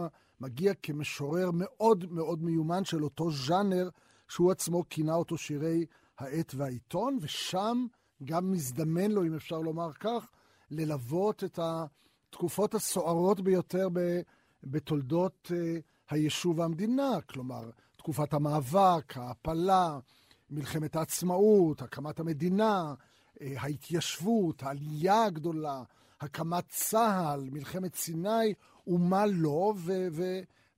מגיע 0.41 0.75
כמשורר 0.83 1.51
מאוד 1.53 2.13
מאוד 2.13 2.43
מיומן 2.43 2.85
של 2.85 3.05
אותו 3.05 3.31
ז'אנר 3.31 3.89
שהוא 4.29 4.51
עצמו 4.51 4.85
כינה 4.91 5.15
אותו 5.15 5.39
שירי 5.39 5.87
העת 6.19 6.55
והעיתון, 6.55 7.19
ושם 7.21 7.87
גם 8.25 8.53
מזדמן 8.53 9.11
לו, 9.11 9.25
אם 9.25 9.35
אפשר 9.35 9.59
לומר 9.59 9.93
כך, 9.93 10.29
ללוות 10.71 11.45
את 11.45 11.59
התקופות 11.63 12.75
הסוערות 12.75 13.41
ביותר 13.41 13.89
ב, 13.93 14.21
בתולדות 14.65 15.51
uh, 15.53 15.81
היישוב 16.11 16.59
והמדינה, 16.59 17.21
כלומר, 17.29 17.71
תקופת 17.97 18.35
המאבק, 18.35 19.17
ההעפלה, 19.17 19.99
מלחמת 20.51 20.97
העצמאות, 20.97 21.83
הקמת 21.83 22.21
המדינה, 22.21 22.95
uh, 22.95 23.43
ההתיישבות, 23.57 24.63
העלייה 24.63 25.25
הגדולה, 25.25 25.83
הקמת 26.25 26.65
צה"ל, 26.69 27.49
מלחמת 27.53 27.95
סיני, 27.95 28.55
ומה 28.87 29.27
לא, 29.27 29.75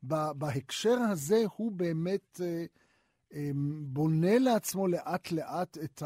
ובהקשר 0.03 0.99
הזה 1.11 1.43
הוא 1.57 1.73
באמת 1.73 2.41
uh, 2.41 3.33
um, 3.33 3.37
בונה 3.83 4.39
לעצמו 4.39 4.89
לאט-לאט 4.89 5.79
את 5.85 6.03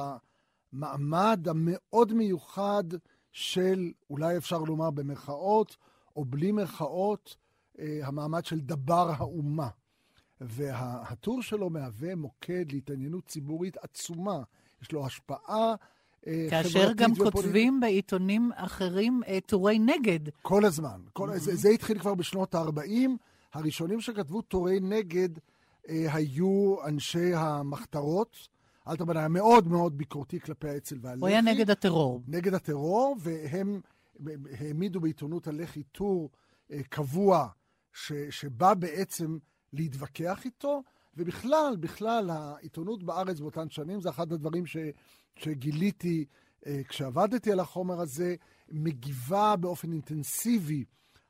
המעמד 0.73 1.47
המאוד 1.49 2.13
מיוחד 2.13 2.85
של, 3.33 3.93
אולי 4.11 4.37
אפשר 4.37 4.59
לומר 4.59 4.91
במרכאות, 4.91 5.77
או 6.17 6.25
בלי 6.25 6.53
מרכאות, 6.53 7.37
uh, 7.77 7.81
המעמד 8.03 8.45
של 8.45 8.61
דבר 8.61 9.11
האומה. 9.17 9.69
והטור 10.41 11.43
שלו 11.43 11.71
מהווה 11.71 12.15
מוקד 12.15 12.73
להתעניינות 12.73 13.27
ציבורית 13.27 13.77
עצומה. 13.77 14.43
יש 14.83 14.93
לו 14.93 15.07
השפעה 15.07 15.39
אה, 15.49 15.75
כאשר 16.51 16.93
גם. 16.93 17.15
כותבים 17.15 17.81
בעיתונים 17.81 18.51
אחרים 18.55 19.21
אה, 19.29 19.39
טורי 19.47 19.79
נגד. 19.79 20.21
כל 20.43 20.65
הזמן. 20.65 21.01
כל... 21.13 21.31
Mm-hmm. 21.31 21.39
זה, 21.39 21.57
זה 21.57 21.69
התחיל 21.69 21.99
כבר 21.99 22.15
בשנות 22.15 22.55
ה-40. 22.55 23.11
הראשונים 23.55 24.01
שכתבו 24.01 24.43
טורי 24.43 24.81
נגד 24.81 25.29
אה, 25.89 26.07
היו 26.15 26.77
אנשי 26.87 27.35
המחתרות. 27.35 28.49
אלתרמן 28.89 29.17
היה 29.17 29.29
מאוד 29.29 29.69
מאוד 29.69 29.99
ביקורתי 29.99 30.41
כלפי 30.41 30.69
האצ"ל 30.69 30.99
והלח"י. 31.01 31.21
הוא 31.21 31.29
היה 31.29 31.41
נגד 31.41 31.71
הטרור. 31.71 32.23
נגד 32.29 32.55
הטרור, 32.55 33.17
והם 33.19 33.81
העמידו 34.61 35.01
בעיתונות 35.01 35.47
הלח"י 35.47 35.83
טור 35.83 36.31
אה, 36.73 36.81
קבוע, 36.89 37.49
ש, 37.93 38.13
שבא 38.31 38.75
בעצם 38.75 39.39
להתווכח 39.73 40.45
איתו, 40.45 40.83
ובכלל, 41.17 41.77
בכלל, 41.81 42.31
העיתונות 42.31 43.03
בארץ 43.03 43.41
באותן 43.41 43.71
שנים, 43.71 44.01
זה 44.01 44.11
אחד 44.11 44.33
הדברים 44.33 44.67
ש, 44.67 44.77
שגיליתי 45.37 46.25
אה, 46.67 46.81
כשעבדתי 46.89 47.53
על 47.53 47.61
החומר 47.61 48.01
הזה, 48.01 48.35
מגיבה 48.69 49.57
באופן 49.57 49.93
אינטנסיבי 49.93 50.85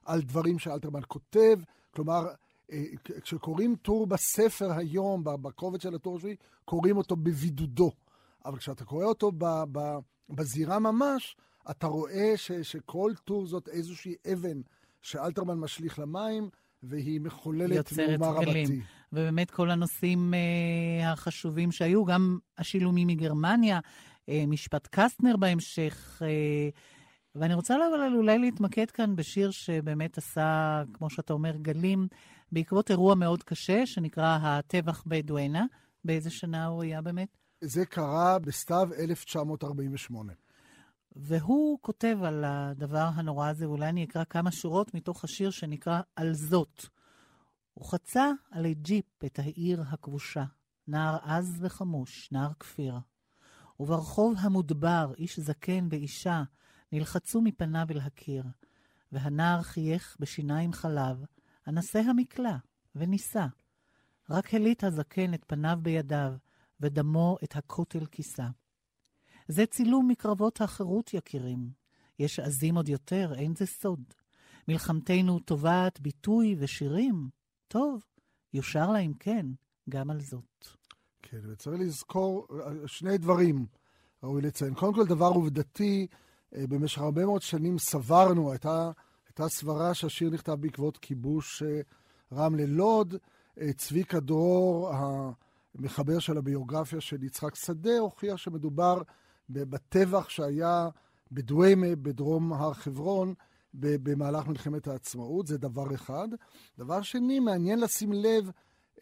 על 0.05 0.23
דברים 0.23 0.59
שאלתרמן 0.59 1.01
כותב. 1.09 1.59
כלומר, 1.91 2.27
אה, 2.73 2.85
כשקוראים 3.23 3.77
טור 3.77 4.07
בספר 4.07 4.73
היום, 4.73 5.25
בקובץ 5.25 5.83
של 5.83 5.95
הטור 5.95 6.17
השביעי, 6.17 6.37
קוראים 6.65 6.97
אותו 6.97 7.17
בבידודו. 7.17 7.93
אבל 8.45 8.59
כשאתה 8.59 8.85
קורא 8.85 9.05
אותו 9.05 9.33
ב, 9.39 9.45
ב, 9.73 9.79
בזירה 10.29 10.79
ממש, 10.79 11.37
אתה 11.71 11.87
רואה 11.87 12.33
ש, 12.37 12.53
שכל 12.53 13.13
טור 13.25 13.47
זאת 13.47 13.69
איזושהי 13.69 14.15
אבן 14.33 14.61
שאלתרמן 15.03 15.59
משליך 15.59 15.99
למים, 15.99 16.49
והיא 16.83 17.21
מחוללת 17.21 17.93
מהומה 17.93 18.31
רבתי. 18.31 18.81
ובאמת 19.13 19.51
כל 19.51 19.71
הנושאים 19.71 20.35
אה, 20.35 21.13
החשובים 21.13 21.73
שהיו, 21.73 22.05
גם 22.05 22.39
השילומים 22.59 23.09
מגרמניה, 23.09 23.81
אה, 24.29 24.45
משפט 24.47 24.89
קסטנר 24.91 25.37
בהמשך. 25.37 26.23
אה, 26.25 26.69
ואני 27.35 27.55
רוצה 27.55 27.75
אבל 27.75 28.15
אולי 28.17 28.39
להתמקד 28.39 28.91
כאן 28.91 29.17
בשיר 29.17 29.51
שבאמת 29.51 30.19
עשה, 30.19 30.83
כמו 30.93 31.11
שאתה 31.11 31.33
אומר, 31.33 31.57
גלים, 31.57 32.09
בעקבות 32.53 32.91
אירוע 32.91 33.15
מאוד 33.15 33.43
קשה, 33.43 33.87
שנקרא 33.87 34.39
הטבח 34.43 35.05
בדואנה. 35.07 35.65
באיזה 36.05 36.31
שנה 36.31 36.67
הוא 36.67 36.83
היה 36.83 37.03
באמת? 37.03 37.39
זה 37.61 37.87
קרה 37.87 38.39
בסתיו 38.39 38.89
1948. 38.99 40.33
והוא 41.17 41.79
כותב 41.81 42.19
על 42.25 42.45
הדבר 42.47 43.09
הנורא 43.15 43.49
הזה, 43.49 43.65
אולי 43.65 43.89
אני 43.89 44.05
אקרא 44.05 44.25
כמה 44.25 44.51
שורות 44.51 44.95
מתוך 44.95 45.25
השיר 45.25 45.51
שנקרא 45.51 46.01
"על 46.17 46.35
זאת". 46.35 46.87
הוא 47.81 47.89
חצה 47.89 48.31
עלי 48.51 48.75
ג'יפ 48.75 49.25
את 49.25 49.39
העיר 49.39 49.83
הכבושה, 49.89 50.45
נער 50.89 51.19
עז 51.23 51.59
וחמוש, 51.61 52.33
נער 52.33 52.53
כפיר. 52.61 52.95
וברחוב 53.81 54.35
המודבר, 54.39 55.13
איש 55.19 55.41
זקן 55.41 55.89
ואישה 55.91 56.43
נלחצו 56.93 57.41
מפניו 57.41 57.87
אל 57.91 57.99
הקיר, 57.99 58.45
והנער 59.13 59.63
חייך 59.63 60.17
בשיניים 60.21 60.73
חלב, 60.73 61.25
אנסה 61.69 62.01
המקלע, 62.01 62.57
ונישא. 62.95 63.47
רק 64.31 64.55
הליט 64.55 64.85
הזקן 64.85 65.35
את 65.35 65.45
פניו 65.47 65.79
בידיו, 65.83 66.33
ודמו 66.81 67.37
את 67.45 67.57
הכותל 67.57 68.07
כיסה. 68.07 68.49
זה 69.49 69.67
צילום 69.67 70.09
מקרבות 70.09 70.61
החירות, 70.61 71.15
יקירים. 71.15 71.71
יש 72.19 72.41
עזים 72.41 72.77
עוד 72.77 72.89
יותר, 72.89 73.33
אין 73.37 73.55
זה 73.55 73.67
סוד. 73.67 74.03
מלחמתנו 74.69 75.39
טובעת 75.39 76.01
ביטוי 76.01 76.57
ושירים. 76.59 77.40
טוב, 77.71 78.05
יושר 78.55 78.91
לה 78.91 78.99
אם 78.99 79.13
כן, 79.19 79.47
גם 79.89 80.11
על 80.11 80.21
זאת. 80.21 80.67
כן, 81.23 81.39
וצריך 81.53 81.81
לזכור 81.81 82.47
שני 82.87 83.19
דברים, 83.19 83.67
ראוי 84.23 84.43
לציין. 84.43 84.75
קודם 84.75 84.95
כל, 84.95 85.07
דבר 85.07 85.27
עובדתי, 85.27 86.07
אה, 86.55 86.67
במשך 86.67 87.01
הרבה 87.01 87.25
מאוד 87.27 87.43
שנים 87.43 87.79
סברנו, 87.79 88.51
הייתה, 88.51 88.91
הייתה 89.27 89.49
סברה 89.49 89.95
שהשיר 89.95 90.31
נכתב 90.31 90.53
בעקבות 90.53 90.99
כיבוש 90.99 91.63
אה, 91.63 91.81
רמלה 92.33 92.67
לוד. 92.67 93.15
אה, 93.61 93.73
צביקה 93.73 94.21
דרור, 94.21 94.93
מחבר 95.75 96.19
של 96.19 96.39
הביוגרפיה 96.39 97.01
של 97.01 97.25
יצחק 97.25 97.55
שדה, 97.55 97.99
הוכיח 97.99 98.37
שמדובר 98.37 99.03
בטבח 99.49 100.29
שהיה 100.29 100.89
בדוויימה, 101.33 101.97
בדרום 102.03 102.53
הר 102.53 102.73
חברון, 102.73 103.35
במהלך 103.75 104.47
מלחמת 104.47 104.87
העצמאות, 104.87 105.47
זה 105.47 105.59
דבר 105.59 105.95
אחד. 105.95 106.29
דבר 106.79 107.03
שני, 107.03 107.41
מעניין 107.41 107.81
לשים 107.81 108.13
לב, 108.13 108.51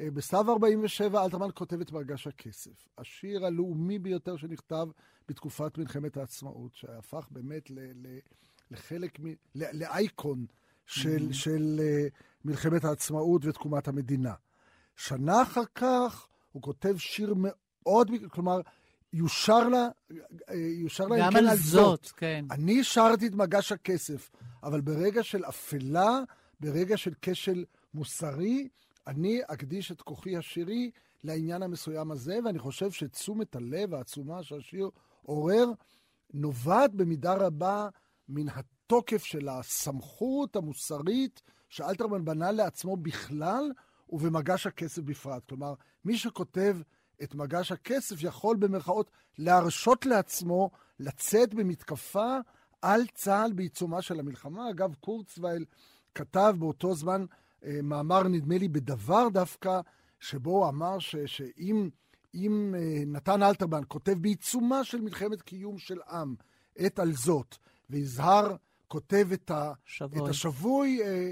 אה, 0.01 0.11
בסתיו 0.11 0.51
47 0.51 1.24
אלתרמן 1.24 1.49
כותב 1.55 1.81
את 1.81 1.93
מרגש 1.93 2.27
הכסף, 2.27 2.89
השיר 2.99 3.47
הלאומי 3.47 3.99
ביותר 3.99 4.36
שנכתב 4.36 4.86
בתקופת 5.28 5.78
מלחמת 5.78 6.16
העצמאות, 6.16 6.74
שהפך 6.74 7.27
באמת 7.31 7.70
ל, 7.70 7.78
ל, 7.78 8.19
לחלק, 8.70 9.20
מ, 9.20 9.27
ל, 9.55 9.65
לאייקון 9.73 10.47
של, 10.86 11.27
mm-hmm. 11.31 11.35
של 11.35 11.81
uh, 11.81 12.15
מלחמת 12.45 12.85
העצמאות 12.85 13.45
ותקומת 13.45 13.89
המדינה. 13.89 14.35
שנה 14.97 15.43
אחר 15.43 15.65
כך 15.74 16.27
הוא 16.53 16.62
כותב 16.62 16.95
שיר 16.99 17.35
מאוד, 17.36 18.11
כלומר, 18.31 18.61
יושר 19.12 19.68
לה, 19.68 19.89
אה, 20.51 20.55
יושר 20.56 21.06
לה, 21.06 21.18
גם 21.18 21.32
כן 21.32 21.47
על 21.47 21.56
זאת, 21.56 22.06
כן. 22.06 22.44
אני 22.51 22.85
שרתי 22.85 23.26
את 23.26 23.35
מגש 23.35 23.72
הכסף, 23.72 24.30
אבל 24.62 24.80
ברגע 24.80 25.22
של 25.22 25.44
אפלה, 25.44 26.20
ברגע 26.60 26.97
של 26.97 27.12
כשל 27.22 27.64
מוסרי, 27.94 28.68
אני 29.06 29.40
אקדיש 29.47 29.93
את 29.93 30.02
כוחי 30.02 30.36
השירי 30.36 30.90
לעניין 31.24 31.62
המסוים 31.62 32.10
הזה, 32.10 32.39
ואני 32.44 32.59
חושב 32.59 32.90
שתשומת 32.90 33.56
הלב 33.56 33.94
העצומה 33.94 34.43
שהשיר 34.43 34.90
עורר, 35.22 35.66
נובעת 36.35 36.94
במידה 36.94 37.35
רבה 37.35 37.89
מן 38.28 38.47
התוקף 38.48 39.24
של 39.24 39.48
הסמכות 39.48 40.56
המוסרית 40.56 41.43
שאלתרמן 41.68 42.24
בנה 42.24 42.52
לעצמו 42.52 42.97
בכלל, 42.97 43.72
ובמגש 44.09 44.66
הכסף 44.66 45.02
בפרט. 45.02 45.43
כלומר, 45.48 45.74
מי 46.05 46.18
שכותב 46.18 46.76
את 47.23 47.35
מגש 47.35 47.73
הכסף 47.73 48.16
יכול 48.23 48.57
במרכאות 48.57 49.11
להרשות 49.39 50.07
לעצמו 50.07 50.70
לצאת 51.01 51.55
במתקפה 51.55 52.36
על 52.82 53.07
צה"ל 53.15 53.53
בעיצומה 53.53 54.03
של 54.03 54.20
המלחמה. 54.20 54.70
אגב, 54.70 54.95
קורצווייל 54.95 55.65
כתב 56.15 56.55
באותו 56.59 56.95
זמן 56.95 57.24
אה, 57.65 57.78
מאמר, 57.82 58.23
נדמה 58.23 58.59
לי, 58.59 58.69
בדבר 58.69 59.28
דווקא, 59.28 59.81
שבו 60.20 60.51
הוא 60.51 60.69
אמר 60.69 60.99
ש, 60.99 61.16
שאם 61.16 61.89
אם, 62.35 62.74
אה, 62.78 63.03
נתן 63.07 63.43
אלתרמן 63.43 63.82
כותב 63.89 64.12
בעיצומה 64.20 64.85
של 64.85 65.01
מלחמת 65.01 65.43
קיום 65.43 65.78
של 65.78 65.99
עם 66.11 66.35
את 66.86 66.99
על 66.99 67.12
זאת, 67.12 67.57
ויזהר 67.90 68.57
כותב 68.89 69.28
את, 69.32 69.51
ה, 69.51 69.73
את 70.03 70.28
השבוי, 70.28 71.03
אה, 71.03 71.31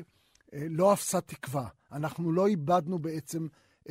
אה, 0.54 0.66
לא 0.70 0.92
אפסה 0.92 1.20
תקווה. 1.20 1.68
אנחנו 1.92 2.32
לא 2.32 2.46
איבדנו 2.46 2.98
בעצם 2.98 3.46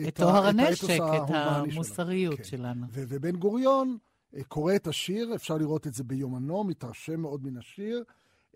את 0.07 0.15
טוהר 0.15 0.45
הנשק, 0.45 0.89
את 0.93 1.29
המוסריות 1.29 2.37
כן. 2.37 2.43
שלנו. 2.43 2.85
ובן 2.91 3.35
גוריון 3.35 3.97
אה, 4.35 4.43
קורא 4.43 4.75
את 4.75 4.87
השיר, 4.87 5.35
אפשר 5.35 5.57
לראות 5.57 5.87
את 5.87 5.93
זה 5.93 6.03
ביומנו, 6.03 6.63
מתרשם 6.63 7.19
מאוד 7.19 7.43
מן 7.43 7.57
השיר. 7.57 8.03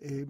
אה, 0.02 0.22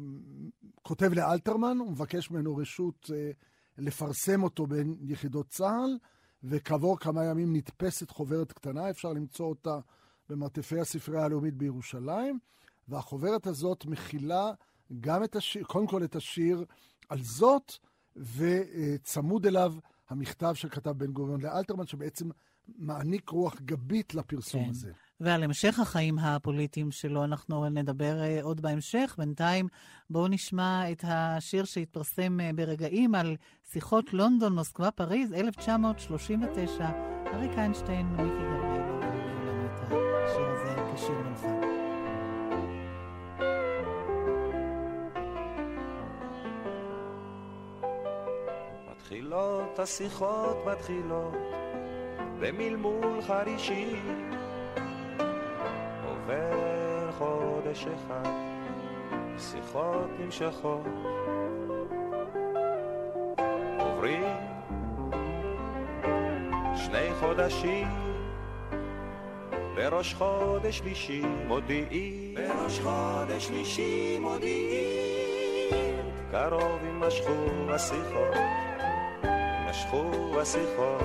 כותב 0.82 1.12
לאלתרמן, 1.14 1.76
הוא 1.78 1.90
מבקש 1.90 2.30
ממנו 2.30 2.56
רשות 2.56 3.10
אה, 3.14 3.30
לפרסם 3.78 4.42
אותו 4.42 4.66
בין 4.66 4.96
יחידות 5.00 5.48
צה"ל, 5.48 5.98
וכעבור 6.44 6.98
כמה 6.98 7.24
ימים 7.24 7.56
נתפסת 7.56 8.10
חוברת 8.10 8.52
קטנה, 8.52 8.90
אפשר 8.90 9.12
למצוא 9.12 9.46
אותה 9.46 9.78
במרתפי 10.28 10.80
הספרייה 10.80 11.24
הלאומית 11.24 11.54
בירושלים, 11.54 12.38
והחוברת 12.88 13.46
הזאת 13.46 13.86
מכילה 13.86 14.52
גם 15.00 15.24
את 15.24 15.36
השיר, 15.36 15.64
קודם 15.64 15.86
כל 15.86 16.04
את 16.04 16.16
השיר 16.16 16.64
על 17.08 17.22
זאת, 17.22 17.72
וצמוד 18.16 19.46
אליו 19.46 19.74
המכתב 20.10 20.52
שכתב 20.54 20.90
בן 20.90 21.12
גוריון 21.12 21.40
לאלתרמן, 21.40 21.86
שבעצם 21.86 22.28
מעניק 22.78 23.28
רוח 23.28 23.60
גבית 23.60 24.14
לפרסום 24.14 24.64
כן. 24.64 24.70
הזה. 24.70 24.92
ועל 25.20 25.42
המשך 25.42 25.78
החיים 25.78 26.18
הפוליטיים 26.18 26.90
שלו 26.90 27.24
אנחנו 27.24 27.68
נדבר 27.68 28.16
uh, 28.20 28.44
עוד 28.44 28.60
בהמשך. 28.60 29.14
בינתיים 29.18 29.68
בואו 30.10 30.28
נשמע 30.28 30.92
את 30.92 31.04
השיר 31.08 31.64
שהתפרסם 31.64 32.38
uh, 32.40 32.56
ברגעים 32.56 33.14
על 33.14 33.36
שיחות 33.72 34.12
לונדון, 34.12 34.54
מוסקבה, 34.54 34.90
פריז, 34.90 35.32
1939. 35.32 36.90
אריק 37.32 37.52
איינשטיין, 37.58 38.06
מיקי 38.06 38.44
את 39.64 39.80
השיר 39.82 40.46
הזה 40.46 40.94
כשיר 40.94 41.18
מלחם. 41.18 41.49
מתחילות 49.40 49.78
השיחות 49.78 50.56
מתחילות 50.66 51.34
במלמול 52.40 53.22
חרישי. 53.22 53.96
עובר 56.08 57.10
חודש 57.18 57.86
אחד 57.86 58.30
שיחות 59.38 60.08
נמשכות. 60.18 60.86
עוברים 63.78 64.36
שני 66.76 67.14
חודשים 67.20 67.88
בראש 69.74 70.14
חודש 70.14 70.78
שלישי 70.78 71.22
מודיעין 71.46 72.34
בראש 72.34 72.80
חודש 72.80 73.46
שלישי 73.46 74.18
מודיעין 74.20 76.10
קרוב 76.30 76.84
יימשכו 76.84 77.70
השיחות 77.70 78.69
יימשכו 79.80 80.40
השיחות. 80.40 81.02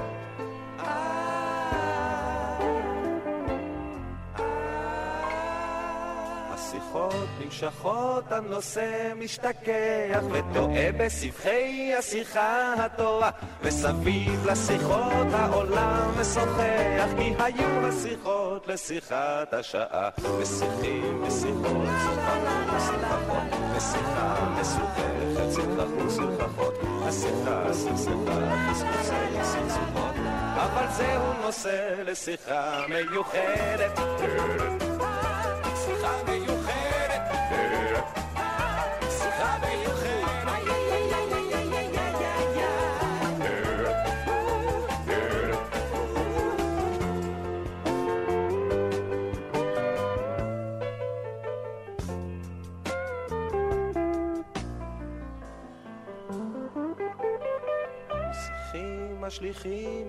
נמשכות, 7.39 8.31
הנושא 8.31 9.13
משתכח 9.19 10.23
וטועה 10.31 10.91
בסבכי 10.97 11.93
השיחה 11.99 12.73
הטובה 12.73 13.29
וסביב 13.61 14.47
לשיחות 14.47 15.27
העולם 15.31 16.11
משוחח 16.21 17.09
כי 17.17 17.33
היו 17.39 17.87
השיחות 17.87 18.67
לשיחת 18.67 19.53
השעה. 19.53 20.09
ושיחים 20.39 21.23
ושיחות 21.23 21.87
שיחקנו 22.01 22.79
שיחקות 22.79 23.59
ושיחה 23.75 24.55
מסוככת 24.59 25.53
שיחקנו 25.53 26.09
שיחקות 26.09 26.84
השיחה 27.07 27.73
סכסכה 27.73 28.39
קשקושי 28.71 29.43
סכסוכות 29.43 30.15
אבל 30.55 30.85
זהו 30.97 31.33
נושא 31.45 31.93
לשיחה 32.05 32.85
מיוחדת 32.89 33.99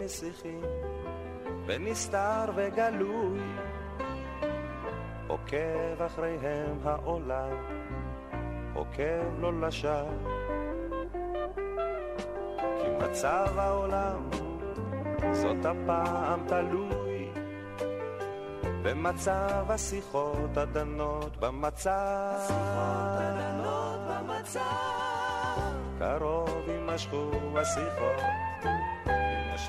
משיחים 0.06 0.60
בנסתר 1.66 2.44
וגלוי 2.54 3.40
עוקב 5.26 6.02
אחריהם 6.06 6.78
העולם 6.84 7.56
עוקב 8.74 9.40
לא 9.40 9.60
לשווא. 9.60 10.10
כי 12.58 12.88
מצב 13.00 13.52
העולם 13.58 14.30
זאת 15.32 15.64
הפעם 15.64 16.40
תלוי 16.48 17.30
במצב 18.82 19.66
השיחות 19.68 20.56
הדנות 20.56 21.36
במצב. 21.36 22.36
השיחות 22.36 23.18
הדנות 23.18 24.00
במצב. 24.08 24.60
קרוב 25.98 26.68
יימשכו 26.68 27.30
השיחות 27.56 28.22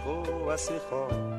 יימשכו 0.05 0.51
השיחות. 0.53 1.36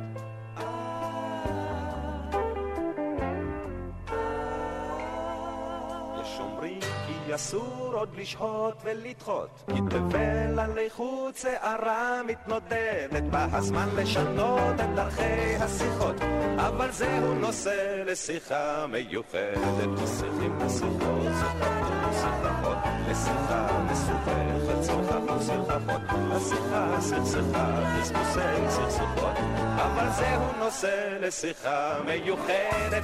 אסור 7.35 7.91
עוד 7.93 8.09
לשהות 8.17 8.75
ולדחות, 8.85 9.65
כי 9.67 9.81
תבל 9.91 10.59
עלי 10.59 10.91
חוץ 10.91 11.43
שערה 11.43 12.23
מתנודדת, 12.27 13.23
בא 13.31 13.47
הזמן 13.53 13.89
לשנות 13.97 14.75
את 14.81 14.95
דרכי 14.95 15.57
השיחות, 15.61 16.17
אבל 16.57 16.91
זהו 16.91 17.35
נושא 17.35 18.03
לשיחה 18.07 18.87
מיוחדת, 18.89 19.89
משיחים 20.03 20.59
לשיחות, 20.67 21.33
שיחות, 21.41 22.79
לשיחה 23.11 23.85
מסובכת, 23.91 24.85
שיחה 24.85 25.19
ושיחות, 25.37 26.03
השיחה 26.33 27.01
סכסכה, 27.01 27.99
פספוסי 28.01 28.41
סכסוכות, 28.69 29.37
אבל 29.77 30.09
זהו 30.11 30.53
נושא 30.59 31.19
לשיחה 31.21 31.99
מיוחדת. 32.07 33.03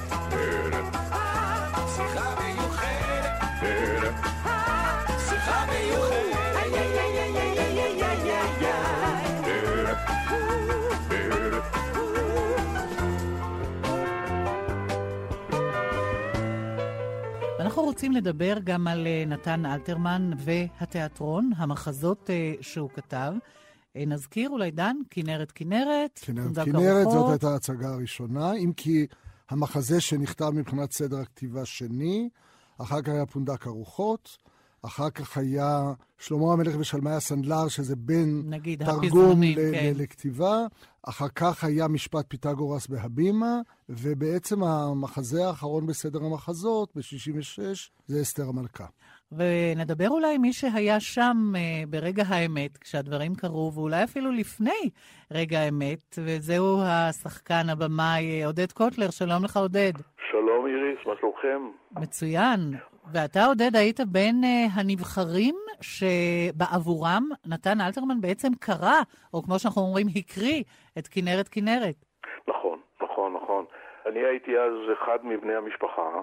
שיחה 1.95 2.35
מיוחדת. 2.41 2.94
שיחה 5.29 5.65
מיוחדת. 5.71 6.35
אנחנו 17.59 17.83
רוצים 17.83 18.11
לדבר 18.11 18.57
גם 18.63 18.87
על 18.87 19.07
אה, 19.07 19.23
נתן 19.27 19.65
אלתרמן 19.65 20.31
והתיאטרון, 20.37 21.51
המחזות 21.57 22.29
אה, 22.29 22.53
שהוא 22.61 22.89
כתב. 22.89 23.33
אה, 23.95 24.03
נזכיר 24.07 24.49
אולי, 24.49 24.71
דן, 24.71 24.95
כנרת 25.09 25.51
כנרת, 25.51 26.19
כנרת 26.23 26.65
כנרת, 26.65 27.03
זאת. 27.11 27.29
הייתה 27.29 27.49
ההצגה 27.49 27.87
הראשונה, 27.87 28.53
אם 28.53 28.71
כי 28.77 29.07
המחזה 29.49 30.01
שנכתב 30.01 30.49
מבחינת 30.49 30.91
סדר 30.91 31.19
הכתיבה 31.19 31.65
שני, 31.65 32.29
אחר 32.77 33.01
כך 33.01 33.09
היה 33.09 33.25
פונדק 33.25 33.67
הרוחות, 33.67 34.37
אחר 34.81 35.09
כך 35.09 35.37
היה 35.37 35.93
שלמה 36.17 36.53
המלך 36.53 36.75
ושלמי 36.79 37.11
הסנדלר, 37.11 37.67
שזה 37.67 37.95
בין 37.95 38.43
נגיד, 38.45 38.85
תרגום 38.85 39.43
ל- 39.43 39.55
כן. 39.55 39.93
לכתיבה, 39.95 40.65
אחר 41.03 41.27
כך 41.35 41.63
היה 41.63 41.87
משפט 41.87 42.25
פיתגורס 42.27 42.87
בהבימה, 42.87 43.59
ובעצם 43.89 44.63
המחזה 44.63 45.47
האחרון 45.47 45.85
בסדר 45.87 46.23
המחזות, 46.23 46.89
ב-66, 46.95 47.61
זה 48.07 48.21
אסתר 48.21 48.47
המלכה. 48.49 48.85
ונדבר 49.31 50.09
אולי 50.09 50.35
עם 50.35 50.41
מי 50.41 50.53
שהיה 50.53 50.99
שם 50.99 51.37
אה, 51.55 51.83
ברגע 51.89 52.23
האמת, 52.29 52.77
כשהדברים 52.77 53.31
קרו, 53.35 53.71
ואולי 53.75 54.03
אפילו 54.03 54.31
לפני 54.31 54.89
רגע 55.33 55.57
האמת, 55.59 56.03
וזהו 56.25 56.81
השחקן, 56.85 57.65
הבמאי, 57.71 58.23
אה, 58.41 58.47
עודד 58.47 58.71
קוטלר. 58.71 59.09
שלום 59.09 59.43
לך, 59.43 59.57
עודד. 59.57 59.93
שלום 60.31 60.67
איריס, 60.67 60.99
מה 61.05 61.13
שלומכם? 61.19 61.61
מצוין. 61.91 62.59
ואתה, 63.13 63.45
עודד, 63.45 63.75
היית 63.75 63.99
בין 63.99 64.43
אה, 64.43 64.65
הנבחרים 64.73 65.55
שבעבורם 65.81 67.23
נתן 67.45 67.81
אלתרמן 67.81 68.21
בעצם 68.21 68.51
קרא, 68.59 68.99
או 69.33 69.43
כמו 69.43 69.59
שאנחנו 69.59 69.81
אומרים, 69.81 70.07
הקריא 70.15 70.63
את 70.97 71.07
כנרת 71.07 71.47
כנרת. 71.47 71.95
נכון, 72.47 72.79
נכון, 73.01 73.33
נכון. 73.33 73.65
אני 74.05 74.19
הייתי 74.19 74.59
אז 74.59 74.73
אחד 74.93 75.17
מבני 75.23 75.55
המשפחה 75.55 76.21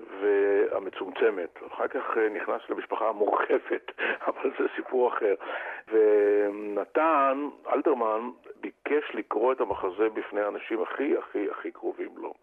והמצומצמת. 0.00 1.58
אחר 1.72 1.88
כך 1.88 2.18
אה, 2.18 2.28
נכנס 2.28 2.62
למשפחה 2.68 3.08
המורחבת, 3.08 3.92
אבל 4.28 4.50
זה 4.58 4.64
סיפור 4.76 5.08
אחר. 5.08 5.34
ונתן, 5.88 7.48
אלתרמן, 7.72 8.30
ביקש 8.60 9.14
לקרוא 9.14 9.52
את 9.52 9.60
המחזה 9.60 10.08
בפני 10.08 10.40
האנשים 10.40 10.82
הכי 10.82 11.16
הכי 11.16 11.50
הכי 11.50 11.70
קרובים 11.70 12.10
לו. 12.16 12.34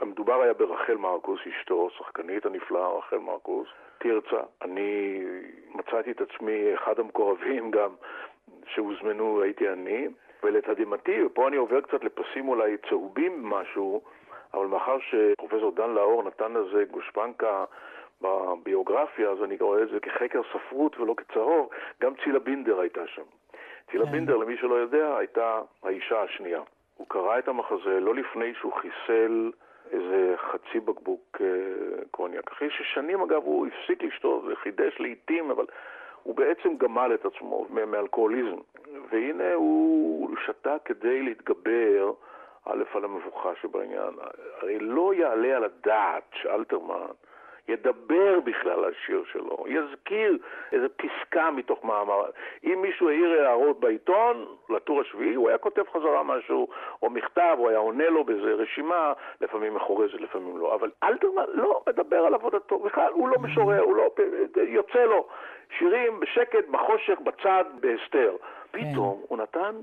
המדובר 0.00 0.42
היה 0.42 0.54
ברחל 0.54 0.94
מרקוס, 0.94 1.40
אשתו, 1.48 1.90
שחקנית 1.90 2.46
הנפלאה 2.46 2.98
רחל 2.98 3.18
מרקוס, 3.18 3.68
תרצה. 3.98 4.42
אני 4.62 5.22
מצאתי 5.74 6.10
את 6.10 6.20
עצמי 6.20 6.74
אחד 6.74 6.98
המקורבים 6.98 7.70
גם 7.70 7.90
שהוזמנו, 8.66 9.42
הייתי 9.42 9.68
אני, 9.68 10.08
ולתדהמתי, 10.42 11.24
ופה 11.24 11.48
אני 11.48 11.56
עובר 11.56 11.80
קצת 11.80 12.04
לפסים 12.04 12.48
אולי 12.48 12.76
צהובים 12.88 13.46
משהו, 13.46 14.02
אבל 14.54 14.66
מאחר 14.66 14.96
שפרופסור 14.98 15.70
דן 15.70 15.90
לאור 15.90 16.22
נתן 16.22 16.52
לזה 16.52 16.84
גושפנקה 16.90 17.64
בביוגרפיה, 18.22 19.30
אז 19.30 19.42
אני 19.44 19.56
רואה 19.60 19.82
את 19.82 19.88
זה 19.88 20.00
כחקר 20.00 20.40
ספרות 20.52 21.00
ולא 21.00 21.14
כצהוב, 21.16 21.70
גם 22.02 22.12
צילה 22.24 22.38
בינדר 22.38 22.80
הייתה 22.80 23.06
שם. 23.06 23.22
צילה 23.90 24.04
בינדר, 24.04 24.36
למי 24.36 24.56
שלא 24.56 24.74
יודע, 24.74 25.16
הייתה 25.16 25.60
האישה 25.82 26.22
השנייה. 26.22 26.60
הוא 26.96 27.06
קרא 27.08 27.38
את 27.38 27.48
המחזה 27.48 28.00
לא 28.00 28.14
לפני 28.14 28.54
שהוא 28.54 28.72
חיסל 28.72 29.50
איזה 29.90 30.34
חצי 30.36 30.80
בקבוק 30.80 31.40
אה, 31.40 31.46
קוניאק. 32.10 32.52
אחרי 32.52 32.70
ששנים, 32.70 33.20
אגב, 33.20 33.42
הוא 33.44 33.66
הפסיק 33.66 34.02
לשתות 34.02 34.44
וחידש 34.46 35.00
לעיתים, 35.00 35.50
אבל 35.50 35.66
הוא 36.22 36.34
בעצם 36.34 36.76
גמל 36.76 37.10
את 37.14 37.24
עצמו 37.26 37.66
מאלכוהוליזם. 37.86 38.58
והנה 39.10 39.54
הוא 39.54 40.36
שתה 40.46 40.76
כדי 40.84 41.22
להתגבר, 41.22 42.12
א', 42.66 42.82
על 42.94 43.04
המבוכה 43.04 43.50
שבעניין. 43.60 44.14
הרי 44.60 44.78
לא 44.78 45.14
יעלה 45.14 45.56
על 45.56 45.64
הדעת 45.64 46.24
שאלתרמן 46.34 47.06
ידבר 47.68 48.40
בכלל 48.40 48.84
על 48.84 48.92
שיר 49.06 49.24
שלו, 49.32 49.64
יזכיר 49.66 50.38
איזה 50.72 50.86
פסקה 50.88 51.50
מתוך 51.50 51.84
מאמר. 51.84 52.24
אם 52.64 52.82
מישהו 52.82 53.08
העיר 53.08 53.42
הערות 53.42 53.80
בעיתון, 53.80 54.46
לטור 54.68 55.00
השביעי, 55.00 55.34
הוא 55.34 55.48
היה 55.48 55.58
כותב 55.58 55.82
חזרה 55.92 56.22
משהו, 56.22 56.68
או 57.02 57.10
מכתב, 57.10 57.54
הוא 57.58 57.68
היה 57.68 57.78
עונה 57.78 58.08
לו 58.08 58.24
באיזה 58.24 58.52
רשימה, 58.54 59.12
לפעמים 59.40 59.74
מחורזת, 59.74 60.20
לפעמים 60.20 60.58
לא. 60.58 60.74
אבל 60.74 60.90
אלתרמן 61.02 61.44
לא 61.48 61.82
מדבר 61.88 62.26
על 62.26 62.34
עבודתו, 62.34 62.78
בכלל, 62.78 63.12
הוא 63.12 63.28
לא 63.28 63.38
משורר, 63.38 63.80
הוא 63.80 63.96
לא... 63.96 64.10
יוצא 64.56 65.04
לו 65.04 65.26
שירים 65.78 66.20
בשקט, 66.20 66.68
בחושך, 66.70 67.18
בצד, 67.20 67.64
בהסתר. 67.80 68.36
פתאום 68.70 69.22
הוא 69.28 69.38
נתן 69.38 69.74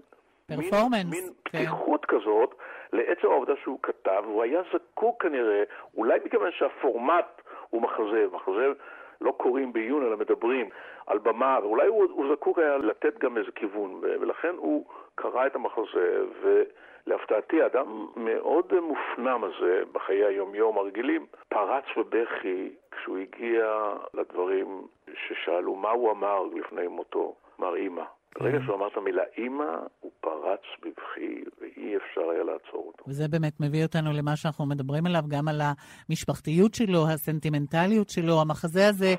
פרפורמנס, 0.55 1.05
מין 1.05 1.29
כן. 1.45 1.57
פתיחות 1.57 2.05
כזאת 2.05 2.55
לעצם 2.93 3.27
העובדה 3.27 3.53
שהוא 3.63 3.79
כתב, 3.83 4.23
והוא 4.25 4.43
היה 4.43 4.61
זקוק 4.73 5.23
כנראה, 5.23 5.63
אולי 5.97 6.19
מכיוון 6.25 6.51
שהפורמט 6.51 7.41
הוא 7.69 7.81
מחזה, 7.81 8.25
מחזה 8.31 8.67
לא 9.21 9.31
קוראים 9.31 9.73
בעיון 9.73 10.05
אלא 10.05 10.17
מדברים 10.17 10.69
על 11.07 11.17
במה, 11.17 11.59
ואולי 11.61 11.87
הוא, 11.87 12.03
הוא 12.11 12.25
זקוק 12.31 12.59
היה 12.59 12.77
לתת 12.77 13.17
גם 13.17 13.37
איזה 13.37 13.51
כיוון, 13.51 14.01
ולכן 14.01 14.55
הוא 14.57 14.85
קרא 15.15 15.47
את 15.47 15.55
המחזה, 15.55 16.19
ולהפתעתי, 16.41 17.61
האדם 17.61 18.07
מאוד 18.15 18.79
מופנם 18.79 19.43
הזה 19.43 19.81
בחיי 19.91 20.25
היום-יום 20.25 20.77
הרגילים, 20.77 21.25
פרץ 21.49 21.83
בבכי 21.97 22.69
כשהוא 22.91 23.17
הגיע 23.17 23.93
לדברים 24.13 24.87
ששאלו 25.13 25.75
מה 25.75 25.91
הוא 25.91 26.11
אמר 26.11 26.43
לפני 26.53 26.87
מותו, 26.87 27.35
מר 27.59 27.75
אימא. 27.75 28.03
ברגע 28.39 28.57
שהוא 28.65 28.75
אמר 28.75 28.87
את 28.87 28.97
המילה 28.97 29.23
אימא, 29.37 29.63
הוא 29.99 30.11
פרץ 30.21 30.59
בבכי, 30.83 31.43
ואי 31.61 31.97
אפשר 31.97 32.21
היה 32.21 32.43
לעצור 32.43 32.83
אותו. 32.87 33.03
וזה 33.07 33.27
באמת 33.27 33.59
מביא 33.59 33.83
אותנו 33.83 34.13
למה 34.13 34.35
שאנחנו 34.35 34.65
מדברים 34.65 35.05
עליו, 35.05 35.23
גם 35.27 35.47
על 35.47 35.61
המשפחתיות 36.09 36.73
שלו, 36.73 37.07
הסנטימנטליות 37.09 38.09
שלו. 38.09 38.41
המחזה 38.41 38.87
הזה 38.87 39.15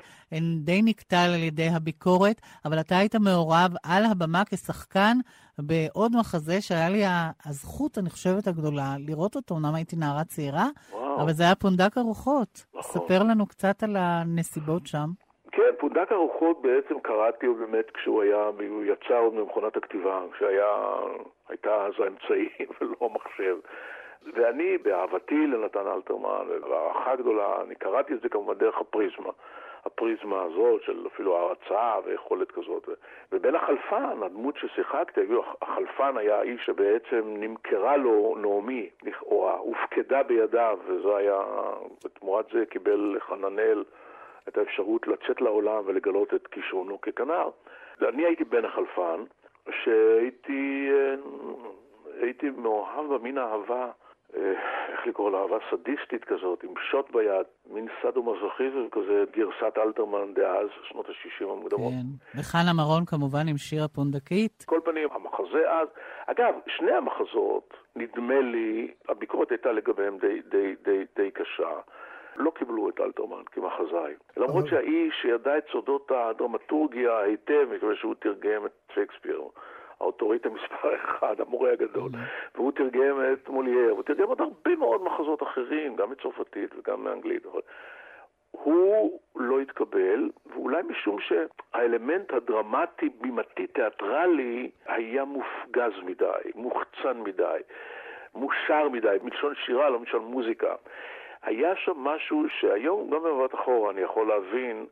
די 0.59 0.81
נקטל 0.81 1.31
על 1.33 1.43
ידי 1.43 1.67
הביקורת, 1.67 2.41
אבל 2.65 2.79
אתה 2.79 2.97
היית 2.97 3.15
מעורב 3.15 3.71
על 3.83 4.05
הבמה 4.05 4.43
כשחקן 4.45 5.17
בעוד 5.59 6.11
מחזה 6.19 6.61
שהיה 6.61 6.89
לי 6.89 7.03
הזכות, 7.45 7.97
אני 7.97 8.09
חושבת, 8.09 8.47
הגדולה, 8.47 8.95
לראות 8.99 9.35
אותו. 9.35 9.57
אמנם 9.57 9.75
הייתי 9.75 9.95
נערה 9.95 10.23
צעירה, 10.23 10.67
וואו. 10.91 11.21
אבל 11.21 11.33
זה 11.33 11.43
היה 11.43 11.55
פונדק 11.55 11.97
הרוחות. 11.97 12.65
נכון. 12.75 13.01
ספר 13.01 13.23
לנו 13.23 13.47
קצת 13.47 13.83
על 13.83 13.95
הנסיבות 13.95 14.87
שם. 14.87 15.11
כן, 15.51 15.71
פונדק 15.77 16.11
הרוחות 16.11 16.61
בעצם 16.61 16.99
קראתי 16.99 17.45
הוא 17.45 17.57
באמת 17.57 17.91
כשהוא 17.91 18.21
היה, 18.21 18.49
הוא 18.69 18.83
יצא 18.83 19.19
עוד 19.19 19.33
ממכונת 19.33 19.77
הכתיבה, 19.77 20.21
כשהייתה 20.31 21.85
אז 21.85 21.93
האמצעי 21.99 22.49
ולא 22.81 23.09
מחשב. 23.09 23.57
ואני, 24.33 24.77
באהבתי 24.77 25.47
לנתן 25.47 25.87
אלתרמן, 25.87 26.45
ובהערכה 26.49 27.15
גדולה, 27.15 27.61
אני 27.61 27.75
קראתי 27.75 28.13
את 28.13 28.21
זה 28.21 28.29
כמובן 28.29 28.53
דרך 28.53 28.77
הפריזמה. 28.77 29.29
הפריזמה 29.85 30.41
הזאת 30.41 30.81
של 30.83 31.07
אפילו 31.07 31.37
הערצה 31.37 31.93
ויכולת 32.05 32.51
כזאת. 32.51 32.89
ובין 33.31 33.55
החלפן, 33.55 34.23
הדמות 34.23 34.57
ששיחקתי, 34.57 35.21
החלפן 35.61 36.17
היה 36.17 36.39
האיש 36.39 36.65
שבעצם 36.65 37.21
נמכרה 37.25 37.97
לו 37.97 38.35
נעמי, 38.37 38.89
לכאורה, 39.03 39.57
הופקדה 39.57 40.23
בידיו, 40.23 40.79
וזה 40.85 41.15
היה, 41.15 41.41
בתמורת 42.05 42.45
זה 42.53 42.65
קיבל 42.65 43.17
חננאל 43.19 43.83
את 44.47 44.57
האפשרות 44.57 45.07
לצאת 45.07 45.41
לעולם 45.41 45.83
ולגלות 45.85 46.33
את 46.33 46.47
כישרונו 46.47 47.01
ככנר. 47.01 47.49
אני 48.01 48.25
הייתי 48.25 48.43
בן 48.43 48.65
החלפן, 48.65 49.23
שהייתי 49.83 50.89
הייתי 52.21 52.49
מאוהב 52.49 53.13
במין 53.13 53.37
אהבה, 53.37 53.91
איך 54.89 55.07
לקרוא 55.07 55.31
לה, 55.31 55.37
אהבה 55.37 55.57
סדיסטית 55.71 56.23
כזאת, 56.23 56.63
עם 56.63 56.73
שוט 56.91 57.11
ביד, 57.11 57.45
מין 57.69 57.87
סאדו-מזוכיזם 58.01 58.89
כזה, 58.91 59.23
גרסת 59.31 59.77
אלתרמן 59.77 60.33
דאז, 60.33 60.67
שנות 60.83 61.09
ה-60 61.09 61.43
המוקדמות. 61.43 61.91
כן, 61.91 62.39
וחנה 62.39 62.73
מרון 62.73 63.05
כמובן 63.05 63.47
עם 63.49 63.57
שיר 63.57 63.83
הפונדקית. 63.83 64.63
כל 64.67 64.79
פנים, 64.83 65.09
המחזה 65.11 65.71
אז, 65.71 65.87
אגב, 66.25 66.53
שני 66.67 66.91
המחזות, 66.91 67.73
נדמה 67.95 68.41
לי, 68.41 68.91
הביקורת 69.09 69.51
הייתה 69.51 69.71
לגביהם 69.71 70.17
די, 70.17 70.41
די, 70.49 70.75
די, 70.83 71.03
די 71.15 71.31
קשה. 71.31 71.79
לא 72.35 72.51
קיבלו 72.55 72.89
את 72.89 72.99
אלתרמן 72.99 73.43
כמחזאי. 73.51 74.13
למרות 74.37 74.67
שהאיש 74.67 75.15
שידע 75.21 75.57
את 75.57 75.63
סודות 75.71 76.11
הדרמטורגיה 76.15 77.19
היטב, 77.19 77.67
מכיוון 77.75 77.95
שהוא 77.95 78.15
תרגם 78.19 78.65
את 78.65 78.71
שייקספיר. 78.93 79.41
האוטוריטה 80.01 80.49
מספר 80.49 80.95
אחד, 80.95 81.41
המורה 81.41 81.71
הגדול, 81.71 82.09
והוא 82.55 82.71
תרגם 82.71 83.19
את 83.33 83.49
מולייר, 83.49 83.91
הוא 83.91 84.03
תרגם 84.03 84.27
עוד 84.27 84.41
הרבה 84.41 84.75
מאוד 84.75 85.03
מחזות 85.03 85.43
אחרים, 85.43 85.95
גם 85.95 86.09
מצרפתית 86.09 86.69
וגם 86.77 87.03
מאנגלית. 87.03 87.45
הוא 88.51 89.19
לא 89.35 89.59
התקבל, 89.59 90.29
ואולי 90.45 90.81
משום 90.89 91.17
שהאלמנט 91.19 92.33
הדרמטי, 92.33 93.09
בימתי, 93.21 93.67
תיאטרלי, 93.67 94.71
היה 94.85 95.25
מופגז 95.25 95.91
מדי, 96.03 96.51
מוחצן 96.55 97.17
מדי, 97.23 97.59
מושר 98.35 98.89
מדי, 98.89 99.17
מלשון 99.23 99.53
שירה, 99.55 99.89
לא 99.89 99.99
מלשון 99.99 100.23
מוזיקה. 100.23 100.75
היה 101.43 101.69
שם 101.85 101.97
משהו 101.97 102.43
שהיום, 102.59 103.09
גם 103.13 103.19
במבט 103.23 103.53
אחורה, 103.61 103.91
אני 103.91 104.01
יכול 104.01 104.27
להבין 104.27 104.85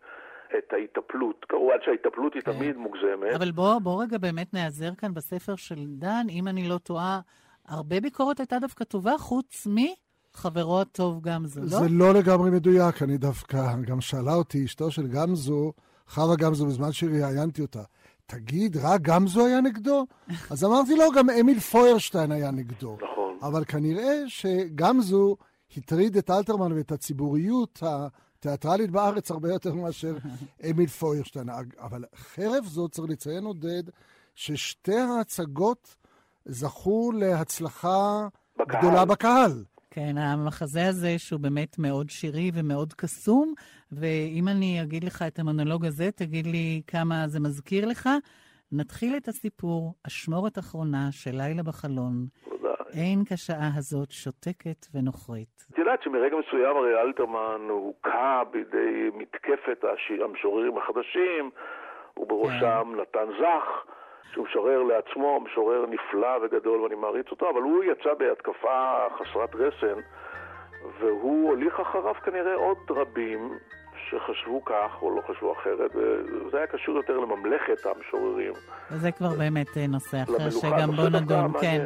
את 0.57 0.73
ההיטפלות. 0.73 1.45
כמובן 1.49 1.75
שההיטפלות 1.85 2.33
היא 2.33 2.41
תמיד 2.41 2.77
מוגזמת. 2.77 3.35
אבל 3.35 3.51
בוא, 3.51 3.79
בוא 3.79 4.03
רגע 4.03 4.17
באמת 4.17 4.53
נעזר 4.53 4.95
כאן 4.97 5.13
בספר 5.13 5.55
של 5.55 5.85
דן, 5.87 6.25
אם 6.29 6.47
אני 6.47 6.69
לא 6.69 6.77
טועה, 6.77 7.19
הרבה 7.67 7.99
ביקורת 7.99 8.39
הייתה 8.39 8.59
דווקא 8.59 8.83
טובה, 8.83 9.17
חוץ 9.17 9.67
מחברו 9.67 10.81
הטוב 10.81 11.21
גמזו, 11.21 11.61
לא? 11.61 11.67
זה 11.67 11.85
לא 11.89 12.13
לגמרי 12.13 12.51
מדויק, 12.51 13.03
אני 13.03 13.17
דווקא, 13.17 13.57
גם 13.87 14.01
שאלה 14.01 14.33
אותי 14.33 14.65
אשתו 14.65 14.91
של 14.91 15.07
גמזו, 15.07 15.73
חווה 16.07 16.35
גמזו, 16.35 16.65
בזמן 16.65 16.91
שראיינתי 16.91 17.61
אותה, 17.61 17.81
תגיד, 18.25 18.77
רק 18.77 19.01
גמזו 19.01 19.45
היה 19.45 19.61
נגדו? 19.61 20.05
אז 20.51 20.65
אמרתי 20.65 20.95
לו, 20.95 21.11
גם 21.11 21.29
אמיל 21.29 21.59
פוירשטיין 21.59 22.31
היה 22.31 22.51
נגדו. 22.51 22.97
נכון. 23.01 23.37
אבל 23.41 23.65
כנראה 23.65 24.23
שגמזו 24.27 25.35
הטריד 25.77 26.17
את 26.17 26.29
אלתרמן 26.29 26.71
ואת 26.71 26.91
הציבוריות 26.91 27.83
התיאטרלית 27.83 28.91
בארץ 28.91 29.31
הרבה 29.31 29.49
יותר 29.53 29.73
מאשר 29.73 30.17
אמיל 30.69 30.87
פוירשטיין. 30.87 31.49
אבל 31.79 32.03
חרף 32.15 32.65
זאת 32.65 32.91
צריך 32.91 33.09
לציין, 33.09 33.43
עודד, 33.43 33.83
ששתי 34.35 34.97
ההצגות 34.97 35.95
זכו 36.45 37.11
להצלחה 37.11 38.27
בקהל. 38.59 38.79
גדולה 38.79 39.05
בקהל. 39.05 39.63
כן, 39.91 40.17
המחזה 40.17 40.87
הזה 40.87 41.19
שהוא 41.19 41.39
באמת 41.39 41.79
מאוד 41.79 42.09
שירי 42.09 42.51
ומאוד 42.53 42.93
קסום, 42.93 43.53
ואם 43.91 44.47
אני 44.47 44.83
אגיד 44.83 45.03
לך 45.03 45.21
את 45.21 45.39
המונולוג 45.39 45.85
הזה, 45.85 46.09
תגיד 46.15 46.47
לי 46.47 46.81
כמה 46.87 47.27
זה 47.27 47.39
מזכיר 47.39 47.85
לך. 47.85 48.09
נתחיל 48.71 49.17
את 49.17 49.27
הסיפור, 49.27 49.93
אשמורת 50.07 50.59
אחרונה 50.59 51.11
של 51.11 51.37
לילה 51.37 51.63
בחלון. 51.63 52.27
אין 52.93 53.23
כשעה 53.29 53.69
הזאת 53.77 54.11
שותקת 54.11 54.85
ונוכרית. 54.93 55.65
את 55.73 55.77
יודעת 55.77 56.01
שמרגע 56.03 56.37
מסוים 56.37 56.77
הרי 56.77 57.01
אלתרמן 57.01 57.61
הוכה 57.69 58.43
בידי 58.51 59.09
מתקפת 59.13 59.83
המשוררים 60.23 60.77
החדשים, 60.77 61.51
ובראשם 62.17 62.93
נתן 63.01 63.25
זך, 63.39 63.85
שהוא 64.33 64.45
משורר 64.45 64.83
לעצמו, 64.83 65.39
משורר 65.39 65.85
נפלא 65.85 66.37
וגדול 66.41 66.81
ואני 66.81 66.95
מעריץ 66.95 67.27
אותו, 67.31 67.49
אבל 67.49 67.61
הוא 67.61 67.83
יצא 67.83 68.13
בהתקפה 68.13 69.07
חסרת 69.17 69.55
רסן, 69.55 69.99
והוא 70.99 71.49
הוליך 71.49 71.79
אחריו 71.79 72.13
כנראה 72.13 72.55
עוד 72.55 72.77
רבים 72.89 73.57
שחשבו 74.09 74.65
כך 74.65 75.01
או 75.01 75.15
לא 75.15 75.21
חשבו 75.21 75.53
אחרת, 75.53 75.91
וזה 75.95 76.57
היה 76.57 76.67
קשור 76.67 76.97
יותר 76.97 77.17
לממלכת 77.17 77.85
המשוררים. 77.85 78.53
וזה 78.91 79.11
כבר 79.11 79.29
באמת 79.29 79.77
אה, 79.77 79.87
נושא 79.87 80.23
אחר 80.23 80.49
שגם 80.49 80.91
נושא 80.91 81.03
בו 81.03 81.09
דווקא 81.09 81.17
נדון, 81.17 81.53
כן. 81.61 81.85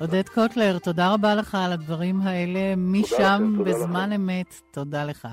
עודד 0.00 0.28
קוטלר, 0.28 0.78
תודה 0.78 1.14
רבה 1.14 1.34
לך 1.34 1.56
על 1.64 1.72
הדברים 1.72 2.16
האלה. 2.24 2.74
משם, 2.76 3.64
בזמן 3.64 4.12
אמת, 4.12 4.54
תודה 4.72 5.04
לך. 5.04 5.28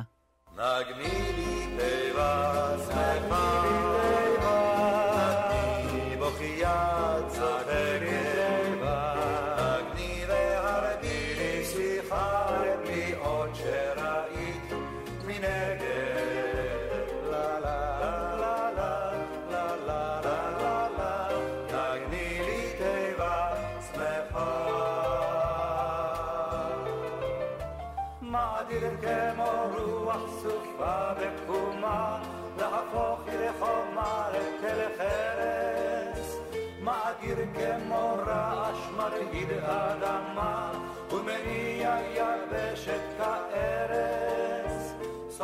נגני 0.53 1.33
לי 1.37 1.77
תיבה 1.77 2.77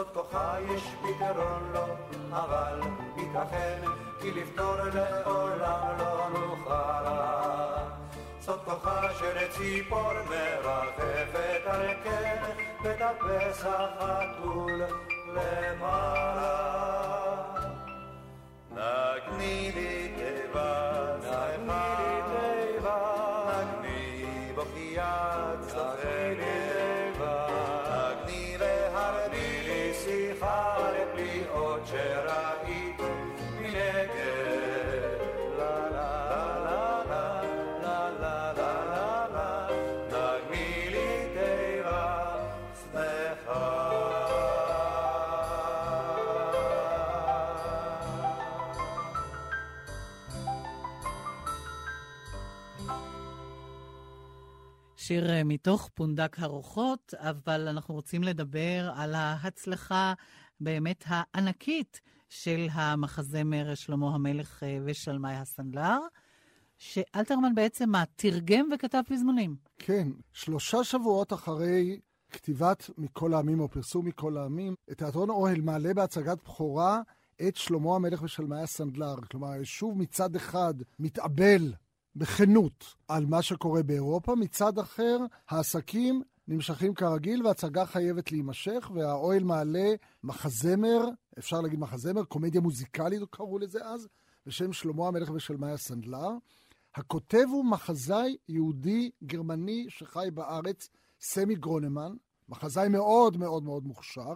סוד 0.03 0.13
כוחה 0.13 0.55
יש 0.75 0.83
פתרון 1.01 1.71
לו, 1.73 1.85
אבל 2.31 2.79
ייתכן 3.17 3.81
כי 4.21 4.31
לפתור 4.31 4.75
לעולם 4.93 5.97
לא 5.97 6.29
נוכל. 6.29 7.05
סוד 8.41 8.59
כוחה 8.65 9.13
של 9.19 9.47
ציפור 9.51 10.11
מרחפת 10.29 11.61
על 11.65 11.87
כן, 12.03 12.43
וטפס 12.83 13.65
החתול 13.65 14.81
למעלה. 15.27 16.63
נגני 18.71 19.71
לי 19.75 20.11
תיבה, 20.15 21.03
נגני 21.19 21.73
לי 21.99 22.21
תיבה, 22.73 22.99
נגני 23.63 24.51
בוכייה 24.55 25.31
צוחקת, 25.67 26.62
שיר 55.07 55.29
אה, 55.29 55.43
מתוך 55.43 55.89
פונדק 55.93 56.35
הרוחות, 56.39 57.13
אבל 57.17 57.67
אנחנו 57.67 57.93
רוצים 57.93 58.23
לדבר 58.23 58.91
על 58.95 59.15
ההצלחה 59.15 60.13
באמת 60.59 61.03
הענקית 61.07 62.01
של 62.29 62.67
המחזמר 62.71 63.75
שלמה 63.75 64.15
המלך 64.15 64.63
אה, 64.63 64.77
ושלמי 64.85 65.33
הסנדלר, 65.33 65.99
שאלתרמן 66.77 67.55
בעצם 67.55 67.89
מה, 67.89 68.03
תרגם 68.15 68.69
וכתב 68.73 69.01
פזמונים. 69.09 69.55
כן, 69.79 70.07
שלושה 70.33 70.83
שבועות 70.83 71.33
אחרי 71.33 71.99
כתיבת 72.31 72.89
מכל 72.97 73.33
העמים 73.33 73.59
או 73.59 73.67
פרסום 73.67 74.05
מכל 74.05 74.37
העמים, 74.37 74.75
תיאטרון 74.97 75.29
אוהל 75.29 75.61
מעלה 75.61 75.93
בהצגת 75.93 76.37
בכורה 76.43 77.01
את 77.47 77.55
שלמה 77.55 77.95
המלך 77.95 78.23
ושלמי 78.23 78.59
הסנדלר. 78.61 79.15
כלומר, 79.31 79.63
שוב 79.63 79.97
מצד 79.97 80.35
אחד 80.35 80.73
מתאבל 80.99 81.73
בכנות 82.15 82.95
על 83.07 83.25
מה 83.25 83.41
שקורה 83.41 83.83
באירופה, 83.83 84.35
מצד 84.35 84.79
אחר 84.79 85.17
העסקים 85.49 86.21
נמשכים 86.47 86.93
כרגיל 86.93 87.45
וההצגה 87.45 87.85
חייבת 87.85 88.31
להימשך, 88.31 88.91
והאוהל 88.95 89.43
מעלה 89.43 89.93
מחזמר, 90.23 91.05
אפשר 91.39 91.61
להגיד 91.61 91.79
מחזמר, 91.79 92.23
קומדיה 92.23 92.61
מוזיקלית 92.61 93.21
קראו 93.29 93.59
לזה 93.59 93.85
אז, 93.85 94.07
בשם 94.45 94.73
שלמה 94.73 95.07
המלך 95.07 95.29
ושלמי 95.29 95.71
הסנדלר. 95.71 96.29
הכותב 96.95 97.45
הוא 97.51 97.65
מחזאי 97.65 98.37
יהודי 98.49 99.11
גרמני 99.23 99.85
שחי 99.89 100.27
בארץ, 100.33 100.89
סמי 101.21 101.55
גרונמן, 101.55 102.13
מחזאי 102.49 102.89
מאוד 102.89 103.37
מאוד 103.37 103.63
מאוד 103.63 103.83
מוכשר, 103.83 104.33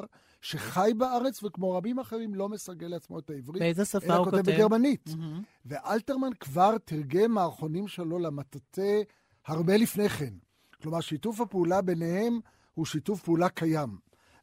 שחי 0.48 0.92
בארץ 0.98 1.44
וכמו 1.44 1.72
רבים 1.72 2.00
אחרים 2.00 2.36
לא 2.36 2.50
מסגל 2.50 2.88
לעצמו 2.88 3.20
את 3.20 3.30
העברית. 3.30 3.62
באיזה 3.62 3.86
שפה 3.86 4.06
אלא 4.06 4.14
הוא 4.16 4.26
כותב 4.26 4.38
כותב? 4.38 4.52
בגרמנית. 4.52 5.10
מהמם. 5.18 5.44
ואלתרמן 5.66 6.34
כבר 6.40 6.78
תרגם 6.86 7.32
מערכונים 7.32 7.88
שלו 7.88 8.20
למטאטא 8.20 9.02
הרבה 9.48 9.78
לפני 9.78 10.10
כן. 10.10 10.34
כלומר, 10.82 11.02
שיתוף 11.02 11.42
הפעולה 11.42 11.82
ביניהם 11.82 12.40
הוא 12.74 12.86
שיתוף 12.86 13.22
פעולה 13.24 13.50
קיים. 13.50 13.98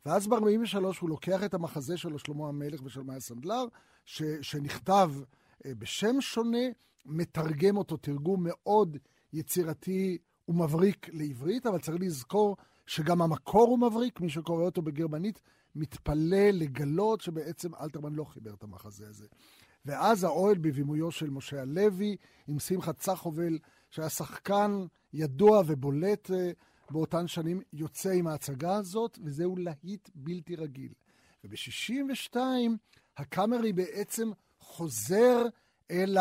ואז 0.06 0.26
ב-43 0.26 0.76
הוא 1.00 1.08
לוקח 1.08 1.44
את 1.44 1.54
המחזה 1.54 1.96
שלו, 1.96 2.18
שלמה 2.18 2.48
המלך 2.48 2.80
ושלמי 2.84 3.14
הסנדלר, 3.14 3.64
ש- 4.04 4.22
שנכתב 4.42 5.10
אה, 5.66 5.72
בשם 5.78 6.20
שונה, 6.20 6.66
מתרגם 7.06 7.76
אותו 7.76 7.96
תרגום 7.96 8.44
מאוד 8.44 8.96
יצירתי 9.32 10.18
ומבריק 10.48 11.08
לעברית, 11.12 11.66
אבל 11.66 11.78
צריך 11.78 11.96
לזכור 12.00 12.56
שגם 12.86 13.22
המקור 13.22 13.68
הוא 13.68 13.78
מבריק, 13.78 14.20
מי 14.20 14.28
שקורא 14.28 14.64
אותו 14.64 14.82
בגרמנית 14.82 15.40
מתפלא 15.74 16.50
לגלות 16.52 17.20
שבעצם 17.20 17.74
אלתרמן 17.74 18.12
לא 18.12 18.24
חיבר 18.24 18.54
את 18.54 18.62
המחזה 18.62 19.08
הזה. 19.08 19.26
ואז 19.84 20.24
האוהל 20.24 20.58
בבימויו 20.58 21.10
של 21.10 21.30
משה 21.30 21.60
הלוי, 21.60 22.16
עם 22.46 22.58
שמחה 22.58 22.92
צחובל, 22.92 23.58
שהיה 23.90 24.08
שחקן 24.08 24.86
ידוע 25.12 25.62
ובולט 25.66 26.30
אה, 26.30 26.50
באותן 26.90 27.26
שנים, 27.26 27.60
יוצא 27.72 28.10
עם 28.10 28.26
ההצגה 28.26 28.76
הזאת, 28.76 29.18
וזהו 29.24 29.56
להיט 29.56 30.10
בלתי 30.14 30.56
רגיל. 30.56 30.92
וב-62' 31.44 32.36
הקאמרי 33.16 33.72
בעצם 33.72 34.30
חוזר 34.58 35.46
אל 35.90 36.16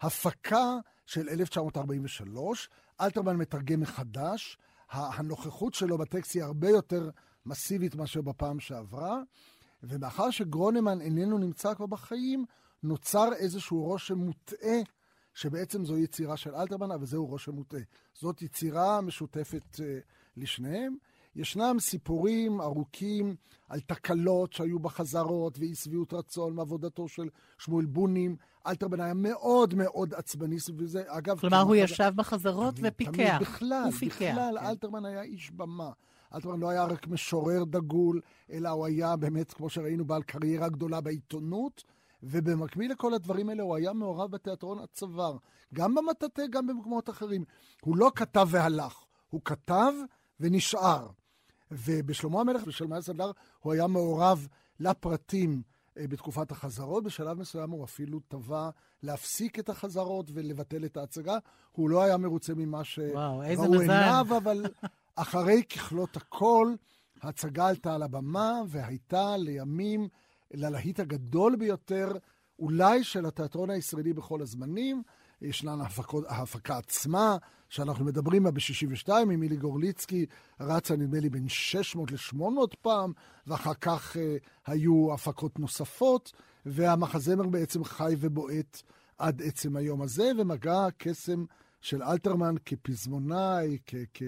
ההפקה 0.00 0.76
של 1.06 1.28
1943. 1.28 2.68
אלתרמן 3.00 3.36
מתרגם 3.36 3.80
מחדש, 3.80 4.58
הנוכחות 4.90 5.74
שלו 5.74 5.98
בטקסט 5.98 6.34
היא 6.34 6.42
הרבה 6.42 6.68
יותר 6.68 7.10
מסיבית 7.48 7.94
מאשר 7.94 8.20
בפעם 8.20 8.60
שעברה, 8.60 9.22
ומאחר 9.82 10.30
שגרונמן 10.30 11.00
איננו 11.00 11.38
נמצא 11.38 11.74
כבר 11.74 11.86
בחיים, 11.86 12.44
נוצר 12.82 13.32
איזשהו 13.32 13.82
רושם 13.82 14.18
מוטעה 14.18 14.78
שבעצם 15.34 15.84
זו 15.84 15.98
יצירה 15.98 16.36
של 16.36 16.54
אלתרמן, 16.54 16.90
אבל 16.90 17.06
זהו 17.06 17.26
רושם 17.26 17.52
מוטעה. 17.52 17.80
זאת 18.14 18.42
יצירה 18.42 19.00
משותפת 19.00 19.74
uh, 19.74 19.82
לשניהם. 20.36 20.96
ישנם 21.36 21.76
סיפורים 21.80 22.60
ארוכים 22.60 23.36
על 23.68 23.80
תקלות 23.80 24.52
שהיו 24.52 24.78
בחזרות 24.78 25.58
ואי 25.58 25.74
שביעות 25.74 26.14
רצון 26.14 26.54
מעבודתו 26.54 27.08
של 27.08 27.28
שמואל 27.58 27.86
בונים. 27.86 28.36
אלתרמן 28.66 29.00
היה 29.00 29.14
מאוד 29.14 29.74
מאוד 29.74 30.14
עצבני 30.14 30.60
סביב 30.60 30.86
זה. 30.86 31.02
אגב... 31.06 31.38
כלומר, 31.38 31.60
הוא 31.60 31.76
ישב 31.76 32.12
בחזרות 32.16 32.74
תמיד, 32.74 32.92
ופיקח. 32.92 33.12
תמיד, 33.12 33.40
בכלל, 33.40 33.88
בכלל, 33.90 34.08
כן. 34.18 34.36
אלתרמן 34.66 35.04
היה 35.04 35.22
איש 35.22 35.50
במה. 35.50 35.90
אלתרמן 36.34 36.60
לא 36.60 36.68
היה 36.68 36.84
רק 36.84 37.06
משורר 37.06 37.64
דגול, 37.64 38.20
אלא 38.52 38.68
הוא 38.68 38.86
היה 38.86 39.16
באמת, 39.16 39.52
כמו 39.52 39.70
שראינו, 39.70 40.04
בעל 40.04 40.22
קריירה 40.22 40.68
גדולה 40.68 41.00
בעיתונות. 41.00 41.84
ובמקביל 42.22 42.92
לכל 42.92 43.14
הדברים 43.14 43.48
האלה 43.48 43.62
הוא 43.62 43.76
היה 43.76 43.92
מעורב 43.92 44.30
בתיאטרון 44.30 44.78
הצוואר, 44.78 45.36
גם 45.74 45.94
במטאטא, 45.94 46.42
גם 46.50 46.66
במקומות 46.66 47.10
אחרים. 47.10 47.44
הוא 47.80 47.96
לא 47.96 48.12
כתב 48.14 48.48
והלך, 48.50 49.04
הוא 49.30 49.40
כתב 49.44 49.92
ונשאר. 50.40 51.08
ובשלמה 51.70 52.40
המלך 52.40 52.62
ושלמה 52.66 53.02
סנדלר 53.02 53.30
הוא 53.60 53.72
היה 53.72 53.86
מעורב 53.86 54.48
לפרטים 54.80 55.62
אה, 55.98 56.06
בתקופת 56.08 56.50
החזרות. 56.50 57.04
בשלב 57.04 57.38
מסוים 57.38 57.70
הוא 57.70 57.84
אפילו 57.84 58.20
תבע 58.28 58.70
להפסיק 59.02 59.58
את 59.58 59.68
החזרות 59.68 60.30
ולבטל 60.34 60.84
את 60.84 60.96
ההצגה. 60.96 61.38
הוא 61.72 61.90
לא 61.90 62.02
היה 62.02 62.16
מרוצה 62.16 62.54
ממה 62.54 62.84
שראו. 62.84 63.42
עיניו, 63.42 64.26
אבל 64.36 64.64
אחרי 65.22 65.62
ככלות 65.64 66.16
הכל, 66.16 66.74
ההצגה 67.22 67.68
עלתה 67.68 67.94
על 67.94 68.02
הבמה 68.02 68.60
והייתה 68.68 69.36
לימים 69.36 70.08
ללהיט 70.54 71.00
הגדול 71.00 71.56
ביותר, 71.56 72.12
אולי 72.58 73.04
של 73.04 73.26
התיאטרון 73.26 73.70
הישראלי 73.70 74.12
בכל 74.12 74.42
הזמנים. 74.42 75.02
ישנן 75.42 75.80
ההפקות, 75.80 76.24
ההפקה 76.28 76.78
עצמה, 76.78 77.36
שאנחנו 77.68 78.04
מדברים 78.04 78.42
בה 78.42 78.50
ב-62, 78.50 79.12
עם 79.12 79.40
מילי 79.40 79.56
גורליצקי, 79.56 80.26
רצה 80.60 80.96
נדמה 80.96 81.20
לי 81.20 81.28
בין 81.28 81.48
600 81.48 82.12
ל-800 82.12 82.76
פעם, 82.82 83.12
ואחר 83.46 83.74
כך 83.74 84.16
אה, 84.16 84.36
היו 84.66 85.14
הפקות 85.14 85.58
נוספות, 85.58 86.32
והמחזמר 86.66 87.46
בעצם 87.46 87.84
חי 87.84 88.14
ובועט 88.18 88.82
עד 89.18 89.42
עצם 89.42 89.76
היום 89.76 90.02
הזה, 90.02 90.30
ומגע 90.38 90.86
הקסם 90.86 91.44
של 91.80 92.02
אלתרמן 92.02 92.54
כפזמונאי, 92.64 93.78
כ... 93.86 93.94
כ 94.14 94.22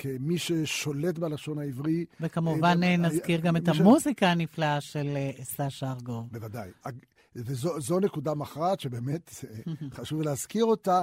כמי 0.00 0.38
ששולט 0.38 1.18
בלשון 1.18 1.58
העברי. 1.58 2.04
וכמובן 2.20 2.82
אה, 2.82 2.96
נזכיר 2.96 3.40
גם 3.40 3.56
את 3.56 3.62
ש- 3.74 3.80
המוזיקה 3.80 4.26
הנפלאה 4.30 4.80
של 4.80 5.12
אה, 5.16 5.30
סשה 5.44 5.90
ארגוב. 5.92 6.28
בוודאי. 6.32 6.70
אג- 6.82 7.04
וזו 7.36 7.80
זו 7.80 8.00
נקודה 8.00 8.34
מכרעת 8.34 8.80
שבאמת 8.80 9.30
אה, 9.44 9.72
חשוב 9.96 10.22
להזכיר 10.22 10.64
אותה. 10.64 11.02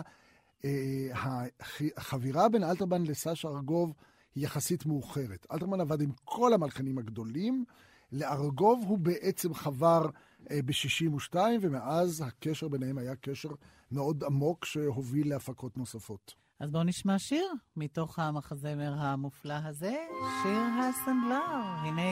אה, 0.65 0.71
הח- 1.11 1.81
החבירה 1.97 2.49
בין 2.49 2.63
אלתרמן 2.63 3.03
לסשה 3.03 3.47
ארגוב 3.47 3.93
היא 4.35 4.43
יחסית 4.43 4.85
מאוחרת. 4.85 5.47
אלתרמן 5.51 5.81
עבד 5.81 6.01
עם 6.01 6.09
כל 6.25 6.53
המלחינים 6.53 6.97
הגדולים, 6.97 7.65
לארגוב 8.11 8.83
הוא 8.87 8.97
בעצם 8.97 9.53
חבר 9.53 10.05
ב-62, 10.49 11.35
ומאז 11.61 12.23
הקשר 12.27 12.67
ביניהם 12.67 12.97
היה 12.97 13.15
קשר 13.15 13.49
מאוד 13.91 14.23
עמוק 14.23 14.65
שהוביל 14.65 15.29
להפקות 15.29 15.77
נוספות. 15.77 16.33
אז 16.59 16.71
בואו 16.71 16.83
נשמע 16.83 17.19
שיר 17.19 17.47
מתוך 17.75 18.19
המחזמר 18.19 18.93
המופלא 18.97 19.53
הזה, 19.65 19.95
שיר 20.43 20.61
הסנדלר. 20.79 21.63
הנה 21.83 22.11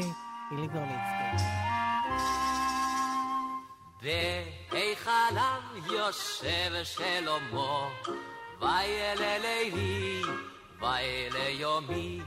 אילי 0.51 0.67
גורליצקי. 0.67 1.45
בהיכלם 4.71 5.61
יושב 5.91 6.83
שלמה, 6.83 7.89
וילא 8.59 9.37
לילי, 9.37 10.21
וילא 10.79 11.49
יומי. 11.49 12.21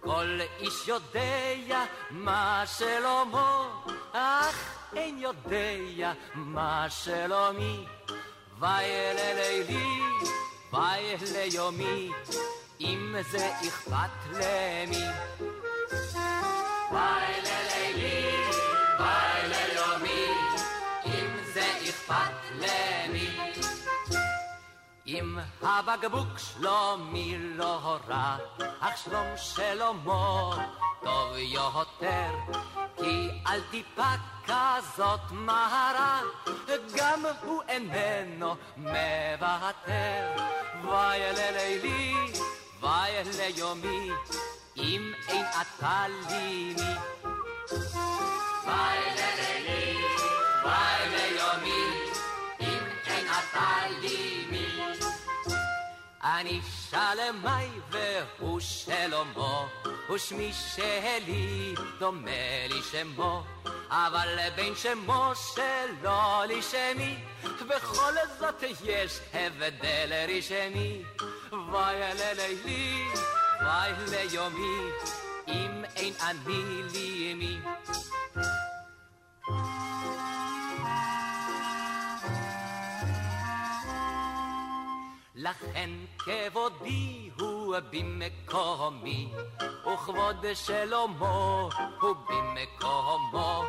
כל 0.00 0.38
איש 0.60 0.88
יודע 0.88 1.84
מה 2.10 2.62
שלמה, 2.66 3.68
אך 4.12 4.88
אין 4.96 5.18
יודע 5.18 6.12
מה 6.34 6.86
שלומי. 6.90 7.84
וילא 8.58 9.32
לילי, 9.34 10.00
וילא 10.74 11.54
יומי, 11.54 12.10
אם 12.80 13.14
זה 13.30 13.50
אכפת 13.68 14.10
למי. 14.32 15.04
וילא 16.90 17.63
הבקבוק 25.62 26.38
שלומי 26.38 27.38
לא 27.38 27.98
רע, 28.08 28.36
אך 28.80 28.98
שלום 28.98 29.26
שלמה 29.36 30.50
טוב 31.02 31.36
יותר, 31.36 32.30
כי 32.96 33.30
על 33.44 33.60
טיפה 33.70 34.14
כזאת 34.44 35.20
מהרה, 35.30 36.20
גם 36.96 37.22
הוא 37.42 37.62
איננו 37.68 38.54
מוותר. 38.76 40.54
וילא 40.82 41.50
לילי, 41.50 42.14
וילא 42.80 43.42
יומי, 43.56 44.10
אם 44.76 45.12
אין 45.28 45.44
אתה 45.60 46.04
לי 46.08 46.74
מי. 46.76 46.94
וילא 48.64 49.28
לילי, 49.38 50.04
וילא 50.64 51.42
יומי, 51.42 51.84
אם 52.60 52.82
אין 53.06 53.26
אתה 53.26 53.86
לי. 54.00 54.33
אני 56.24 56.60
שלמי 56.90 57.80
והוא 57.90 58.60
שלמה, 58.60 59.66
ושמי 60.14 60.52
שלי 60.52 61.74
דומה 61.98 62.66
לי 62.68 62.82
שמו, 62.90 63.42
אבל 63.90 64.38
בין 64.56 64.74
שמו 64.76 65.32
שלו 65.54 66.44
לי 66.48 66.62
שמי, 66.62 67.16
בכל 67.68 68.12
זאת 68.38 68.62
יש 68.84 69.20
הבדל 69.34 70.12
ראשוני. 70.28 71.02
וילא 71.52 72.32
לילי, 72.36 73.08
וילא 73.60 74.32
יומי, 74.32 74.90
אם 75.48 75.84
אין 75.96 76.14
אני 76.20 76.82
לי 76.92 77.34
מי. 77.34 77.60
לכן 85.44 85.90
כבודי 86.18 87.30
הוא 87.38 87.76
במקומי, 87.90 89.32
וכבוד 89.86 90.46
שלמה 90.54 91.68
הוא 92.00 92.16
במקומו. 92.28 93.64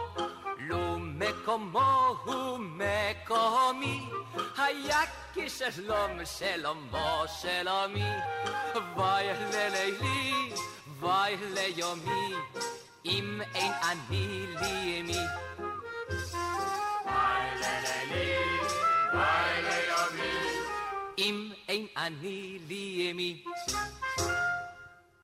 לו 0.58 1.00
מקומו 1.00 2.16
הוא 2.24 2.60
מקומי, 2.60 4.10
היה 4.58 5.02
כשלום 5.34 6.26
שלמה 6.26 7.24
שלומי. 7.42 8.12
וילא 8.96 9.68
לילי, 9.68 10.54
וילא 11.00 11.60
יומי, 11.76 12.34
אם 13.06 13.42
אין 13.56 13.74
אני 13.84 14.46
לי 14.62 15.02
מי. 15.02 15.18
וילא 17.06 17.68
לילי, 17.84 18.60
וילא 19.14 19.76
יומי, 19.90 20.65
אם 21.18 21.52
אין 21.68 21.86
אני 21.98 22.60
לי 22.68 23.14
מי. 23.14 23.44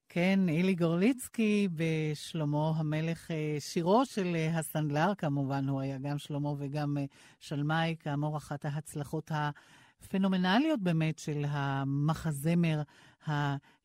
כן, 0.10 0.40
אילי 0.50 0.76
גורליצקי 0.76 1.68
בשלמה 1.76 2.72
המלך, 2.76 3.32
אה, 3.32 3.56
שירו 3.60 4.06
של 4.06 4.36
אה, 4.36 4.60
הסנדלר, 4.60 5.16
כמובן, 5.18 5.70
הוא 5.70 5.82
היה 5.82 5.98
גם 5.98 6.18
שלמה 6.18 6.50
וגם 6.58 6.98
אה, 6.98 7.06
שלמאי, 7.40 7.96
כאמור, 8.00 8.38
אחת 8.38 8.66
ההצלחות 8.66 9.32
הפנומנליות 9.34 10.80
באמת 10.80 11.20
של 11.20 11.46
המחזמר 11.48 12.82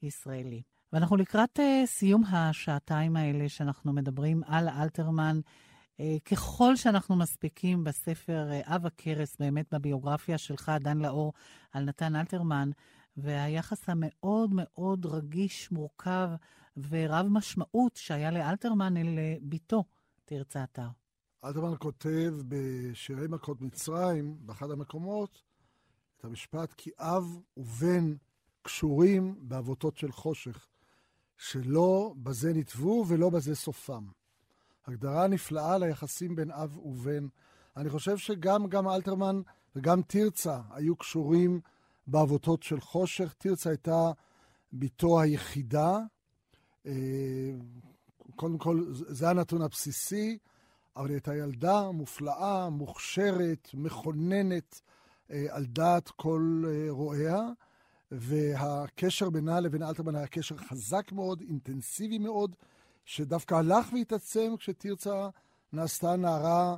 הישראלי. 0.03 0.63
ואנחנו 0.93 1.17
לקראת 1.17 1.61
סיום 1.85 2.25
השעתיים 2.25 3.17
האלה 3.17 3.49
שאנחנו 3.49 3.93
מדברים 3.93 4.43
על 4.47 4.69
אלתרמן. 4.69 5.41
Uh, 5.99 6.03
ככל 6.25 6.77
שאנחנו 6.77 7.17
מספיקים 7.17 7.85
בספר 7.85 8.49
uh, 8.51 8.75
אב 8.75 8.87
הכרס, 8.87 9.37
באמת 9.41 9.75
בביוגרפיה 9.75 10.39
שלך, 10.39 10.73
דן 10.81 10.99
לאור, 10.99 11.33
על 11.73 11.85
נתן 11.85 12.17
אלתרמן, 12.17 12.71
והיחס 13.17 13.89
המאוד 13.89 14.51
מאוד 14.53 15.07
רגיש, 15.07 15.73
מורכב 15.73 16.29
ורב 16.89 17.27
משמעות 17.29 17.97
שהיה 17.97 18.31
לאלתרמן 18.31 18.97
אל 18.97 19.19
בתו, 19.43 19.85
תרצה 20.25 20.65
אתר. 20.65 20.89
אלתרמן 21.45 21.75
כותב 21.79 22.35
בשירי 22.49 23.27
מכות 23.29 23.61
מצרים, 23.61 24.37
באחד 24.41 24.71
המקומות, 24.71 25.43
את 26.17 26.25
המשפט 26.25 26.75
כי 26.77 26.91
אב 26.99 27.39
ובן 27.57 28.15
קשורים 28.63 29.35
בעבותות 29.39 29.97
של 29.97 30.13
חושך, 30.13 30.67
שלא 31.37 32.15
בזה 32.17 32.53
נתבו 32.55 33.05
ולא 33.09 33.31
בזה 33.31 33.55
סופם. 33.55 34.07
הגדרה 34.87 35.27
נפלאה 35.27 35.79
ליחסים 35.79 36.37
בין 36.37 36.51
אב 36.51 36.79
ובן. 36.79 37.27
אני 37.77 37.91
חושב 37.91 38.17
שגם 38.17 38.67
גם 38.67 38.89
אלתרמן 38.89 39.41
וגם 39.77 40.03
תרצה 40.03 40.61
היו 40.71 40.97
קשורים 40.97 41.61
בעבותות 42.07 42.63
של 42.63 42.81
חושך. 42.81 43.35
תרצה 43.39 43.71
הייתה 43.71 44.11
בתו 44.73 45.21
היחידה. 45.21 45.99
אה, 46.87 46.93
קודם 48.37 48.59
כל, 48.59 48.85
זה 48.91 49.31
הנתון 49.31 49.63
הבסיסי, 49.63 50.39
אבל 50.97 51.07
היא 51.07 51.15
הייתה 51.15 51.37
ילדה 51.37 51.91
מופלאה, 51.91 52.71
מוכשרת, 52.71 53.71
מכוננת, 53.75 54.81
אה, 55.31 55.47
על 55.51 55.65
דעת 55.65 56.09
כל 56.09 56.65
אה, 56.67 56.87
רואיה. 56.91 57.43
והקשר 58.11 59.31
בינה 59.31 59.61
לבין 59.61 59.83
אלתרמן 59.83 60.15
היה 60.15 60.27
קשר 60.27 60.57
חזק 60.57 61.13
מאוד, 61.13 61.41
אינטנסיבי 61.41 62.19
מאוד, 62.19 62.57
שדווקא 63.07 63.55
הלך 63.55 63.93
והתעצם 63.93 64.55
כשתרצה 64.59 65.29
נעשתה 65.73 66.17
נערה 66.17 66.77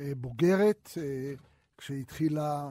אה, 0.00 0.12
בוגרת, 0.16 0.90
אה, 0.96 1.34
כשהיא 1.78 2.00
התחילה 2.00 2.70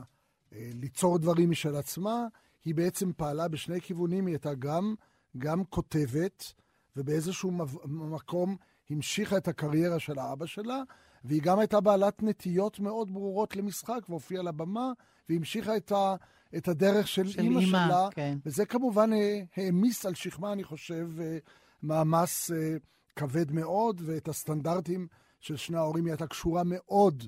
אה, 0.53 0.69
ליצור 0.73 1.19
דברים 1.19 1.49
משל 1.49 1.75
עצמה, 1.75 2.25
היא 2.65 2.75
בעצם 2.75 3.13
פעלה 3.13 3.47
בשני 3.47 3.81
כיוונים, 3.81 4.25
היא 4.25 4.33
הייתה 4.33 4.53
גם, 4.53 4.95
גם 5.37 5.63
כותבת, 5.63 6.53
ובאיזשהו 6.95 7.51
מקום 7.85 8.55
המשיכה 8.89 9.37
את 9.37 9.47
הקריירה 9.47 9.99
של 9.99 10.19
האבא 10.19 10.45
שלה, 10.45 10.81
והיא 11.23 11.41
גם 11.41 11.59
הייתה 11.59 11.81
בעלת 11.81 12.23
נטיות 12.23 12.79
מאוד 12.79 13.13
ברורות 13.13 13.55
למשחק, 13.55 13.99
והופיעה 14.09 14.43
לבמה, 14.43 14.91
והמשיכה 15.29 15.77
את 15.77 15.91
ה... 15.91 16.15
את 16.57 16.67
הדרך 16.67 17.07
של, 17.07 17.27
של 17.27 17.39
אימא, 17.39 17.59
אימא 17.59 17.85
שלה, 17.87 18.07
כן. 18.11 18.37
וזה 18.45 18.65
כמובן 18.65 19.13
אה, 19.13 19.41
העמיס 19.57 20.05
על 20.05 20.13
שכמה, 20.13 20.53
אני 20.53 20.63
חושב, 20.63 21.07
אה, 21.21 21.37
מאמץ 21.83 22.51
אה, 22.51 22.75
כבד 23.15 23.51
מאוד, 23.51 24.01
ואת 24.05 24.27
הסטנדרטים 24.27 25.07
של 25.39 25.55
שני 25.55 25.77
ההורים 25.77 26.05
היא 26.05 26.11
הייתה 26.11 26.27
קשורה 26.27 26.61
מאוד 26.65 27.23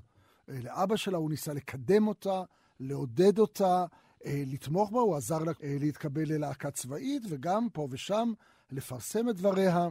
לאבא 0.47 0.95
שלה, 0.95 1.17
הוא 1.17 1.29
ניסה 1.29 1.53
לקדם 1.53 2.07
אותה, 2.07 2.43
לעודד 2.79 3.39
אותה, 3.39 3.85
לתמוך 4.25 4.91
בה, 4.91 4.99
הוא 4.99 5.15
עזר 5.15 5.39
לה 5.39 5.51
להתקבל 5.61 6.23
ללהקה 6.25 6.71
צבאית, 6.71 7.23
וגם 7.29 7.67
פה 7.73 7.87
ושם 7.91 8.33
לפרסם 8.71 9.29
את 9.29 9.35
דבריה. 9.35 9.87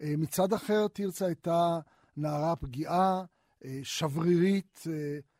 מצד 0.00 0.52
אחר, 0.52 0.88
תרצה 0.88 1.26
הייתה 1.26 1.78
נערה 2.16 2.56
פגיעה, 2.56 3.24
שברירית, 3.82 4.82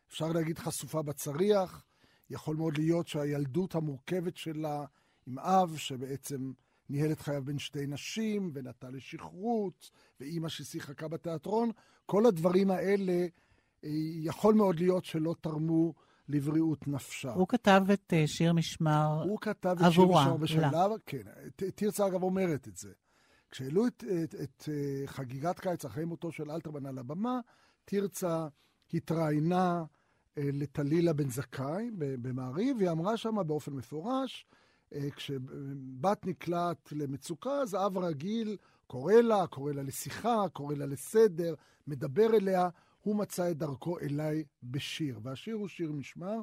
אפשר 0.09 0.27
להגיד 0.27 0.59
חשופה 0.59 1.01
בצריח, 1.01 1.85
יכול 2.29 2.55
מאוד 2.55 2.77
להיות 2.77 3.07
שהילדות 3.07 3.75
המורכבת 3.75 4.37
שלה 4.37 4.85
עם 5.27 5.39
אב, 5.39 5.75
שבעצם 5.77 6.51
ניהל 6.89 7.11
את 7.11 7.21
חייו 7.21 7.43
בין 7.43 7.59
שתי 7.59 7.87
נשים, 7.87 8.51
ונטה 8.53 8.89
לשכרות, 8.89 9.91
ואימא 10.19 10.49
ששיחקה 10.49 11.07
בתיאטרון, 11.07 11.71
כל 12.05 12.25
הדברים 12.25 12.71
האלה, 12.71 13.27
אה, 13.83 13.89
יכול 14.21 14.53
מאוד 14.53 14.79
להיות 14.79 15.05
שלא 15.05 15.35
תרמו 15.41 15.93
לבריאות 16.29 16.87
נפשה. 16.87 17.33
הוא 17.33 17.47
כתב 17.47 17.83
את 17.93 18.13
אה, 18.13 18.27
שיר 18.27 18.53
משמר 18.53 19.07
עבורה. 19.09 19.25
הוא 19.25 19.39
כתב 19.41 19.75
את 19.87 19.91
שיר 19.91 20.05
משמר 20.05 20.37
בשלב, 20.37 20.91
כן. 21.05 21.21
תרצה 21.55 22.07
אגב 22.07 22.23
אומרת 22.23 22.67
את 22.67 22.77
זה. 22.77 22.93
כשהעלו 23.51 23.87
את, 23.87 24.03
את, 24.23 24.35
את 24.35 24.69
אה, 24.71 25.07
חגיגת 25.07 25.59
קיץ 25.59 25.85
אחרי 25.85 26.05
מותו 26.05 26.31
של 26.31 26.51
אלתרמן 26.51 26.85
על 26.85 26.97
הבמה, 26.97 27.39
תרצה 27.85 28.47
התראיינה 28.93 29.83
לטלילה 30.37 31.13
בן 31.13 31.29
זכאי 31.29 31.89
במעריב, 31.97 32.77
והיא 32.77 32.89
אמרה 32.89 33.17
שם 33.17 33.35
באופן 33.47 33.73
מפורש, 33.73 34.45
כשבת 35.15 36.25
נקלט 36.25 36.91
למצוקה, 36.91 37.51
אז 37.61 37.75
אב 37.75 37.97
רגיל 37.97 38.57
קורא 38.87 39.13
לה, 39.13 39.47
קורא 39.47 39.71
לה 39.71 39.83
לשיחה, 39.83 40.49
קורא 40.53 40.75
לה 40.75 40.85
לסדר, 40.85 41.53
מדבר 41.87 42.35
אליה, 42.35 42.69
הוא 43.01 43.15
מצא 43.15 43.51
את 43.51 43.57
דרכו 43.57 43.99
אליי 43.99 44.43
בשיר. 44.63 45.19
והשיר 45.23 45.55
הוא 45.55 45.67
שיר 45.67 45.91
משמר, 45.91 46.37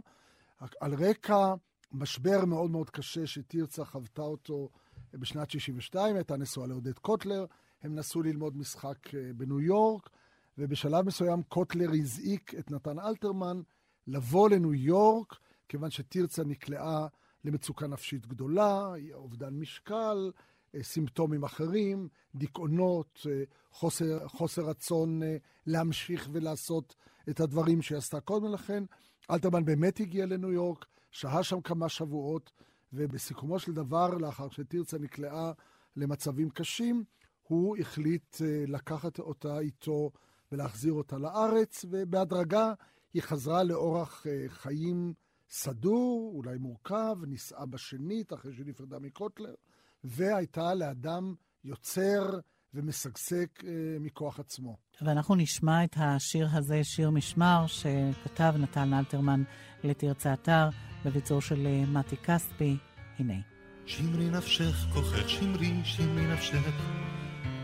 על 0.80 0.94
רקע 0.94 1.54
משבר 1.92 2.44
מאוד 2.44 2.70
מאוד 2.70 2.90
קשה 2.90 3.26
שתרצה 3.26 3.84
חוותה 3.84 4.22
אותו 4.22 4.70
בשנת 5.14 5.50
62, 5.50 6.16
הייתה 6.16 6.36
נשואה 6.36 6.66
לעודד 6.66 6.98
קוטלר, 6.98 7.46
הם 7.82 7.94
נסעו 7.94 8.22
ללמוד 8.22 8.56
משחק 8.56 9.14
אה, 9.14 9.30
בניו 9.36 9.60
יורק, 9.60 10.10
ובשלב 10.58 11.06
מסוים 11.06 11.42
קוטלר 11.42 11.90
הזעיק 11.92 12.54
את 12.58 12.70
נתן 12.70 12.98
אלתרמן 12.98 13.60
לבוא 14.06 14.50
לניו 14.50 14.74
יורק, 14.74 15.38
כיוון 15.68 15.90
שתרצה 15.90 16.44
נקלעה 16.44 17.06
למצוקה 17.44 17.86
נפשית 17.86 18.26
גדולה, 18.26 18.92
אובדן 19.14 19.54
משקל, 19.54 20.30
אה, 20.74 20.82
סימפטומים 20.82 21.44
אחרים, 21.44 22.08
דיכאונות, 22.34 23.26
אה, 23.30 23.42
חוסר, 23.70 24.28
חוסר 24.28 24.62
רצון 24.62 25.22
אה, 25.22 25.36
להמשיך 25.66 26.28
ולעשות 26.32 26.94
את 27.28 27.40
הדברים 27.40 27.82
שהיא 27.82 27.98
עשתה 27.98 28.20
קודם 28.20 28.52
לכן. 28.52 28.84
אלתרמן 29.30 29.64
באמת 29.64 30.00
הגיע 30.00 30.26
לניו 30.26 30.52
יורק, 30.52 30.86
שהה 31.10 31.42
שם 31.42 31.60
כמה 31.60 31.88
שבועות, 31.88 32.52
ובסיכומו 32.92 33.58
של 33.58 33.72
דבר, 33.72 34.08
לאחר 34.08 34.48
שתרצה 34.48 34.98
נקלעה 34.98 35.52
למצבים 35.96 36.50
קשים, 36.50 37.04
הוא 37.42 37.76
החליט 37.76 38.36
לקחת 38.66 39.18
אותה 39.18 39.58
איתו 39.58 40.10
ולהחזיר 40.52 40.92
אותה 40.92 41.18
לארץ, 41.18 41.84
ובהדרגה 41.90 42.72
היא 43.14 43.22
חזרה 43.22 43.62
לאורח 43.62 44.26
חיים 44.48 45.14
סדור, 45.54 46.32
אולי 46.34 46.58
מורכב, 46.58 47.16
נישאה 47.26 47.66
בשנית 47.66 48.32
אחרי 48.32 48.52
שנפרדה 48.54 48.98
מקוטלר, 48.98 49.54
והייתה 50.04 50.74
לאדם 50.74 51.34
יוצר 51.64 52.38
ומשגשג 52.74 53.46
אה, 53.64 53.70
מכוח 54.00 54.40
עצמו. 54.40 54.76
ואנחנו 55.02 55.34
נשמע 55.34 55.84
את 55.84 55.96
השיר 55.96 56.48
הזה, 56.52 56.84
שיר 56.84 57.10
משמר, 57.10 57.64
שכתב 57.66 58.54
נתן 58.58 58.94
אלתרמן 58.94 59.42
לתרצה 59.84 60.32
אתר, 60.32 60.68
בביצור 61.04 61.40
של 61.40 61.66
אה, 61.66 61.84
מתי 61.86 62.16
כספי. 62.16 62.76
הנה. 63.18 63.40
שמרי 63.86 64.30
נפשך, 64.30 64.86
כוחך 64.92 65.28
שמרי, 65.28 65.80
שמרי 65.84 66.26
נפשך, 66.32 66.72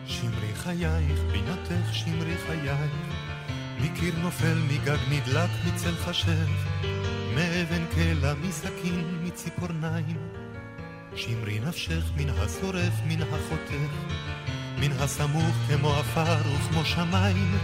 שמרי 0.06 0.54
חייך, 0.54 1.20
בינתך, 1.32 1.94
שמרי 1.94 2.36
חייך. 2.36 2.92
מקיר 3.80 4.14
נופל, 4.22 4.58
מגג 4.68 4.98
נדלק, 5.10 5.50
מצל 5.66 5.92
חשב, 5.92 6.46
קלע, 7.98 8.34
מסכין, 8.34 9.18
מציפורניים. 9.22 10.16
שמרי 11.16 11.60
נפשך 11.60 12.10
מן 12.16 12.28
השורף, 12.28 12.92
מן 13.08 13.22
החותך, 13.22 13.92
מן 14.80 14.92
הסמוך 14.92 15.56
כמו 15.68 15.94
עפר 15.94 16.36
וכמו 16.54 16.84
שמיים, 16.84 17.58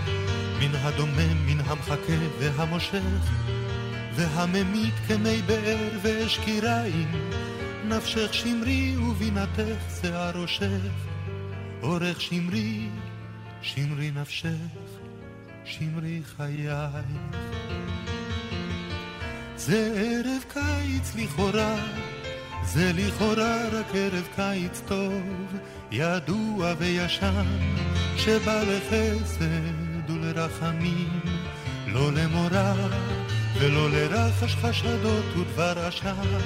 מן 0.58 0.74
הדומם, 0.74 1.46
מן 1.46 1.60
המחכה 1.60 2.18
והמושך, 2.38 3.30
והממית 4.14 4.94
כמי 5.08 5.42
באר 5.42 5.88
ואש 6.02 6.38
קיריים. 6.38 7.30
נפשך 7.84 8.34
שמרי 8.34 8.96
ובינתך 8.96 10.00
שיער 10.00 10.42
ראשך, 10.42 10.92
אורך 11.82 12.20
שמרי, 12.20 12.88
שמרי 13.62 14.10
נפשך. 14.10 14.94
שמרי 15.64 16.20
חייך. 16.36 16.90
זה 19.56 19.92
ערב 19.96 20.44
קיץ 20.52 21.14
לכאורה, 21.16 21.76
זה 22.64 22.92
לכאורה 22.94 23.68
רק 23.72 23.86
ערב 23.94 24.28
קיץ 24.36 24.80
טוב, 24.88 25.56
ידוע 25.90 26.72
וישן, 26.78 27.46
שבא 28.16 28.62
לחסד 28.62 30.10
ולרחמים, 30.10 31.20
לא 31.86 32.12
למורא 32.12 32.74
ולא 33.58 33.90
לרחש 33.90 34.54
חשדות 34.54 35.24
ודבר 35.36 35.86
עשן, 35.86 36.38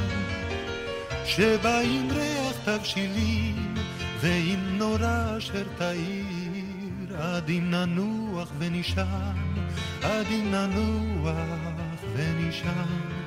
שבא 1.24 1.78
עם 1.78 2.08
ריח 2.10 2.56
תבשילים 2.64 3.74
ועם 4.20 4.78
נורא 4.78 5.38
אשר 5.38 5.64
תאיר. 5.78 6.38
עד 7.20 7.48
אם 7.48 7.70
ננוח 7.70 8.48
ונשען, 8.58 9.36
עד 10.02 10.26
אם 10.30 10.50
ננוח 10.50 11.77
ונשען. 12.18 13.18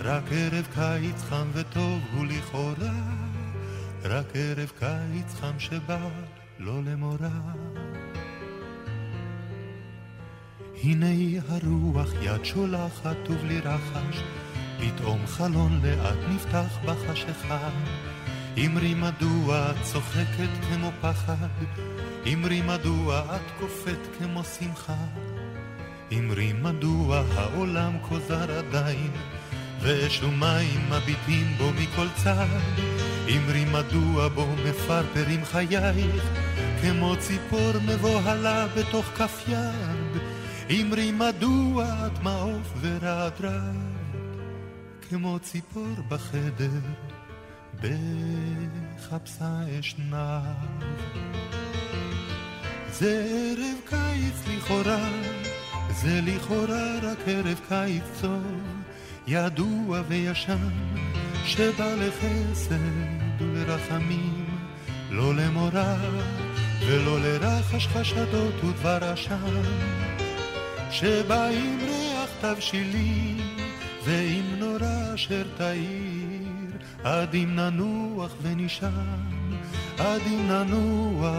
רק 0.00 0.22
ערב 0.30 0.66
קיץ 0.74 1.22
חם 1.22 1.48
וטוב 1.52 2.00
הוא 2.12 2.26
לכאורה, 2.26 2.92
רק 4.04 4.26
ערב 4.34 4.72
קיץ 4.78 5.34
חם 5.40 5.58
שבא 5.58 6.08
לא 6.58 6.82
למורא. 6.84 7.28
הנה 10.84 11.40
הרוח 11.48 12.08
יד 12.22 12.44
שולחת 12.44 13.16
ובלי 13.30 13.60
רחש, 13.60 14.22
פתאום 14.80 15.26
חלון 15.26 15.80
לאט 15.82 16.18
נפתח 16.34 16.78
בחשיכה. 16.86 17.68
אמרי 18.58 18.94
מדוע 18.94 19.70
את 19.70 19.76
צוחקת 19.82 20.64
כמו 20.68 20.90
פחד, 21.00 21.48
אמרי 22.32 22.62
מדוע 22.62 23.36
את 23.36 23.60
קופאת 23.60 24.16
כמו 24.18 24.44
שמחה. 24.44 25.31
אמרי 26.18 26.52
מדוע 26.52 27.22
העולם 27.34 27.92
כוזר 28.02 28.58
עדיין, 28.58 29.10
ואש 29.80 30.22
ומים 30.22 30.80
מביטים 30.90 31.54
בו 31.58 31.70
מכל 31.72 32.06
צד. 32.16 32.82
אמרי 33.36 33.64
מדוע 33.64 34.28
בו 34.28 34.46
מפרפרים 34.66 35.44
חייך, 35.44 36.24
כמו 36.82 37.14
ציפור 37.18 37.72
מבוהלה 37.86 38.66
בתוך 38.76 39.06
כף 39.06 39.44
יד. 39.48 40.22
אמרי 40.70 41.12
מדוע 41.12 42.06
את 42.06 42.22
מעוף 42.22 42.72
ורעד 42.80 43.32
כמו 45.12 45.38
ציפור 45.38 45.94
בחדר, 46.08 46.80
בחפשה 47.80 49.60
אשנב. 49.80 50.42
זה 52.92 53.26
ערב 53.30 53.76
קיץ 53.84 54.48
לכאורה, 54.48 55.08
זה 55.94 56.20
לכאורה 56.22 56.98
רק 57.02 57.18
ערב 57.26 57.60
קיץ 57.68 58.02
טוב, 58.20 58.62
ידוע 59.26 60.00
וישן, 60.08 60.68
שבא 61.44 61.94
לחסד 61.94 62.74
ולרחמים, 63.40 64.46
לא 65.10 65.34
למורא 65.34 65.96
ולא 66.86 67.20
לרחש 67.20 67.86
חשדות 67.86 68.64
ודבר 68.64 68.98
עשן, 69.12 69.62
שבא 70.90 71.44
עם 71.44 71.78
ריח 71.80 72.30
תבשילים 72.40 73.36
ועם 74.04 74.44
נורא 74.58 75.14
אשר 75.14 75.44
תאיר, 75.56 76.78
עד 77.04 77.34
אם 77.34 77.54
ננוח 77.54 78.32
ונשען, 78.42 79.52
עד 79.98 80.20
אם 80.26 80.48
ננוח 80.48 81.36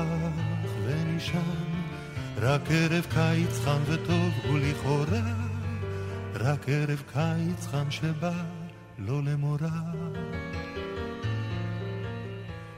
ונשען, 0.85 1.72
רק 2.37 2.61
ערב 2.69 3.05
קיץ 3.13 3.59
חם 3.65 3.81
וטוב 3.85 4.33
הוא 4.47 4.59
לכאורה, 4.59 5.33
רק 6.35 6.69
ערב 6.69 7.03
קיץ 7.13 7.67
חם 7.67 7.91
שבא 7.91 8.33
לא 8.97 9.23
למורא. 9.23 9.69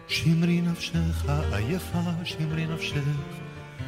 שמרי 0.08 0.62
נפשך 0.62 1.26
עייפה, 1.52 2.00
שמרי 2.24 2.66
נפשך, 2.66 3.18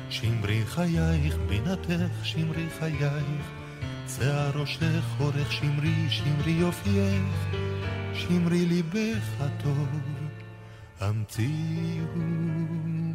שמרי 0.09 0.65
חייך 0.65 1.37
בינתך, 1.47 2.13
שמרי 2.23 2.69
חייך, 2.79 3.51
שיער 4.07 4.51
ראשך 4.55 5.05
אורך 5.19 5.51
שמרי, 5.51 6.09
שמרי 6.09 6.51
יופייך, 6.51 7.55
שמרי 8.13 8.65
ליבך 8.65 9.25
הטוב, 9.39 9.87
המציאו 10.99 12.05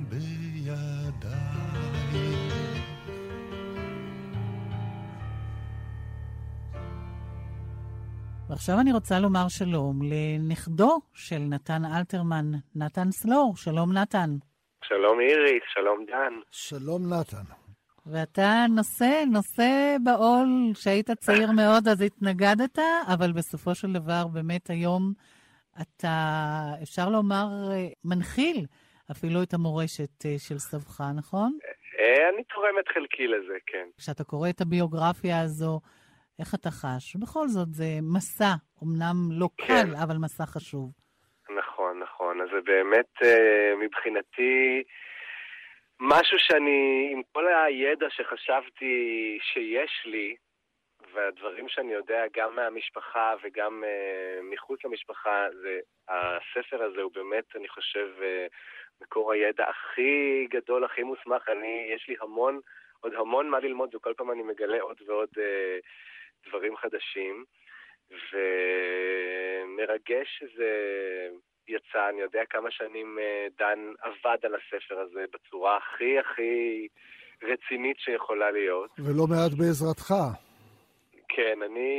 בידיי. 0.09 1.42
ועכשיו 8.53 8.81
אני 8.81 8.93
רוצה 8.93 9.21
לומר 9.21 9.49
שלום 9.49 10.01
לנכדו 10.03 11.01
של 11.15 11.39
נתן 11.39 11.85
אלתרמן, 11.85 12.45
נתן 12.75 13.11
סלור. 13.11 13.57
שלום, 13.57 13.93
נתן. 13.93 14.31
שלום 14.85 15.21
איריס, 15.21 15.63
שלום 15.75 16.05
דן. 16.07 16.35
שלום 16.51 17.15
נתן. 17.15 17.53
ואתה 18.07 18.65
נושא, 18.69 19.25
נושא 19.33 19.97
בעול, 20.05 20.73
כשהיית 20.75 21.11
צעיר 21.11 21.53
מאוד 21.53 21.89
אז 21.89 22.01
התנגדת, 22.01 22.79
אבל 23.13 23.33
בסופו 23.33 23.75
של 23.75 23.93
דבר 23.93 24.27
באמת 24.27 24.71
היום 24.71 25.13
אתה, 25.81 26.17
אפשר 26.83 27.09
לומר, 27.09 27.49
מנחיל 28.05 28.67
אפילו 29.11 29.43
את 29.43 29.55
המורשת 29.55 30.27
אה, 30.27 30.35
של 30.39 30.59
סבך, 30.59 31.01
נכון? 31.15 31.59
אה, 31.99 32.29
אני 32.29 32.45
תורם 32.45 32.79
את 32.79 32.89
חלקי 32.89 33.27
לזה, 33.27 33.57
כן. 33.67 33.87
כשאתה 33.99 34.25
קורא 34.25 34.49
את 34.51 34.61
הביוגרפיה 34.61 35.41
הזו, 35.41 35.81
איך 36.39 36.55
אתה 36.55 36.71
חש? 36.71 37.17
בכל 37.17 37.49
זאת, 37.49 37.69
זה 37.71 37.85
מסע, 38.15 38.55
אמנם 38.83 39.17
לא 39.41 39.49
כן. 39.57 39.67
קל, 39.67 39.97
אבל 40.03 40.17
מסע 40.25 40.47
חשוב. 40.47 40.93
נכון, 41.59 41.99
נכון. 41.99 42.41
אז 42.41 42.49
זה 42.55 42.61
באמת 42.65 43.13
אה, 43.23 43.73
מבחינתי 43.81 44.83
משהו 46.01 46.39
שאני, 46.39 47.09
עם 47.13 47.23
כל 47.33 47.45
הידע 47.49 48.07
שחשבתי 48.11 49.39
שיש 49.43 50.03
לי, 50.05 50.37
והדברים 51.13 51.69
שאני 51.69 51.93
יודע 51.93 52.25
גם 52.37 52.57
מהמשפחה 52.57 53.35
וגם 53.43 53.85
uh, 53.85 54.43
מחוץ 54.53 54.85
למשפחה, 54.85 55.47
זה, 55.63 55.79
הספר 56.09 56.83
הזה 56.83 57.03
הוא 57.03 57.13
באמת, 57.15 57.57
אני 57.57 57.69
חושב, 57.69 58.09
uh, 58.19 58.53
מקור 59.01 59.33
הידע 59.33 59.65
הכי 59.69 60.47
גדול, 60.51 60.85
הכי 60.85 61.03
מוסמך. 61.03 61.49
אני, 61.49 61.93
יש 61.95 62.09
לי 62.09 62.15
המון, 62.21 62.61
עוד 63.01 63.15
המון 63.15 63.49
מה 63.49 63.61
ללמוד, 63.61 63.95
וכל 63.95 64.13
פעם 64.17 64.31
אני 64.31 64.43
מגלה 64.43 64.81
עוד 64.81 64.97
ועוד 65.07 65.29
uh, 65.37 66.49
דברים 66.49 66.77
חדשים. 66.77 67.45
ומרגש 68.33 70.39
שזה 70.39 70.71
יצא, 71.69 72.09
אני 72.09 72.21
יודע 72.21 72.41
כמה 72.51 72.71
שנים 72.71 73.19
uh, 73.19 73.53
דן 73.59 73.93
עבד 74.01 74.39
על 74.43 74.55
הספר 74.55 74.99
הזה 74.99 75.25
בצורה 75.33 75.77
הכי 75.77 76.19
הכי 76.19 76.89
רצינית 77.43 77.99
שיכולה 77.99 78.51
להיות. 78.51 78.91
ולא 78.99 79.27
מעט 79.27 79.53
בעזרתך. 79.59 80.15
כן, 81.37 81.59
אני... 81.63 81.91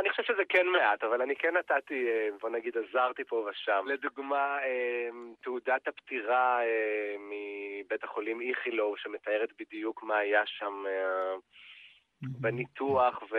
אני 0.00 0.10
חושב 0.10 0.22
שזה 0.22 0.42
כן 0.48 0.66
מעט, 0.72 1.04
אבל 1.04 1.22
אני 1.22 1.36
כן 1.36 1.54
נתתי, 1.58 2.06
אה, 2.08 2.28
בוא 2.40 2.50
נגיד, 2.50 2.74
עזרתי 2.76 3.24
פה 3.24 3.36
ושם. 3.50 3.84
לדוגמה, 3.86 4.58
אה, 4.64 5.08
תעודת 5.42 5.88
הפטירה 5.88 6.60
אה, 6.62 7.14
מבית 7.18 8.04
החולים 8.04 8.40
איכילוב, 8.40 8.94
שמתארת 8.96 9.48
בדיוק 9.60 10.02
מה 10.02 10.16
היה 10.16 10.42
שם 10.46 10.84
בניתוח, 12.22 13.22
ו... 13.22 13.36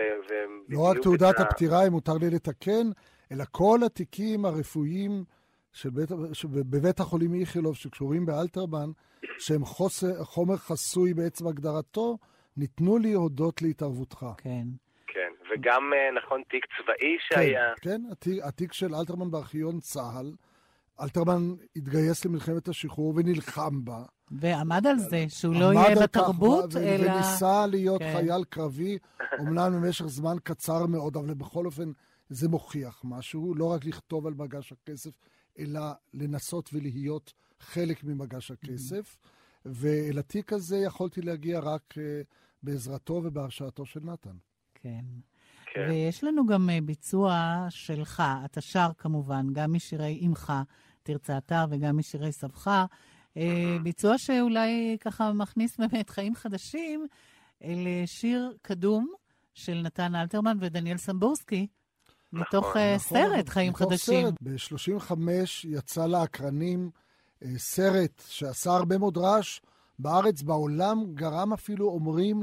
לא 0.68 0.80
רק 0.90 0.96
תעודת 1.02 1.40
הפטירה, 1.40 1.86
אם 1.86 1.92
מותר 1.92 2.12
לי 2.20 2.30
לתקן, 2.30 2.86
אלא 3.32 3.44
כל 3.50 3.78
התיקים 3.86 4.44
הרפואיים 4.44 5.24
בבית 6.44 7.00
החולים 7.00 7.34
איכילוב 7.40 7.76
שקשורים 7.76 8.26
באלתרמן, 8.26 8.90
שהם 9.38 9.64
חומר 10.20 10.56
חסוי 10.56 11.14
בעצם 11.14 11.46
הגדרתו, 11.46 12.18
ניתנו 12.56 12.98
לי 12.98 13.12
הודות 13.12 13.62
להתערבותך. 13.62 14.26
כן. 14.38 14.66
כן, 15.06 15.32
וגם, 15.52 15.82
נכון, 16.24 16.42
תיק 16.50 16.64
צבאי 16.66 17.16
שהיה. 17.20 17.74
כן, 17.80 17.90
כן, 17.90 18.02
התיק, 18.12 18.44
התיק 18.44 18.72
של 18.72 18.94
אלתרמן 18.94 19.30
בארכיון 19.30 19.80
צה"ל. 19.80 20.32
אלתרמן 21.00 21.54
התגייס 21.76 22.24
למלחמת 22.24 22.68
השחרור 22.68 23.12
ונלחם 23.16 23.84
בה. 23.84 24.02
ועמד 24.30 24.86
על 24.86 24.98
זה, 24.98 25.24
שהוא 25.28 25.54
לא 25.54 25.72
יהיה 25.74 25.96
בתרבות, 26.02 26.74
ו- 26.74 26.78
אלא... 26.78 27.12
וניסה 27.12 27.66
להיות 27.66 28.02
כן. 28.02 28.12
חייל 28.16 28.44
קרבי, 28.48 28.98
אומנם 29.38 29.72
במשך 29.72 30.06
זמן 30.06 30.36
קצר 30.42 30.86
מאוד, 30.86 31.16
אבל 31.16 31.34
בכל 31.34 31.66
אופן 31.66 31.92
זה 32.28 32.48
מוכיח 32.48 33.02
משהו, 33.04 33.54
לא 33.54 33.64
רק 33.64 33.84
לכתוב 33.84 34.26
על 34.26 34.34
מגש 34.34 34.72
הכסף, 34.72 35.10
אלא 35.58 35.80
לנסות 36.14 36.70
ולהיות 36.72 37.32
חלק 37.60 38.04
ממגש 38.04 38.50
הכסף. 38.50 39.16
ואל 39.64 40.18
התיק 40.18 40.52
הזה 40.52 40.76
יכולתי 40.76 41.22
להגיע 41.22 41.60
רק 41.60 41.82
uh, 41.92 41.98
בעזרתו 42.66 43.20
ובהרשאתו 43.24 43.86
של 43.86 44.00
נתן. 44.02 44.36
כן. 44.74 45.04
כן. 45.74 45.86
ויש 45.90 46.24
לנו 46.24 46.46
גם 46.46 46.70
אה, 46.70 46.78
ביצוע 46.80 47.56
שלך, 47.68 48.22
אתה 48.44 48.60
שר 48.60 48.90
כמובן, 48.98 49.46
גם 49.52 49.72
משירי 49.72 50.20
אמך, 50.26 50.52
תרצה 51.02 51.38
אתר, 51.38 51.64
וגם 51.70 51.96
משירי 51.96 52.32
סבך. 52.32 52.86
אה, 53.36 53.76
ביצוע 53.82 54.18
שאולי 54.18 54.96
ככה 55.00 55.32
מכניס 55.32 55.76
באמת 55.78 56.10
חיים 56.10 56.34
חדשים 56.34 57.06
לשיר 57.64 58.56
קדום 58.62 59.12
של 59.54 59.80
נתן 59.84 60.14
אלתרמן 60.14 60.56
ודניאל 60.60 60.96
סמבורסקי, 60.96 61.66
מתוך 62.32 62.76
אה, 62.76 62.96
נכון, 62.96 63.18
סרט 63.18 63.48
חיים 63.48 63.72
מתוך 63.72 63.82
חדשים. 63.82 64.28
ב-35 64.40 65.12
יצא 65.64 66.06
לאקרנים 66.06 66.90
אה, 67.42 67.48
סרט 67.56 68.22
שעשה 68.28 68.70
הרבה 68.70 68.98
מאוד 68.98 69.18
רעש 69.18 69.60
בארץ, 69.98 70.42
בעולם, 70.42 71.14
גרם 71.14 71.52
אפילו, 71.52 71.88
אומרים, 71.88 72.42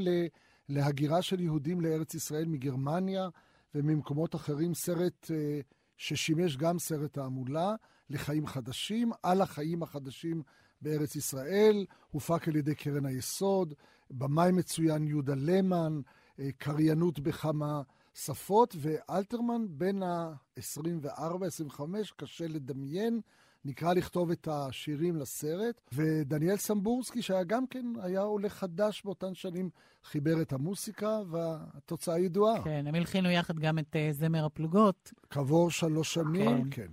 להגירה 0.70 1.22
של 1.22 1.40
יהודים 1.40 1.82
לארץ 1.82 2.14
ישראל 2.14 2.46
מגרמניה 2.46 3.30
וממקומות 3.76 4.36
אחרים, 4.36 4.74
סרט 4.74 5.32
אה, 5.32 5.60
ששימש 5.98 6.58
גם 6.58 6.80
סרט 6.80 7.14
תעמולה 7.14 7.76
לחיים 8.10 8.48
חדשים, 8.48 9.12
על 9.24 9.42
החיים 9.42 9.84
החדשים 9.84 10.44
בארץ 10.82 11.16
ישראל, 11.16 11.86
הופק 12.12 12.48
על 12.48 12.56
ידי 12.56 12.76
קרן 12.76 13.06
היסוד, 13.06 13.74
במאי 14.12 14.52
מצוין 14.52 15.08
יהודה 15.08 15.34
למן, 15.38 16.02
אה, 16.40 16.50
קריינות 16.58 17.20
בכמה 17.20 17.82
שפות, 18.14 18.76
ואלתרמן 18.80 19.66
בין 19.70 20.04
ה-24-25, 20.04 21.82
קשה 22.16 22.48
לדמיין, 22.48 23.22
נקרא 23.66 23.94
לכתוב 23.94 24.32
את 24.32 24.48
השירים 24.52 25.16
לסרט, 25.16 25.82
ודניאל 25.94 26.58
סמבורסקי, 26.58 27.22
שהיה 27.22 27.44
גם 27.44 27.68
כן, 27.68 27.86
היה 28.02 28.22
עולה 28.22 28.50
חדש 28.50 29.02
באותן 29.06 29.34
שנים, 29.34 29.70
חיבר 30.04 30.42
את 30.42 30.54
המוסיקה, 30.54 31.20
והתוצאה 31.30 32.20
ידועה. 32.20 32.64
כן, 32.64 32.88
הם 32.88 32.96
הלחינו 32.96 33.30
יחד 33.30 33.60
גם 33.60 33.80
את 33.80 33.96
uh, 33.96 34.14
זמר 34.14 34.46
הפלוגות. 34.46 35.14
כעבור 35.30 35.72
שלוש 35.72 36.14
שנים, 36.14 36.70
כן. 36.70 36.88
כן. 36.88 36.92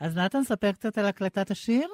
אז 0.00 0.16
נתן, 0.16 0.44
ספר 0.44 0.72
קצת 0.72 0.98
על 0.98 1.06
הקלטת 1.06 1.50
השיר. 1.50 1.88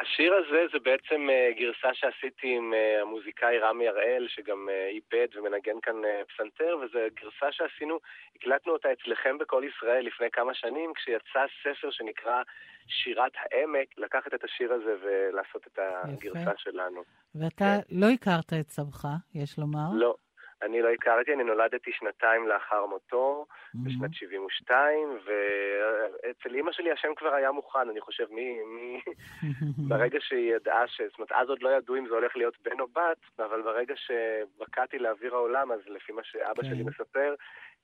השיר 0.00 0.34
הזה 0.34 0.66
זה 0.72 0.78
בעצם 0.78 1.28
uh, 1.28 1.58
גרסה 1.60 1.94
שעשיתי 1.94 2.56
עם 2.56 2.72
uh, 2.72 3.02
המוזיקאי 3.02 3.58
רמי 3.58 3.88
הראל, 3.88 4.26
שגם 4.28 4.68
uh, 4.68 4.90
איבד 4.94 5.28
ומנגן 5.34 5.80
כאן 5.82 5.94
uh, 6.04 6.32
פסנתר, 6.32 6.76
וזו 6.82 6.98
גרסה 7.20 7.52
שעשינו, 7.52 7.98
הקלטנו 8.36 8.72
אותה 8.72 8.88
אצלכם 8.92 9.38
בכל 9.38 9.62
ישראל 9.70 10.06
לפני 10.06 10.30
כמה 10.32 10.54
שנים, 10.54 10.92
כשיצא 10.94 11.44
ספר 11.62 11.90
שנקרא 11.90 12.42
שירת 12.88 13.32
העמק, 13.36 13.98
לקחת 13.98 14.34
את 14.34 14.44
השיר 14.44 14.72
הזה 14.72 14.94
ולעשות 15.02 15.66
את 15.66 15.78
הגרסה 15.78 16.40
יפה. 16.40 16.52
שלנו. 16.56 17.02
ואתה 17.34 17.64
כן. 17.88 17.96
לא 17.98 18.06
הכרת 18.06 18.52
את 18.60 18.68
סבך, 18.68 19.04
יש 19.34 19.58
לומר? 19.58 19.88
לא, 19.92 20.14
אני 20.62 20.82
לא 20.82 20.88
הכרתי, 20.88 21.34
אני 21.34 21.44
נולדתי 21.44 21.90
שנתיים 21.92 22.48
לאחר 22.48 22.86
מותו, 22.86 23.46
mm-hmm. 23.48 23.78
בשנת 23.84 24.14
72, 24.14 25.18
ואצל 25.24 26.54
אימא 26.54 26.72
שלי 26.72 26.92
השם 26.92 27.08
כבר 27.16 27.34
היה 27.34 27.52
מוכן, 27.52 27.88
אני 27.90 28.00
חושב, 28.00 28.24
מי... 28.30 28.58
מי... 28.64 29.00
ברגע 29.88 30.18
שהיא 30.20 30.54
ידעה 30.54 30.86
ש... 30.86 31.00
זאת 31.10 31.18
אומרת, 31.18 31.32
אז 31.32 31.48
עוד 31.48 31.62
לא 31.62 31.68
ידעו 31.68 31.96
אם 31.96 32.06
זה 32.08 32.14
הולך 32.14 32.36
להיות 32.36 32.54
בן 32.62 32.80
או 32.80 32.86
בת, 32.86 33.38
אבל 33.38 33.62
ברגע 33.62 33.94
שבקעתי 33.96 34.98
לאוויר 34.98 35.34
העולם, 35.34 35.72
אז 35.72 35.80
לפי 35.86 36.12
מה 36.12 36.22
שאבא 36.24 36.62
okay. 36.62 36.66
שלי 36.66 36.84
כן. 36.84 36.90
מספר, 36.90 37.34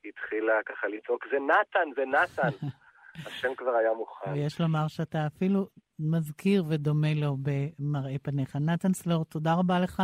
היא 0.03 0.13
התחילה 0.13 0.63
ככה 0.67 0.89
לצעוק, 0.89 1.27
זה 1.31 1.37
נתן, 1.39 1.89
זה 1.97 2.05
נתן. 2.05 2.67
השם 3.27 3.55
כבר 3.57 3.71
היה 3.71 3.95
מוכן. 3.95 4.33
ויש 4.33 4.61
לומר 4.61 4.89
שאתה 4.89 5.27
אפילו 5.27 5.69
מזכיר 5.99 6.65
ודומה 6.69 7.15
לו 7.15 7.37
במראה 7.43 8.19
פניך. 8.23 8.57
נתן 8.57 8.93
סלור, 8.93 9.25
תודה 9.25 9.55
רבה 9.55 9.81
לך. 9.81 10.03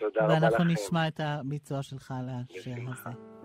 תודה 0.00 0.24
רבה 0.24 0.34
לכם. 0.36 0.42
ואנחנו 0.42 0.64
נשמע 0.64 1.08
את 1.08 1.20
הביצוע 1.24 1.82
שלך 1.82 2.14
על 2.18 2.28
השיר 2.28 2.74
הזה. 2.88 3.39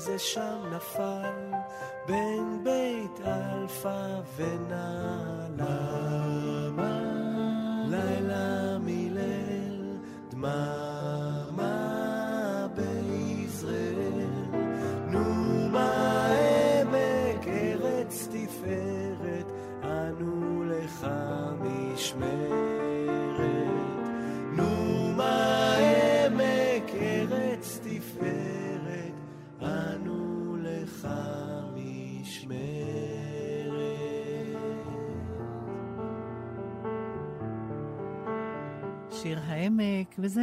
זה 0.00 0.18
שם 0.18 0.62
נפל, 0.76 1.50
בין 2.06 2.64
בית 2.64 3.26
אלפא 3.26 4.20
ונעלה. 4.36 5.30
העמק, 39.80 40.14
וזה 40.18 40.42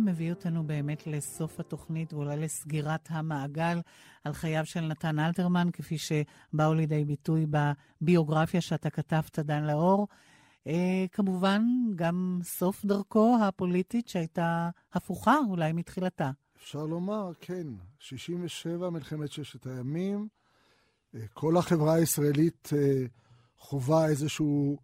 מביא 0.00 0.30
אותנו 0.30 0.66
באמת 0.66 1.06
לסוף 1.06 1.60
התוכנית 1.60 2.12
ואולי 2.12 2.36
לסגירת 2.36 3.08
המעגל 3.10 3.80
על 4.24 4.32
חייו 4.32 4.66
של 4.66 4.80
נתן 4.80 5.18
אלתרמן, 5.18 5.68
כפי 5.72 5.96
שבאו 5.98 6.74
לידי 6.74 7.04
ביטוי 7.04 7.46
בביוגרפיה 7.50 8.60
שאתה 8.60 8.90
כתבת, 8.90 9.38
דן 9.38 9.64
לאור. 9.64 10.08
אה, 10.66 11.04
כמובן, 11.12 11.62
גם 11.96 12.38
סוף 12.42 12.84
דרכו 12.84 13.36
הפוליטית 13.42 14.08
שהייתה 14.08 14.70
הפוכה 14.92 15.36
אולי 15.48 15.72
מתחילתה. 15.72 16.30
אפשר 16.56 16.86
לומר, 16.86 17.32
כן. 17.40 17.66
67, 17.98 18.90
מלחמת 18.90 19.32
ששת 19.32 19.66
הימים. 19.66 20.28
אה, 21.14 21.20
כל 21.34 21.56
החברה 21.56 21.94
הישראלית 21.94 22.70
אה, 22.76 23.04
חווה 23.58 24.08
איזשהו 24.08 24.78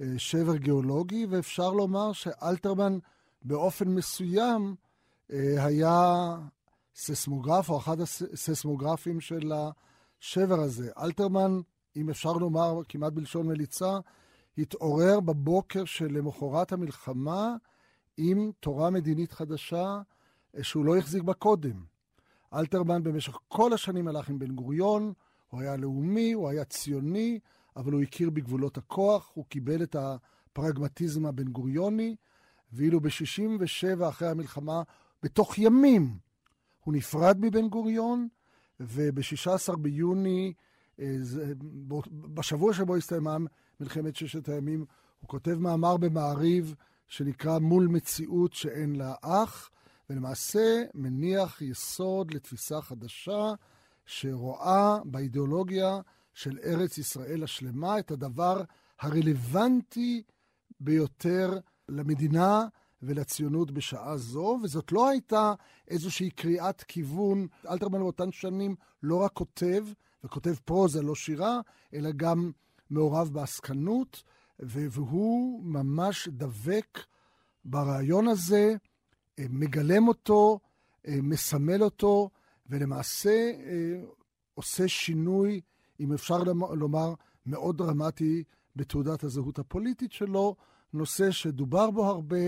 אה, 0.00 0.06
שבר 0.18 0.56
גיאולוגי, 0.56 1.26
ואפשר 1.30 1.70
לומר 1.70 2.12
שאלתרמן 2.12 2.98
באופן 3.44 3.88
מסוים 3.88 4.74
אה, 5.32 5.64
היה 5.64 6.36
ססמוגרף, 6.94 7.70
או 7.70 7.78
אחד 7.78 8.00
הססמוגרפים 8.00 9.20
של 9.20 9.52
השבר 9.52 10.60
הזה. 10.60 10.90
אלתרמן, 10.98 11.60
אם 11.96 12.10
אפשר 12.10 12.32
לומר 12.32 12.80
כמעט 12.88 13.12
בלשון 13.12 13.46
מליצה, 13.48 13.98
התעורר 14.58 15.20
בבוקר 15.20 15.84
שלמחרת 15.84 16.72
המלחמה 16.72 17.56
עם 18.16 18.50
תורה 18.60 18.90
מדינית 18.90 19.32
חדשה 19.32 20.00
שהוא 20.62 20.84
לא 20.84 20.96
החזיק 20.96 21.22
בה 21.22 21.34
קודם. 21.34 21.84
אלתרמן 22.54 23.02
במשך 23.02 23.38
כל 23.48 23.72
השנים 23.72 24.08
הלך 24.08 24.28
עם 24.28 24.38
בן 24.38 24.54
גוריון, 24.54 25.12
הוא 25.48 25.60
היה 25.60 25.76
לאומי, 25.76 26.32
הוא 26.32 26.48
היה 26.48 26.64
ציוני, 26.64 27.38
אבל 27.76 27.92
הוא 27.92 28.02
הכיר 28.02 28.30
בגבולות 28.30 28.78
הכוח, 28.78 29.30
הוא 29.34 29.44
קיבל 29.48 29.82
את 29.82 29.96
הפרגמטיזם 29.98 31.26
הבן 31.26 31.48
גוריוני, 31.48 32.16
ואילו 32.74 33.00
ב-67' 33.00 34.08
אחרי 34.08 34.28
המלחמה, 34.28 34.82
בתוך 35.22 35.58
ימים, 35.58 36.18
הוא 36.84 36.94
נפרד 36.94 37.36
מבן 37.40 37.68
גוריון, 37.68 38.28
וב-16 38.80 39.76
ביוני, 39.76 40.52
אה, 41.00 41.16
בשבוע 42.10 42.72
שבו 42.72 42.96
הסתיימה 42.96 43.36
מלחמת 43.80 44.16
ששת 44.16 44.48
הימים, 44.48 44.84
הוא 45.20 45.28
כותב 45.28 45.54
מאמר 45.58 45.96
במעריב 45.96 46.74
שנקרא 47.08 47.58
מול 47.58 47.86
מציאות 47.86 48.52
שאין 48.52 48.96
לה 48.96 49.14
אח, 49.22 49.70
ולמעשה 50.10 50.82
מניח 50.94 51.62
יסוד 51.62 52.34
לתפיסה 52.34 52.80
חדשה 52.80 53.52
שרואה 54.06 54.98
באידיאולוגיה 55.04 56.00
של 56.34 56.58
ארץ 56.64 56.98
ישראל 56.98 57.42
השלמה 57.44 57.98
את 57.98 58.10
הדבר 58.10 58.62
הרלוונטי 59.00 60.22
ביותר 60.80 61.58
למדינה 61.88 62.66
ולציונות 63.02 63.70
בשעה 63.70 64.16
זו, 64.16 64.58
וזאת 64.62 64.92
לא 64.92 65.08
הייתה 65.08 65.54
איזושהי 65.88 66.30
קריאת 66.30 66.82
כיוון. 66.82 67.46
אלתרמן 67.70 67.98
באותן 67.98 68.32
שנים 68.32 68.76
לא 69.02 69.16
רק 69.16 69.32
כותב, 69.32 69.86
וכותב 70.24 70.54
פרוזה, 70.64 71.02
לא 71.02 71.14
שירה, 71.14 71.60
אלא 71.94 72.10
גם 72.16 72.50
מעורב 72.90 73.30
בעסקנות, 73.32 74.22
והוא 74.58 75.64
ממש 75.64 76.28
דבק 76.28 76.98
ברעיון 77.64 78.28
הזה, 78.28 78.76
אה, 79.38 79.46
מגלם 79.50 80.08
אותו, 80.08 80.60
אה, 81.08 81.16
מסמל 81.22 81.82
אותו, 81.82 82.30
ולמעשה 82.66 83.30
אה, 83.30 84.02
עושה 84.54 84.88
שינוי, 84.88 85.60
אם 86.00 86.12
אפשר 86.12 86.42
לומר, 86.74 87.14
מאוד 87.46 87.78
דרמטי 87.78 88.44
בתעודת 88.76 89.24
הזהות 89.24 89.58
הפוליטית 89.58 90.12
שלו, 90.12 90.56
נושא 90.94 91.30
שדובר 91.30 91.90
בו 91.90 92.06
הרבה, 92.06 92.44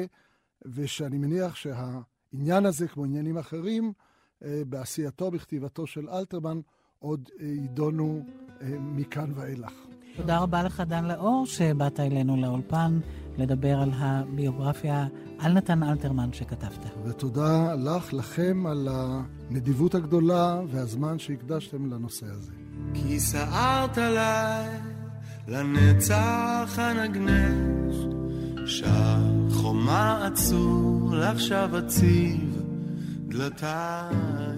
ושאני 0.64 1.18
מניח 1.18 1.55
שהעניין 1.55 2.66
הזה, 2.66 2.89
כמו 2.89 3.05
עניינים 3.05 3.39
אחרים, 3.39 3.93
בעשייתו, 4.40 5.31
בכתיבתו 5.31 5.86
של 5.86 6.09
אלתרמן, 6.09 6.60
עוד 6.98 7.28
יידונו 7.40 8.27
מכאן 8.81 9.32
ואילך. 9.35 9.73
תודה 10.16 10.39
רבה 10.39 10.62
לך, 10.62 10.81
דן 10.81 11.05
לאור, 11.05 11.47
שבאת 11.47 12.01
אלינו 12.01 12.36
לאולפן 12.36 13.01
לדבר 13.39 13.78
על 13.81 13.90
הביוגרפיה 13.94 15.06
על 15.39 15.52
נתן 15.52 15.82
אלתרמן 15.82 16.32
שכתבת. 16.32 16.86
ותודה 17.05 17.74
לך, 17.74 18.12
לכם, 18.12 18.66
על 18.66 18.89
הנדיבות 18.90 19.94
הגדולה 19.94 20.60
והזמן 20.68 21.18
שהקדשתם 21.18 21.93
לנושא 21.93 22.27
הזה. 22.27 22.52
כי 22.94 23.20
סערת 23.20 23.98
עליי 23.98 24.81
לנצח 25.48 26.78
הנגנך, 26.78 27.97
שהחומה 28.67 30.27
עצור, 30.27 31.15
לך 31.15 31.41
שב 31.41 31.69
אציב 31.79 32.63
דלתיים. 33.29 34.56